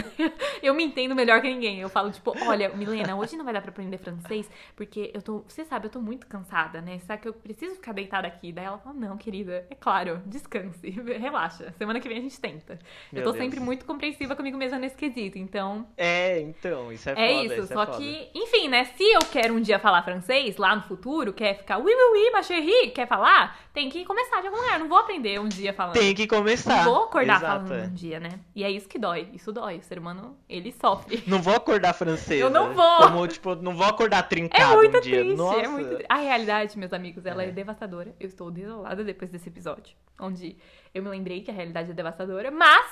eu 0.61 0.73
me 0.73 0.83
entendo 0.83 1.15
melhor 1.15 1.41
que 1.41 1.47
ninguém. 1.49 1.79
Eu 1.79 1.89
falo 1.89 2.11
tipo, 2.11 2.33
olha, 2.47 2.69
Milena, 2.69 3.15
hoje 3.15 3.35
não 3.35 3.43
vai 3.43 3.53
dar 3.53 3.61
pra 3.61 3.71
aprender 3.71 3.97
francês, 3.97 4.49
porque 4.75 5.11
eu 5.13 5.21
tô, 5.21 5.43
você 5.47 5.65
sabe, 5.65 5.87
eu 5.87 5.91
tô 5.91 5.99
muito 6.01 6.27
cansada, 6.27 6.81
né? 6.81 6.99
Sabe 6.99 7.21
que 7.21 7.27
eu 7.27 7.33
preciso 7.33 7.75
ficar 7.75 7.91
deitada 7.93 8.27
aqui. 8.27 8.51
Daí 8.53 8.65
ela 8.65 8.77
fala, 8.77 8.95
não, 8.95 9.17
querida, 9.17 9.65
é 9.69 9.75
claro, 9.75 10.21
descanse, 10.25 10.89
relaxa. 11.19 11.73
Semana 11.77 11.99
que 11.99 12.07
vem 12.07 12.17
a 12.19 12.21
gente 12.21 12.39
tenta. 12.39 12.79
Meu 13.11 13.21
eu 13.21 13.25
tô 13.25 13.31
Deus. 13.31 13.43
sempre 13.43 13.59
muito 13.59 13.85
compreensiva 13.85 14.35
comigo 14.35 14.57
mesma 14.57 14.77
nesse 14.77 14.95
quesito, 14.95 15.37
então 15.37 15.87
É, 15.97 16.39
então, 16.39 16.91
isso 16.91 17.09
é, 17.09 17.13
é 17.13 17.15
foda. 17.43 17.53
isso, 17.55 17.63
é 17.63 17.75
só 17.75 17.85
foda. 17.85 17.97
que, 17.97 18.29
enfim, 18.33 18.67
né? 18.67 18.85
Se 18.85 19.03
eu 19.03 19.19
quero 19.31 19.53
um 19.53 19.61
dia 19.61 19.79
falar 19.79 20.03
francês 20.03 20.57
lá 20.57 20.75
no 20.75 20.83
futuro, 20.83 21.33
quer 21.33 21.57
ficar 21.57 21.77
oui, 21.77 21.91
oui, 21.93 22.11
oui, 22.25 22.31
ma 22.31 22.41
chérie, 22.43 22.91
quer 22.91 23.07
falar, 23.07 23.57
tem 23.73 23.89
que 23.89 24.05
começar 24.05 24.41
de 24.41 24.47
algum 24.47 24.59
lugar. 24.61 24.79
Não 24.79 24.87
vou 24.87 24.97
aprender 24.99 25.39
um 25.39 25.47
dia 25.47 25.73
falando. 25.73 25.93
Tem 25.93 26.13
que 26.13 26.27
começar. 26.27 26.85
Não 26.85 26.93
vou 26.93 27.03
acordar 27.05 27.37
Exato, 27.37 27.67
falando 27.67 27.83
é. 27.83 27.87
um 27.87 27.93
dia, 27.93 28.19
né? 28.19 28.29
E 28.55 28.63
é 28.63 28.69
isso 28.69 28.87
que 28.87 28.99
dói. 28.99 29.29
Isso 29.33 29.51
dói. 29.51 29.77
O 29.77 29.83
ser 29.83 29.97
humano, 29.97 30.37
ele 30.47 30.71
sofre. 30.71 31.23
Não 31.27 31.41
vou 31.41 31.55
acordar 31.55 31.93
francês. 31.93 32.39
Eu 32.39 32.49
não 32.49 32.73
vou. 32.73 32.97
Como, 32.97 33.27
tipo, 33.27 33.55
não 33.55 33.75
vou 33.75 33.85
acordar 33.87 34.19
É 34.19 34.23
trincado 34.23 34.75
muito 34.77 34.97
um 34.97 35.01
dia. 35.01 35.19
triste, 35.21 35.37
Nossa. 35.37 35.59
é 35.59 35.67
muito 35.67 35.87
triste. 35.87 36.05
A 36.09 36.15
realidade, 36.17 36.77
meus 36.77 36.93
amigos, 36.93 37.25
ela 37.25 37.43
é. 37.43 37.47
É. 37.47 37.51
devastadora. 37.51 38.15
Eu 38.19 38.27
estou 38.27 38.42
desolada 38.51 39.03
depois 39.03 39.29
desse 39.31 39.49
episódio, 39.49 39.95
onde 40.19 40.55
eu 40.93 41.01
me 41.03 41.09
lembrei 41.09 41.41
que 41.41 41.51
a 41.51 41.53
realidade 41.53 41.91
é 41.91 41.93
devastadora, 41.93 42.51
mas 42.51 42.85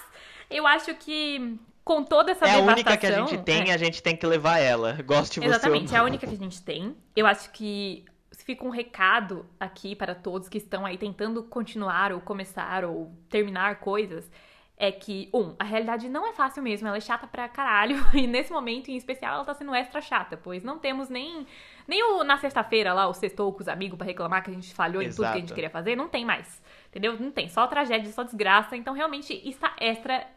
eu 0.50 0.66
acho 0.68 0.94
que 0.96 1.60
com 1.84 2.04
toda 2.04 2.32
essa 2.32 2.46
É 2.46 2.52
a 2.52 2.60
devastação... 2.60 2.74
única 2.74 2.98
que 2.98 3.06
a 3.08 3.12
gente 3.12 3.38
tem, 3.44 3.70
é. 3.70 3.74
a 3.74 3.78
gente 3.78 4.04
tem 4.04 4.16
que 4.16 4.26
levar 4.26 4.60
ela. 4.60 4.98
Goste 5.04 5.40
você 5.40 5.46
Exatamente, 5.46 5.94
é 5.96 5.98
a 5.98 6.04
única 6.04 6.28
que 6.28 6.34
a 6.36 6.38
gente 6.38 6.62
tem. 6.62 6.96
Eu 7.16 7.26
acho 7.26 7.52
que 7.52 8.06
fica 8.46 8.66
um 8.66 8.70
recado 8.70 9.46
aqui 9.60 9.96
para 9.96 10.16
todos 10.16 10.50
que 10.50 10.58
estão 10.58 10.86
aí 10.86 10.98
tentando 10.98 11.44
continuar 11.44 12.12
ou 12.12 12.22
começar 12.22 12.86
ou 12.86 13.12
terminar 13.30 13.80
coisas. 13.80 14.30
É 14.78 14.92
que, 14.92 15.30
um, 15.32 15.54
a 15.60 15.64
realidade 15.64 16.10
não 16.10 16.28
é 16.28 16.34
fácil 16.34 16.64
mesmo, 16.64 16.88
ela 16.88 16.98
é 16.98 17.02
chata 17.02 17.28
pra 17.28 17.48
caralho. 17.48 17.98
E 18.16 18.26
nesse 18.26 18.52
momento, 18.52 18.90
em 18.90 18.96
especial, 18.96 19.36
ela 19.36 19.46
tá 19.46 19.54
sendo 19.54 19.76
extra 19.76 20.02
chata, 20.02 20.36
pois 20.38 20.64
não 20.64 20.80
temos 20.80 21.08
nem, 21.08 21.46
nem 21.88 22.04
o, 22.04 22.24
na 22.24 22.38
sexta-feira 22.38 22.94
lá, 22.94 23.08
o 23.08 23.14
sextou 23.14 23.52
com 23.54 23.62
os 23.62 23.68
amigos 23.68 23.98
pra 23.98 24.06
reclamar 24.06 24.44
que 24.44 24.52
a 24.52 24.54
gente 24.54 24.74
falhou 24.74 25.02
em 25.02 25.10
tudo 25.10 25.22
que 25.22 25.26
a 25.26 25.34
gente 25.34 25.44
Exato. 25.44 25.56
queria 25.56 25.70
fazer. 25.70 25.96
Não 25.96 26.08
tem 26.08 26.26
mais. 26.26 26.62
Entendeu? 26.90 27.20
Não 27.20 27.32
tem. 27.32 27.48
Só 27.48 27.68
tragédia, 27.68 28.12
só 28.12 28.24
desgraça. 28.24 28.76
Então, 28.76 28.94
realmente, 28.94 29.34
está 29.48 29.76
extra 29.80 30.28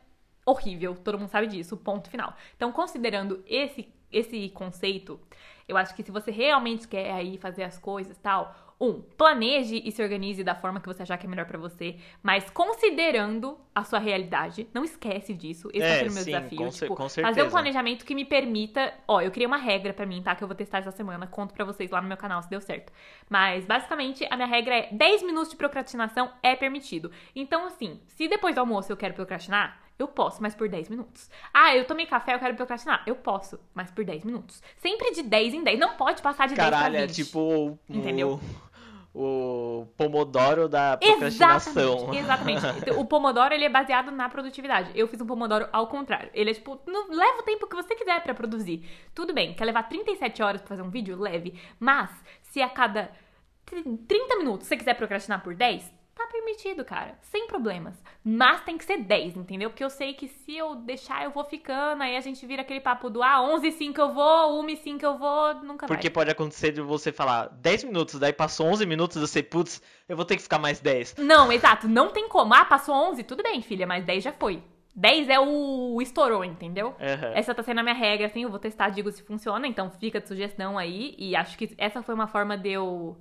horrível, 0.47 0.95
todo 0.95 1.19
mundo 1.19 1.31
sabe 1.31 1.47
disso, 1.47 1.77
ponto 1.77 2.11
final. 2.11 2.35
Então, 2.57 2.71
considerando 2.71 3.43
esse, 3.47 3.89
esse 4.13 4.49
conceito, 4.51 5.19
eu 5.67 5.77
acho 5.77 5.95
que 5.95 6.03
se 6.03 6.11
você 6.11 6.31
realmente 6.31 6.87
quer 6.87 7.13
aí 7.13 7.39
fazer 7.39 7.65
as 7.65 7.79
coisas 7.79 8.17
tal, 8.19 8.74
um, 8.85 9.03
planeje 9.17 9.83
e 9.85 9.91
se 9.93 10.03
organize 10.03 10.43
da 10.45 10.55
forma 10.55 10.81
que 10.81 10.87
você 10.87 11.03
achar 11.03 11.17
que 11.19 11.27
é 11.27 11.29
melhor 11.29 11.47
pra 11.47 11.59
você, 11.59 11.97
mas 12.23 12.49
considerando 12.51 13.59
a 13.75 13.83
sua 13.85 13.99
realidade, 13.99 14.69
não 14.73 14.85
esquece 14.85 15.35
disso, 15.35 15.69
esse 15.73 15.83
É, 15.85 16.01
é, 16.05 16.09
o 16.09 16.13
meu 16.13 16.23
sim, 16.23 16.31
desafio, 16.31 16.59
com 16.59 16.69
tipo, 16.69 16.95
com 16.95 17.09
fazer 17.09 17.21
um 17.23 17.25
certeza. 17.35 17.51
planejamento 17.51 18.05
que 18.05 18.15
me 18.15 18.25
permita, 18.25 18.93
ó, 19.09 19.21
eu 19.21 19.31
criei 19.31 19.47
uma 19.47 19.57
regra 19.57 19.93
pra 19.93 20.07
mim, 20.07 20.23
tá, 20.23 20.35
que 20.35 20.45
eu 20.45 20.49
vou 20.49 20.55
testar 20.57 20.79
essa 20.79 20.91
semana, 20.93 21.27
conto 21.27 21.55
pra 21.55 21.65
vocês 21.65 21.91
lá 21.91 22.01
no 22.01 22.09
meu 22.09 22.17
canal 22.17 22.43
se 22.43 22.51
deu 22.51 22.61
certo. 22.61 22.93
Mas 23.29 23.65
basicamente 23.65 24.27
a 24.31 24.37
minha 24.37 24.49
regra 24.49 24.75
é 24.77 24.89
10 24.93 25.23
minutos 25.23 25.51
de 25.51 25.57
procrastinação 25.57 26.31
é 26.43 26.55
permitido. 26.55 27.11
Então 27.35 27.67
assim, 27.67 28.01
se 28.09 28.29
depois 28.29 28.55
do 28.55 28.59
almoço 28.61 28.93
eu 28.93 28.97
quero 28.97 29.15
procrastinar, 29.15 29.81
eu 29.97 30.09
posso, 30.09 30.43
mas 30.43 30.55
por 30.57 30.69
10 30.69 30.89
minutos. 30.89 31.31
Ah, 31.53 31.77
eu 31.77 31.85
tomei 31.85 32.05
café, 32.05 32.35
eu 32.35 32.39
quero 32.41 32.55
procrastinar. 32.57 33.05
Eu 33.07 33.15
posso, 33.15 33.61
mas 33.73 33.93
por 33.93 34.05
10 34.05 34.25
minutos. 34.25 34.61
Sempre 34.79 35.13
de 35.13 35.23
10 35.23 35.55
em 35.55 35.63
10. 35.63 35.79
Não 35.79 35.95
pode 35.97 36.21
passar 36.21 36.49
de 36.49 36.55
10 36.57 36.69
Caralho, 36.69 36.95
pra 36.95 37.03
é 37.05 37.07
20. 37.07 37.15
tipo 37.15 37.39
o, 37.39 37.79
Entendeu? 37.89 38.41
O, 39.15 39.87
pomodoro 39.97 40.69
da 40.69 40.97
procrastinação. 40.97 42.13
Exatamente, 42.13 42.59
exatamente. 42.59 42.91
O 42.99 43.05
Pomodoro, 43.05 43.55
ele 43.55 43.65
é 43.65 43.69
baseado 43.69 44.11
na 44.11 44.29
produtividade. 44.29 44.91
Eu 44.93 45.07
fiz 45.07 45.21
um 45.21 45.27
Pomodoro 45.27 45.69
ao 45.73 45.87
contrário. 45.87 46.31
Ele 46.35 46.51
é 46.51 46.55
tipo, 46.55 46.81
leva 46.87 47.39
o 47.39 47.43
tempo 47.45 47.69
que 47.69 47.77
você 47.77 47.95
quiser 47.95 48.21
pra 48.25 48.35
produzir. 48.35 48.85
Tudo 49.15 49.33
bem, 49.33 49.55
quer 49.55 49.67
levar 49.67 49.85
37 49.85 50.43
horas 50.43 50.61
pra 50.61 50.71
fazer 50.71 50.83
um 50.83 50.91
vídeo? 50.91 51.17
Leve. 51.17 51.55
Mas, 51.79 52.11
se 52.43 52.61
a 52.61 52.69
cada 52.69 53.13
30 53.65 54.37
minutos 54.37 54.67
você 54.67 54.77
quiser 54.77 54.95
procrastinar 54.95 55.43
por 55.45 55.55
10, 55.55 55.93
tá 56.15 56.27
permitido, 56.31 56.85
cara. 56.85 57.19
Sem 57.23 57.47
problemas. 57.47 58.03
Mas 58.25 58.63
tem 58.63 58.79
que 58.79 58.85
ser 58.85 58.99
10, 58.99 59.37
entendeu? 59.37 59.71
Porque 59.71 59.85
eu 59.85 59.91
sei 59.91 60.15
que 60.15 60.29
se 60.29 60.57
eu 60.57 60.75
deixar, 60.77 61.25
eu 61.25 61.31
vou 61.31 61.45
ficando. 61.45 62.03
Aí 62.03 62.17
a 62.17 62.21
gente 62.21 62.45
vira 62.47 62.63
aquele 62.63 62.81
papo 62.81 63.11
do, 63.11 63.23
ah, 63.23 63.43
11 63.43 63.67
e 63.69 63.73
5 63.73 64.01
eu 64.01 64.13
vou, 64.13 64.61
1 64.63 64.69
e 64.71 64.77
5 64.77 65.05
eu 65.05 65.19
vou, 65.19 65.55
nunca 65.63 65.87
Porque 65.87 66.09
vai. 66.09 66.15
pode 66.15 66.31
acontecer 66.31 66.73
de 66.73 66.81
você 66.81 67.13
falar 67.13 67.49
10 67.49 67.85
minutos, 67.85 68.19
daí 68.19 68.33
passou 68.33 68.67
11 68.67 68.87
minutos 68.87 69.17
e 69.17 69.21
você, 69.21 69.43
putz, 69.43 69.83
eu 70.09 70.17
vou 70.17 70.25
ter 70.25 70.37
que 70.37 70.43
ficar 70.43 70.59
mais 70.59 70.81
10. 70.81 71.17
Não, 71.19 71.51
exato. 71.53 71.89
Não 71.89 72.11
tem 72.11 72.29
como. 72.29 72.55
Ah, 72.55 72.65
passou 72.65 72.95
11, 72.95 73.23
tudo 73.25 73.43
bem, 73.43 73.61
filha, 73.63 73.87
mas 73.87 74.05
10 74.05 74.23
já 74.25 74.33
foi. 74.33 74.63
10 74.97 75.29
é 75.29 75.41
o 75.41 76.01
estourou, 76.01 76.45
entendeu? 76.45 76.95
Aham. 77.01 77.33
Essa 77.35 77.53
tá 77.53 77.65
sendo 77.65 77.81
a 77.81 77.83
minha 77.83 77.95
regra, 77.95 78.27
assim, 78.27 78.45
eu 78.45 78.51
vou 78.51 78.61
testar, 78.61 78.91
digo 78.91 79.11
se 79.11 79.25
funciona, 79.25 79.67
então 79.67 79.91
fica 79.91 80.21
de 80.21 80.29
sugestão 80.29 80.79
aí. 80.79 81.17
E 81.19 81.35
acho 81.35 81.59
que 81.59 81.75
essa 81.77 82.01
foi 82.01 82.15
uma 82.15 82.29
forma 82.29 82.57
de 82.57 82.71
eu, 82.71 83.17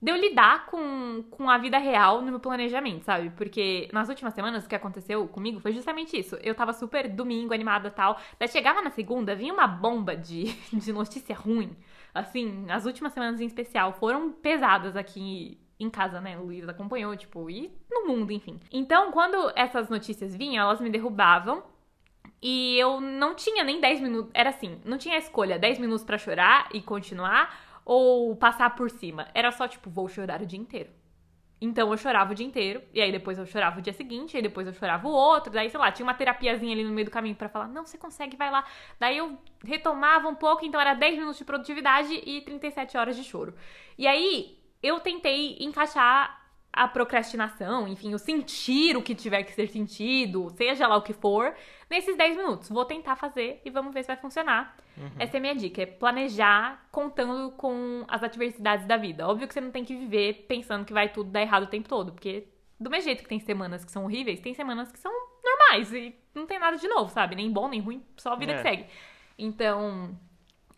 de 0.00 0.12
eu 0.12 0.16
lidar 0.16 0.66
com, 0.66 1.24
com 1.30 1.50
a 1.50 1.58
vida 1.58 1.76
real 1.76 2.20
no 2.22 2.30
meu 2.30 2.40
planejamento, 2.40 3.04
sabe? 3.04 3.30
Porque 3.30 3.88
nas 3.92 4.08
últimas 4.08 4.32
semanas 4.32 4.64
o 4.64 4.68
que 4.68 4.74
aconteceu 4.74 5.26
comigo 5.26 5.58
foi 5.58 5.72
justamente 5.72 6.18
isso. 6.18 6.36
Eu 6.36 6.54
tava 6.54 6.72
super 6.72 7.08
domingo, 7.08 7.52
animada 7.52 7.90
tal. 7.90 8.18
Daí 8.38 8.48
chegava 8.48 8.80
na 8.80 8.90
segunda, 8.90 9.34
vinha 9.34 9.52
uma 9.52 9.66
bomba 9.66 10.16
de, 10.16 10.44
de 10.72 10.92
notícia 10.92 11.34
ruim. 11.34 11.76
Assim, 12.14 12.70
as 12.70 12.86
últimas 12.86 13.12
semanas 13.12 13.40
em 13.40 13.46
especial 13.46 13.92
foram 13.92 14.30
pesadas 14.30 14.96
aqui 14.96 15.58
em 15.80 15.90
casa, 15.90 16.20
né? 16.20 16.36
Luiz 16.36 16.68
acompanhou, 16.68 17.16
tipo, 17.16 17.50
e 17.50 17.72
no 17.90 18.06
mundo, 18.06 18.32
enfim. 18.32 18.58
Então, 18.72 19.12
quando 19.12 19.52
essas 19.54 19.88
notícias 19.88 20.34
vinham, 20.34 20.64
elas 20.64 20.80
me 20.80 20.90
derrubavam. 20.90 21.62
E 22.40 22.78
eu 22.78 23.00
não 23.00 23.34
tinha 23.34 23.64
nem 23.64 23.80
10 23.80 24.00
minutos. 24.00 24.30
Era 24.32 24.50
assim, 24.50 24.80
não 24.84 24.96
tinha 24.96 25.18
escolha 25.18 25.58
10 25.58 25.78
minutos 25.78 26.04
pra 26.04 26.18
chorar 26.18 26.68
e 26.72 26.80
continuar 26.80 27.67
ou 27.88 28.36
passar 28.36 28.76
por 28.76 28.90
cima. 28.90 29.28
Era 29.32 29.50
só, 29.50 29.66
tipo, 29.66 29.88
vou 29.88 30.06
chorar 30.10 30.42
o 30.42 30.46
dia 30.46 30.58
inteiro. 30.58 30.90
Então 31.58 31.90
eu 31.90 31.96
chorava 31.96 32.32
o 32.32 32.34
dia 32.34 32.46
inteiro, 32.46 32.82
e 32.92 33.00
aí 33.00 33.10
depois 33.10 33.38
eu 33.38 33.46
chorava 33.46 33.78
o 33.78 33.82
dia 33.82 33.94
seguinte, 33.94 34.36
aí 34.36 34.42
depois 34.42 34.66
eu 34.66 34.74
chorava 34.74 35.08
o 35.08 35.10
outro, 35.10 35.50
daí, 35.50 35.68
sei 35.70 35.80
lá, 35.80 35.90
tinha 35.90 36.06
uma 36.06 36.14
terapiazinha 36.14 36.72
ali 36.72 36.84
no 36.84 36.92
meio 36.92 37.06
do 37.06 37.10
caminho 37.10 37.34
para 37.34 37.48
falar, 37.48 37.66
não, 37.66 37.84
você 37.84 37.96
consegue, 37.96 38.36
vai 38.36 38.50
lá. 38.50 38.64
Daí 39.00 39.16
eu 39.16 39.36
retomava 39.64 40.28
um 40.28 40.34
pouco, 40.34 40.64
então 40.66 40.78
era 40.78 40.92
10 40.94 41.14
minutos 41.14 41.38
de 41.38 41.44
produtividade 41.46 42.12
e 42.12 42.42
37 42.42 42.96
horas 42.98 43.16
de 43.16 43.24
choro. 43.24 43.54
E 43.96 44.06
aí 44.06 44.58
eu 44.82 45.00
tentei 45.00 45.56
encaixar 45.58 46.47
a 46.72 46.86
procrastinação, 46.86 47.88
enfim, 47.88 48.14
o 48.14 48.18
sentir 48.18 48.96
o 48.96 49.02
que 49.02 49.14
tiver 49.14 49.42
que 49.42 49.52
ser 49.52 49.68
sentido, 49.68 50.50
seja 50.50 50.86
lá 50.86 50.96
o 50.96 51.02
que 51.02 51.12
for, 51.12 51.54
nesses 51.90 52.16
10 52.16 52.36
minutos. 52.36 52.68
Vou 52.68 52.84
tentar 52.84 53.16
fazer 53.16 53.60
e 53.64 53.70
vamos 53.70 53.92
ver 53.92 54.02
se 54.02 54.08
vai 54.08 54.16
funcionar. 54.16 54.76
Uhum. 54.96 55.10
Essa 55.18 55.36
é 55.36 55.38
a 55.38 55.40
minha 55.40 55.54
dica, 55.54 55.82
é 55.82 55.86
planejar 55.86 56.86
contando 56.92 57.52
com 57.52 58.04
as 58.06 58.22
adversidades 58.22 58.86
da 58.86 58.96
vida. 58.96 59.26
Óbvio 59.26 59.48
que 59.48 59.54
você 59.54 59.60
não 59.60 59.70
tem 59.70 59.84
que 59.84 59.96
viver 59.96 60.46
pensando 60.48 60.84
que 60.84 60.92
vai 60.92 61.08
tudo 61.08 61.30
dar 61.30 61.42
errado 61.42 61.64
o 61.64 61.68
tempo 61.68 61.88
todo, 61.88 62.12
porque 62.12 62.46
do 62.78 62.90
mesmo 62.90 63.04
jeito 63.04 63.22
que 63.22 63.28
tem 63.28 63.40
semanas 63.40 63.84
que 63.84 63.90
são 63.90 64.04
horríveis, 64.04 64.40
tem 64.40 64.54
semanas 64.54 64.92
que 64.92 64.98
são 64.98 65.12
normais 65.42 65.92
e 65.92 66.14
não 66.34 66.46
tem 66.46 66.58
nada 66.58 66.76
de 66.76 66.86
novo, 66.86 67.10
sabe? 67.10 67.34
Nem 67.34 67.50
bom, 67.50 67.68
nem 67.68 67.80
ruim, 67.80 68.04
só 68.16 68.34
a 68.34 68.36
vida 68.36 68.52
é. 68.52 68.56
que 68.56 68.62
segue. 68.62 68.86
Então, 69.36 70.16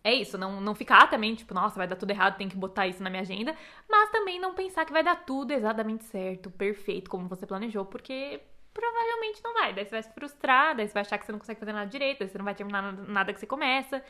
é 0.02 0.14
isso, 0.14 0.38
não, 0.38 0.60
não 0.60 0.74
ficar 0.74 1.08
também, 1.08 1.34
tipo, 1.34 1.52
nossa, 1.52 1.76
vai 1.76 1.86
dar 1.86 1.96
tudo 1.96 2.10
errado, 2.10 2.36
tem 2.36 2.48
que 2.48 2.56
botar 2.56 2.86
isso 2.86 3.02
na 3.02 3.10
minha 3.10 3.22
agenda, 3.22 3.54
mas 3.88 4.10
também 4.10 4.40
não 4.40 4.54
pensar 4.54 4.84
que 4.84 4.92
vai 4.92 5.02
dar 5.02 5.16
tudo 5.16 5.52
exatamente 5.52 6.04
certo, 6.04 6.50
perfeito, 6.50 7.10
como 7.10 7.28
você 7.28 7.46
planejou, 7.46 7.84
porque 7.84 8.40
provavelmente 8.72 9.40
não 9.44 9.52
vai. 9.54 9.72
Daí 9.74 9.84
você 9.84 9.90
vai 9.90 10.02
se 10.02 10.12
frustrar, 10.12 10.74
daí 10.74 10.88
você 10.88 10.94
vai 10.94 11.02
achar 11.02 11.18
que 11.18 11.26
você 11.26 11.32
não 11.32 11.38
consegue 11.38 11.60
fazer 11.60 11.72
nada 11.72 11.90
direito, 11.90 12.20
daí 12.20 12.28
você 12.28 12.38
não 12.38 12.44
vai 12.44 12.54
terminar 12.54 12.92
nada 12.92 13.32
que 13.32 13.40
você 13.40 13.46
começa. 13.46 14.02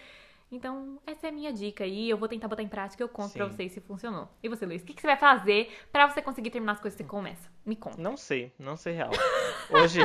Então, 0.53 0.99
essa 1.07 1.29
é 1.29 1.31
a 1.31 1.33
minha 1.33 1.53
dica 1.53 1.85
aí. 1.85 2.11
Eu 2.11 2.19
vou 2.19 2.29
tentar 2.29 2.49
botar 2.49 2.63
em 2.63 2.69
prática 2.69 3.03
e 3.03 3.05
eu 3.05 3.09
conto 3.09 3.31
Sim. 3.31 3.39
pra 3.39 3.47
vocês 3.47 3.73
se 3.73 3.81
funcionou. 3.81 4.29
E 4.43 4.49
você, 4.49 4.67
Luiz, 4.67 4.83
o 4.83 4.85
que, 4.85 4.95
que 4.95 5.01
você 5.01 5.07
vai 5.07 5.17
fazer 5.17 5.73
para 5.93 6.09
você 6.09 6.21
conseguir 6.21 6.51
terminar 6.51 6.73
as 6.73 6.81
coisas 6.81 6.97
que 6.97 7.05
você 7.05 7.09
começa? 7.09 7.49
Me 7.65 7.77
conta. 7.77 8.03
Não 8.03 8.17
sei, 8.17 8.53
não 8.59 8.77
sei 8.77 8.95
real. 8.95 9.11
Hoje, 9.71 10.01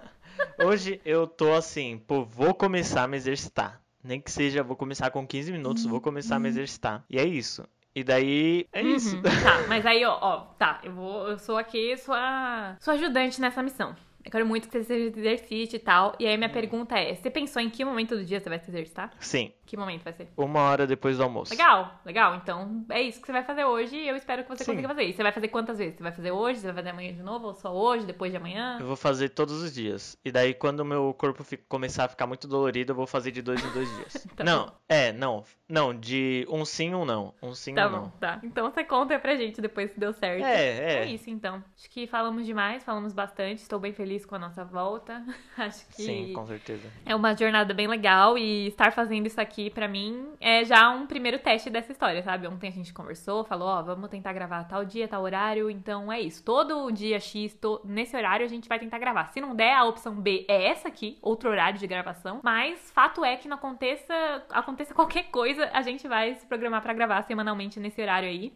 hoje 0.64 1.00
eu 1.04 1.26
tô 1.26 1.52
assim, 1.52 1.98
pô, 1.98 2.24
vou 2.24 2.54
começar 2.54 3.02
a 3.02 3.06
me 3.06 3.18
exercitar. 3.18 3.81
Nem 4.02 4.20
que 4.20 4.30
seja, 4.30 4.62
vou 4.62 4.76
começar 4.76 5.10
com 5.10 5.26
15 5.26 5.52
minutos, 5.52 5.86
vou 5.86 6.00
começar 6.00 6.36
a 6.36 6.38
me 6.38 6.48
exercitar. 6.48 7.04
E 7.08 7.18
é 7.18 7.24
isso. 7.24 7.64
E 7.94 8.02
daí 8.02 8.66
é 8.72 8.82
uhum. 8.82 8.94
isso. 8.96 9.20
Tá, 9.22 9.64
mas 9.68 9.84
aí, 9.84 10.04
ó, 10.04 10.18
ó, 10.20 10.40
tá, 10.58 10.80
eu 10.82 10.92
vou. 10.92 11.28
Eu 11.28 11.38
sou 11.38 11.56
aqui 11.58 11.96
sua, 11.96 12.76
sua 12.80 12.94
ajudante 12.94 13.40
nessa 13.40 13.62
missão. 13.62 13.94
Eu 14.24 14.30
quero 14.30 14.46
muito 14.46 14.68
que 14.68 14.78
você 14.78 14.84
se 14.84 15.18
exercite 15.18 15.76
e 15.76 15.78
tal. 15.78 16.14
E 16.18 16.26
aí 16.26 16.36
minha 16.36 16.48
hum. 16.48 16.52
pergunta 16.52 16.98
é: 16.98 17.14
você 17.14 17.30
pensou 17.30 17.60
em 17.60 17.68
que 17.68 17.84
momento 17.84 18.16
do 18.16 18.24
dia 18.24 18.40
você 18.40 18.48
vai 18.48 18.58
se 18.58 18.70
exercitar? 18.70 19.10
Sim. 19.18 19.52
Que 19.66 19.76
momento 19.76 20.02
vai 20.02 20.12
ser? 20.12 20.28
Uma 20.36 20.60
hora 20.60 20.86
depois 20.86 21.16
do 21.16 21.22
almoço. 21.22 21.50
Legal, 21.50 22.00
legal. 22.04 22.34
Então 22.36 22.84
é 22.90 23.00
isso 23.00 23.20
que 23.20 23.26
você 23.26 23.32
vai 23.32 23.42
fazer 23.42 23.64
hoje 23.64 23.96
e 23.96 24.08
eu 24.08 24.16
espero 24.16 24.42
que 24.42 24.48
você 24.48 24.64
Sim. 24.64 24.72
consiga 24.72 24.88
fazer. 24.88 25.04
E 25.04 25.12
você 25.14 25.22
vai 25.22 25.32
fazer 25.32 25.48
quantas 25.48 25.78
vezes? 25.78 25.96
Você 25.96 26.02
vai 26.02 26.12
fazer 26.12 26.30
hoje? 26.30 26.60
Você 26.60 26.66
vai 26.66 26.76
fazer 26.76 26.90
amanhã 26.90 27.14
de 27.14 27.22
novo? 27.22 27.46
Ou 27.46 27.54
só 27.54 27.74
hoje, 27.74 28.04
depois 28.04 28.30
de 28.30 28.36
amanhã? 28.36 28.76
Eu 28.80 28.86
vou 28.86 28.96
fazer 28.96 29.30
todos 29.30 29.62
os 29.62 29.72
dias. 29.72 30.16
E 30.22 30.30
daí 30.30 30.52
quando 30.52 30.80
o 30.80 30.84
meu 30.84 31.14
corpo 31.16 31.42
começar 31.68 32.04
a 32.04 32.08
ficar 32.08 32.26
muito 32.26 32.46
dolorido, 32.46 32.92
eu 32.92 32.96
vou 32.96 33.06
fazer 33.06 33.30
de 33.30 33.40
dois 33.40 33.64
em 33.64 33.70
dois 33.70 33.88
dias. 33.96 34.26
tá 34.36 34.44
não, 34.44 34.66
bom. 34.66 34.72
é, 34.88 35.10
não. 35.12 35.42
Não, 35.66 35.98
de 35.98 36.46
um 36.50 36.66
sim, 36.66 36.94
um 36.94 37.06
não. 37.06 37.32
Um 37.42 37.54
sim, 37.54 37.74
tá 37.74 37.86
um 37.86 37.90
bom, 37.90 37.96
não. 37.96 38.10
Tá, 38.10 38.40
Então 38.42 38.70
você 38.70 38.84
conta 38.84 39.18
pra 39.18 39.36
gente 39.36 39.58
depois 39.58 39.90
se 39.90 39.98
deu 39.98 40.12
certo. 40.12 40.44
É, 40.44 40.66
é. 40.66 40.94
É 40.98 41.06
isso 41.06 41.30
então. 41.30 41.64
Acho 41.78 41.88
que 41.88 42.06
falamos 42.06 42.44
demais, 42.44 42.84
falamos 42.84 43.14
bastante. 43.14 43.62
Estou 43.62 43.80
bem 43.80 43.94
feliz 43.94 44.11
com 44.26 44.34
a 44.34 44.38
nossa 44.38 44.64
volta. 44.64 45.24
Acho 45.56 45.86
que. 45.88 46.02
Sim, 46.02 46.32
com 46.32 46.46
certeza. 46.46 46.88
É 47.04 47.14
uma 47.14 47.34
jornada 47.36 47.72
bem 47.72 47.86
legal 47.86 48.36
e 48.36 48.68
estar 48.68 48.92
fazendo 48.92 49.26
isso 49.26 49.40
aqui 49.40 49.70
pra 49.70 49.88
mim 49.88 50.32
é 50.40 50.64
já 50.64 50.90
um 50.90 51.06
primeiro 51.06 51.38
teste 51.38 51.70
dessa 51.70 51.92
história, 51.92 52.22
sabe? 52.22 52.46
Ontem 52.46 52.68
a 52.68 52.72
gente 52.72 52.92
conversou, 52.92 53.44
falou, 53.44 53.68
ó, 53.68 53.80
oh, 53.80 53.84
vamos 53.84 54.10
tentar 54.10 54.32
gravar 54.32 54.64
tal 54.64 54.84
dia, 54.84 55.08
tal 55.08 55.22
horário, 55.22 55.70
então 55.70 56.12
é 56.12 56.20
isso. 56.20 56.44
Todo 56.44 56.90
dia 56.90 57.18
X, 57.18 57.54
to... 57.54 57.80
nesse 57.84 58.16
horário 58.16 58.44
a 58.44 58.48
gente 58.48 58.68
vai 58.68 58.78
tentar 58.78 58.98
gravar. 58.98 59.32
Se 59.32 59.40
não 59.40 59.54
der, 59.54 59.74
a 59.74 59.84
opção 59.84 60.14
B 60.14 60.44
é 60.48 60.68
essa 60.68 60.88
aqui, 60.88 61.18
outro 61.22 61.50
horário 61.50 61.78
de 61.78 61.86
gravação, 61.86 62.40
mas 62.42 62.90
fato 62.90 63.24
é 63.24 63.36
que 63.36 63.48
não 63.48 63.56
aconteça, 63.56 64.12
aconteça 64.50 64.94
qualquer 64.94 65.24
coisa, 65.30 65.70
a 65.72 65.82
gente 65.82 66.06
vai 66.06 66.34
se 66.34 66.46
programar 66.46 66.82
para 66.82 66.92
gravar 66.92 67.22
semanalmente 67.22 67.80
nesse 67.80 68.00
horário 68.00 68.28
aí. 68.28 68.52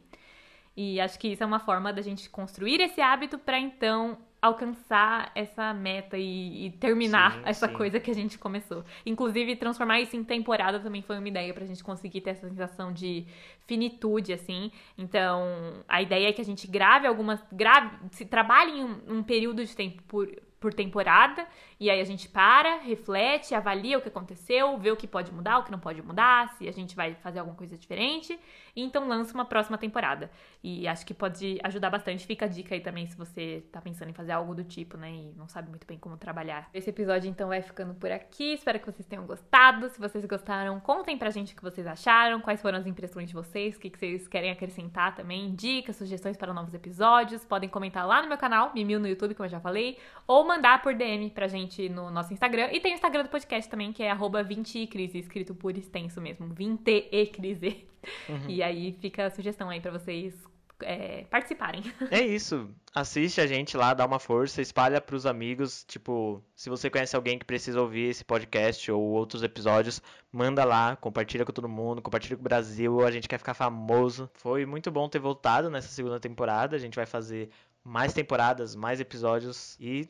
E 0.76 1.00
acho 1.00 1.18
que 1.18 1.28
isso 1.28 1.42
é 1.42 1.46
uma 1.46 1.59
forma 1.59 1.90
da 1.90 2.02
gente 2.02 2.28
construir 2.28 2.80
esse 2.82 3.00
hábito 3.00 3.38
para 3.38 3.59
então 3.59 4.18
alcançar 4.41 5.32
essa 5.34 5.72
meta 5.72 6.16
e, 6.16 6.66
e 6.66 6.70
terminar 6.72 7.34
sim, 7.34 7.43
essa 7.45 7.68
sim. 7.68 7.74
coisa 7.74 7.99
que 7.99 8.11
a 8.11 8.14
gente 8.14 8.39
começou. 8.39 8.84
Inclusive, 9.05 9.57
transformar 9.57 10.01
isso 10.01 10.16
em 10.16 10.22
temporada 10.22 10.78
também 10.78 11.03
foi 11.03 11.18
uma 11.18 11.28
ideia 11.28 11.53
pra 11.53 11.64
gente 11.64 11.82
conseguir 11.82 12.20
ter 12.20 12.30
essa 12.30 12.49
sensação 12.49 12.93
de 12.93 13.26
finitude, 13.66 14.32
assim. 14.32 14.70
Então, 14.97 15.84
a 15.89 16.01
ideia 16.01 16.28
é 16.28 16.32
que 16.32 16.41
a 16.41 16.45
gente 16.45 16.66
grave 16.66 17.07
algumas. 17.07 17.41
Grave, 17.51 17.91
se 18.12 18.24
trabalhe 18.24 18.72
em 18.72 18.84
um, 18.84 19.18
um 19.18 19.22
período 19.22 19.64
de 19.64 19.74
tempo 19.74 20.03
por, 20.05 20.30
por 20.59 20.72
temporada, 20.72 21.46
e 21.78 21.90
aí 21.90 22.00
a 22.00 22.04
gente 22.04 22.28
para, 22.28 22.78
reflete, 22.78 23.54
avalia 23.54 23.98
o 23.98 24.00
que 24.00 24.09
aconteceu, 24.09 24.76
vê 24.78 24.90
o 24.90 24.96
que 24.96 25.07
pode 25.07 25.32
mudar, 25.32 25.59
o 25.59 25.64
que 25.64 25.70
não 25.70 25.78
pode 25.78 26.02
mudar, 26.02 26.54
se 26.57 26.66
a 26.66 26.72
gente 26.72 26.96
vai 26.96 27.14
fazer 27.14 27.38
alguma 27.38 27.57
coisa 27.57 27.76
diferente, 27.76 28.38
e 28.74 28.82
então 28.82 29.07
lança 29.09 29.34
uma 29.34 29.44
próxima 29.44 29.78
temporada. 29.78 30.30
E 30.62 30.86
acho 30.86 31.07
que 31.07 31.14
pode 31.14 31.59
ajudar 31.62 31.90
bastante. 31.90 32.26
Fica 32.26 32.44
a 32.44 32.48
dica 32.48 32.74
aí 32.74 32.80
também 32.80 33.07
se 33.07 33.16
você 33.16 33.64
tá 33.72 33.80
pensando 33.80 34.11
em 34.11 34.12
fazer 34.12 34.32
algo 34.32 34.54
do 34.54 34.64
tipo, 34.64 34.96
né, 34.96 35.11
e 35.11 35.32
não 35.36 35.48
sabe 35.48 35.70
muito 35.70 35.86
bem 35.86 35.98
como 35.98 36.16
trabalhar. 36.16 36.68
Esse 36.74 36.90
episódio 36.90 37.28
então 37.30 37.48
vai 37.48 37.62
ficando 37.62 37.94
por 37.94 38.11
aqui. 38.11 38.54
Espero 38.54 38.78
que 38.78 38.86
vocês 38.86 39.07
tenham 39.07 39.26
gostado. 39.26 39.88
Se 39.88 39.98
vocês 39.98 40.24
gostaram, 40.24 40.78
contem 40.80 41.16
pra 41.16 41.30
gente 41.30 41.52
o 41.52 41.57
que 41.57 41.62
vocês 41.62 41.86
acharam, 41.86 42.40
quais 42.40 42.61
foram 42.61 42.78
as 42.78 42.86
impressões 42.86 43.28
de 43.28 43.34
vocês, 43.34 43.76
o 43.76 43.80
que 43.80 43.90
vocês 43.96 44.28
querem 44.28 44.50
acrescentar 44.50 45.14
também, 45.14 45.54
dicas, 45.54 45.96
sugestões 45.96 46.36
para 46.36 46.52
novos 46.52 46.74
episódios. 46.74 47.44
Podem 47.44 47.68
comentar 47.68 48.07
lá 48.07 48.20
no 48.20 48.28
meu 48.28 48.38
canal, 48.38 48.72
Mimil 48.74 49.00
no 49.00 49.09
YouTube, 49.09 49.34
como 49.34 49.46
eu 49.46 49.50
já 49.50 49.61
falei, 49.61 49.98
ou 50.26 50.45
mandar 50.47 50.82
por 50.82 50.94
DM 50.94 51.30
pra 51.30 51.47
gente 51.49 51.88
no 51.88 52.11
nosso 52.11 52.32
Instagram. 52.32 52.68
E 52.72 52.80
tem 52.80 52.92
o 52.92 52.94
Instagram 52.94 53.24
do 53.24 53.28
podcast 53.28 53.70
também, 53.70 53.92
que 53.92 54.03
é 54.03 54.14
20ecrise, 54.14 55.16
escrito 55.16 55.55
por 55.55 55.76
extenso 55.76 56.20
mesmo, 56.20 56.55
20ecrise. 56.55 57.84
Uhum. 58.28 58.49
E 58.49 58.62
aí 58.62 58.92
fica 59.01 59.26
a 59.26 59.30
sugestão 59.30 59.68
aí 59.68 59.80
para 59.80 59.90
vocês 59.90 60.34
é, 60.80 61.24
participarem. 61.30 61.82
É 62.11 62.20
isso. 62.20 62.68
Assiste 62.94 63.40
a 63.40 63.47
gente 63.47 63.76
lá, 63.76 63.92
dá 63.92 64.07
uma 64.07 64.18
força, 64.18 64.62
espalha 64.62 65.01
pros 65.01 65.26
amigos. 65.26 65.84
Tipo, 65.84 66.42
se 66.55 66.70
você 66.70 66.88
conhece 66.88 67.14
alguém 67.14 67.38
que 67.38 67.44
precisa 67.44 67.80
ouvir 67.80 68.09
esse 68.09 68.24
podcast 68.24 68.90
ou 68.90 69.03
outros 69.03 69.42
episódios, 69.42 70.01
manda 70.32 70.64
lá, 70.64 70.97
compartilha 70.97 71.44
com 71.44 71.53
todo 71.53 71.68
mundo, 71.68 72.01
compartilha 72.01 72.36
com 72.36 72.40
o 72.40 72.44
Brasil. 72.44 73.05
A 73.05 73.11
gente 73.11 73.28
quer 73.28 73.38
ficar 73.38 73.55
famoso. 73.55 74.30
Foi 74.34 74.64
muito 74.64 74.90
bom 74.90 75.09
ter 75.09 75.18
voltado 75.18 75.68
nessa 75.68 75.88
segunda 75.88 76.18
temporada. 76.18 76.74
A 76.74 76.78
gente 76.78 76.97
vai 76.97 77.07
fazer 77.07 77.51
mais 77.84 78.12
temporadas, 78.12 78.74
mais 78.74 78.99
episódios 78.99 79.76
e 79.78 80.09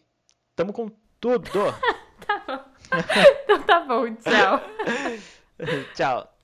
tamo 0.57 0.73
com 0.73 0.91
tudo. 1.21 1.45
tá 2.27 2.43
bom. 2.47 2.65
então 3.45 3.63
tá 3.63 3.81
bom, 3.81 4.15
tchau. 4.17 4.61
tchau. 5.95 6.36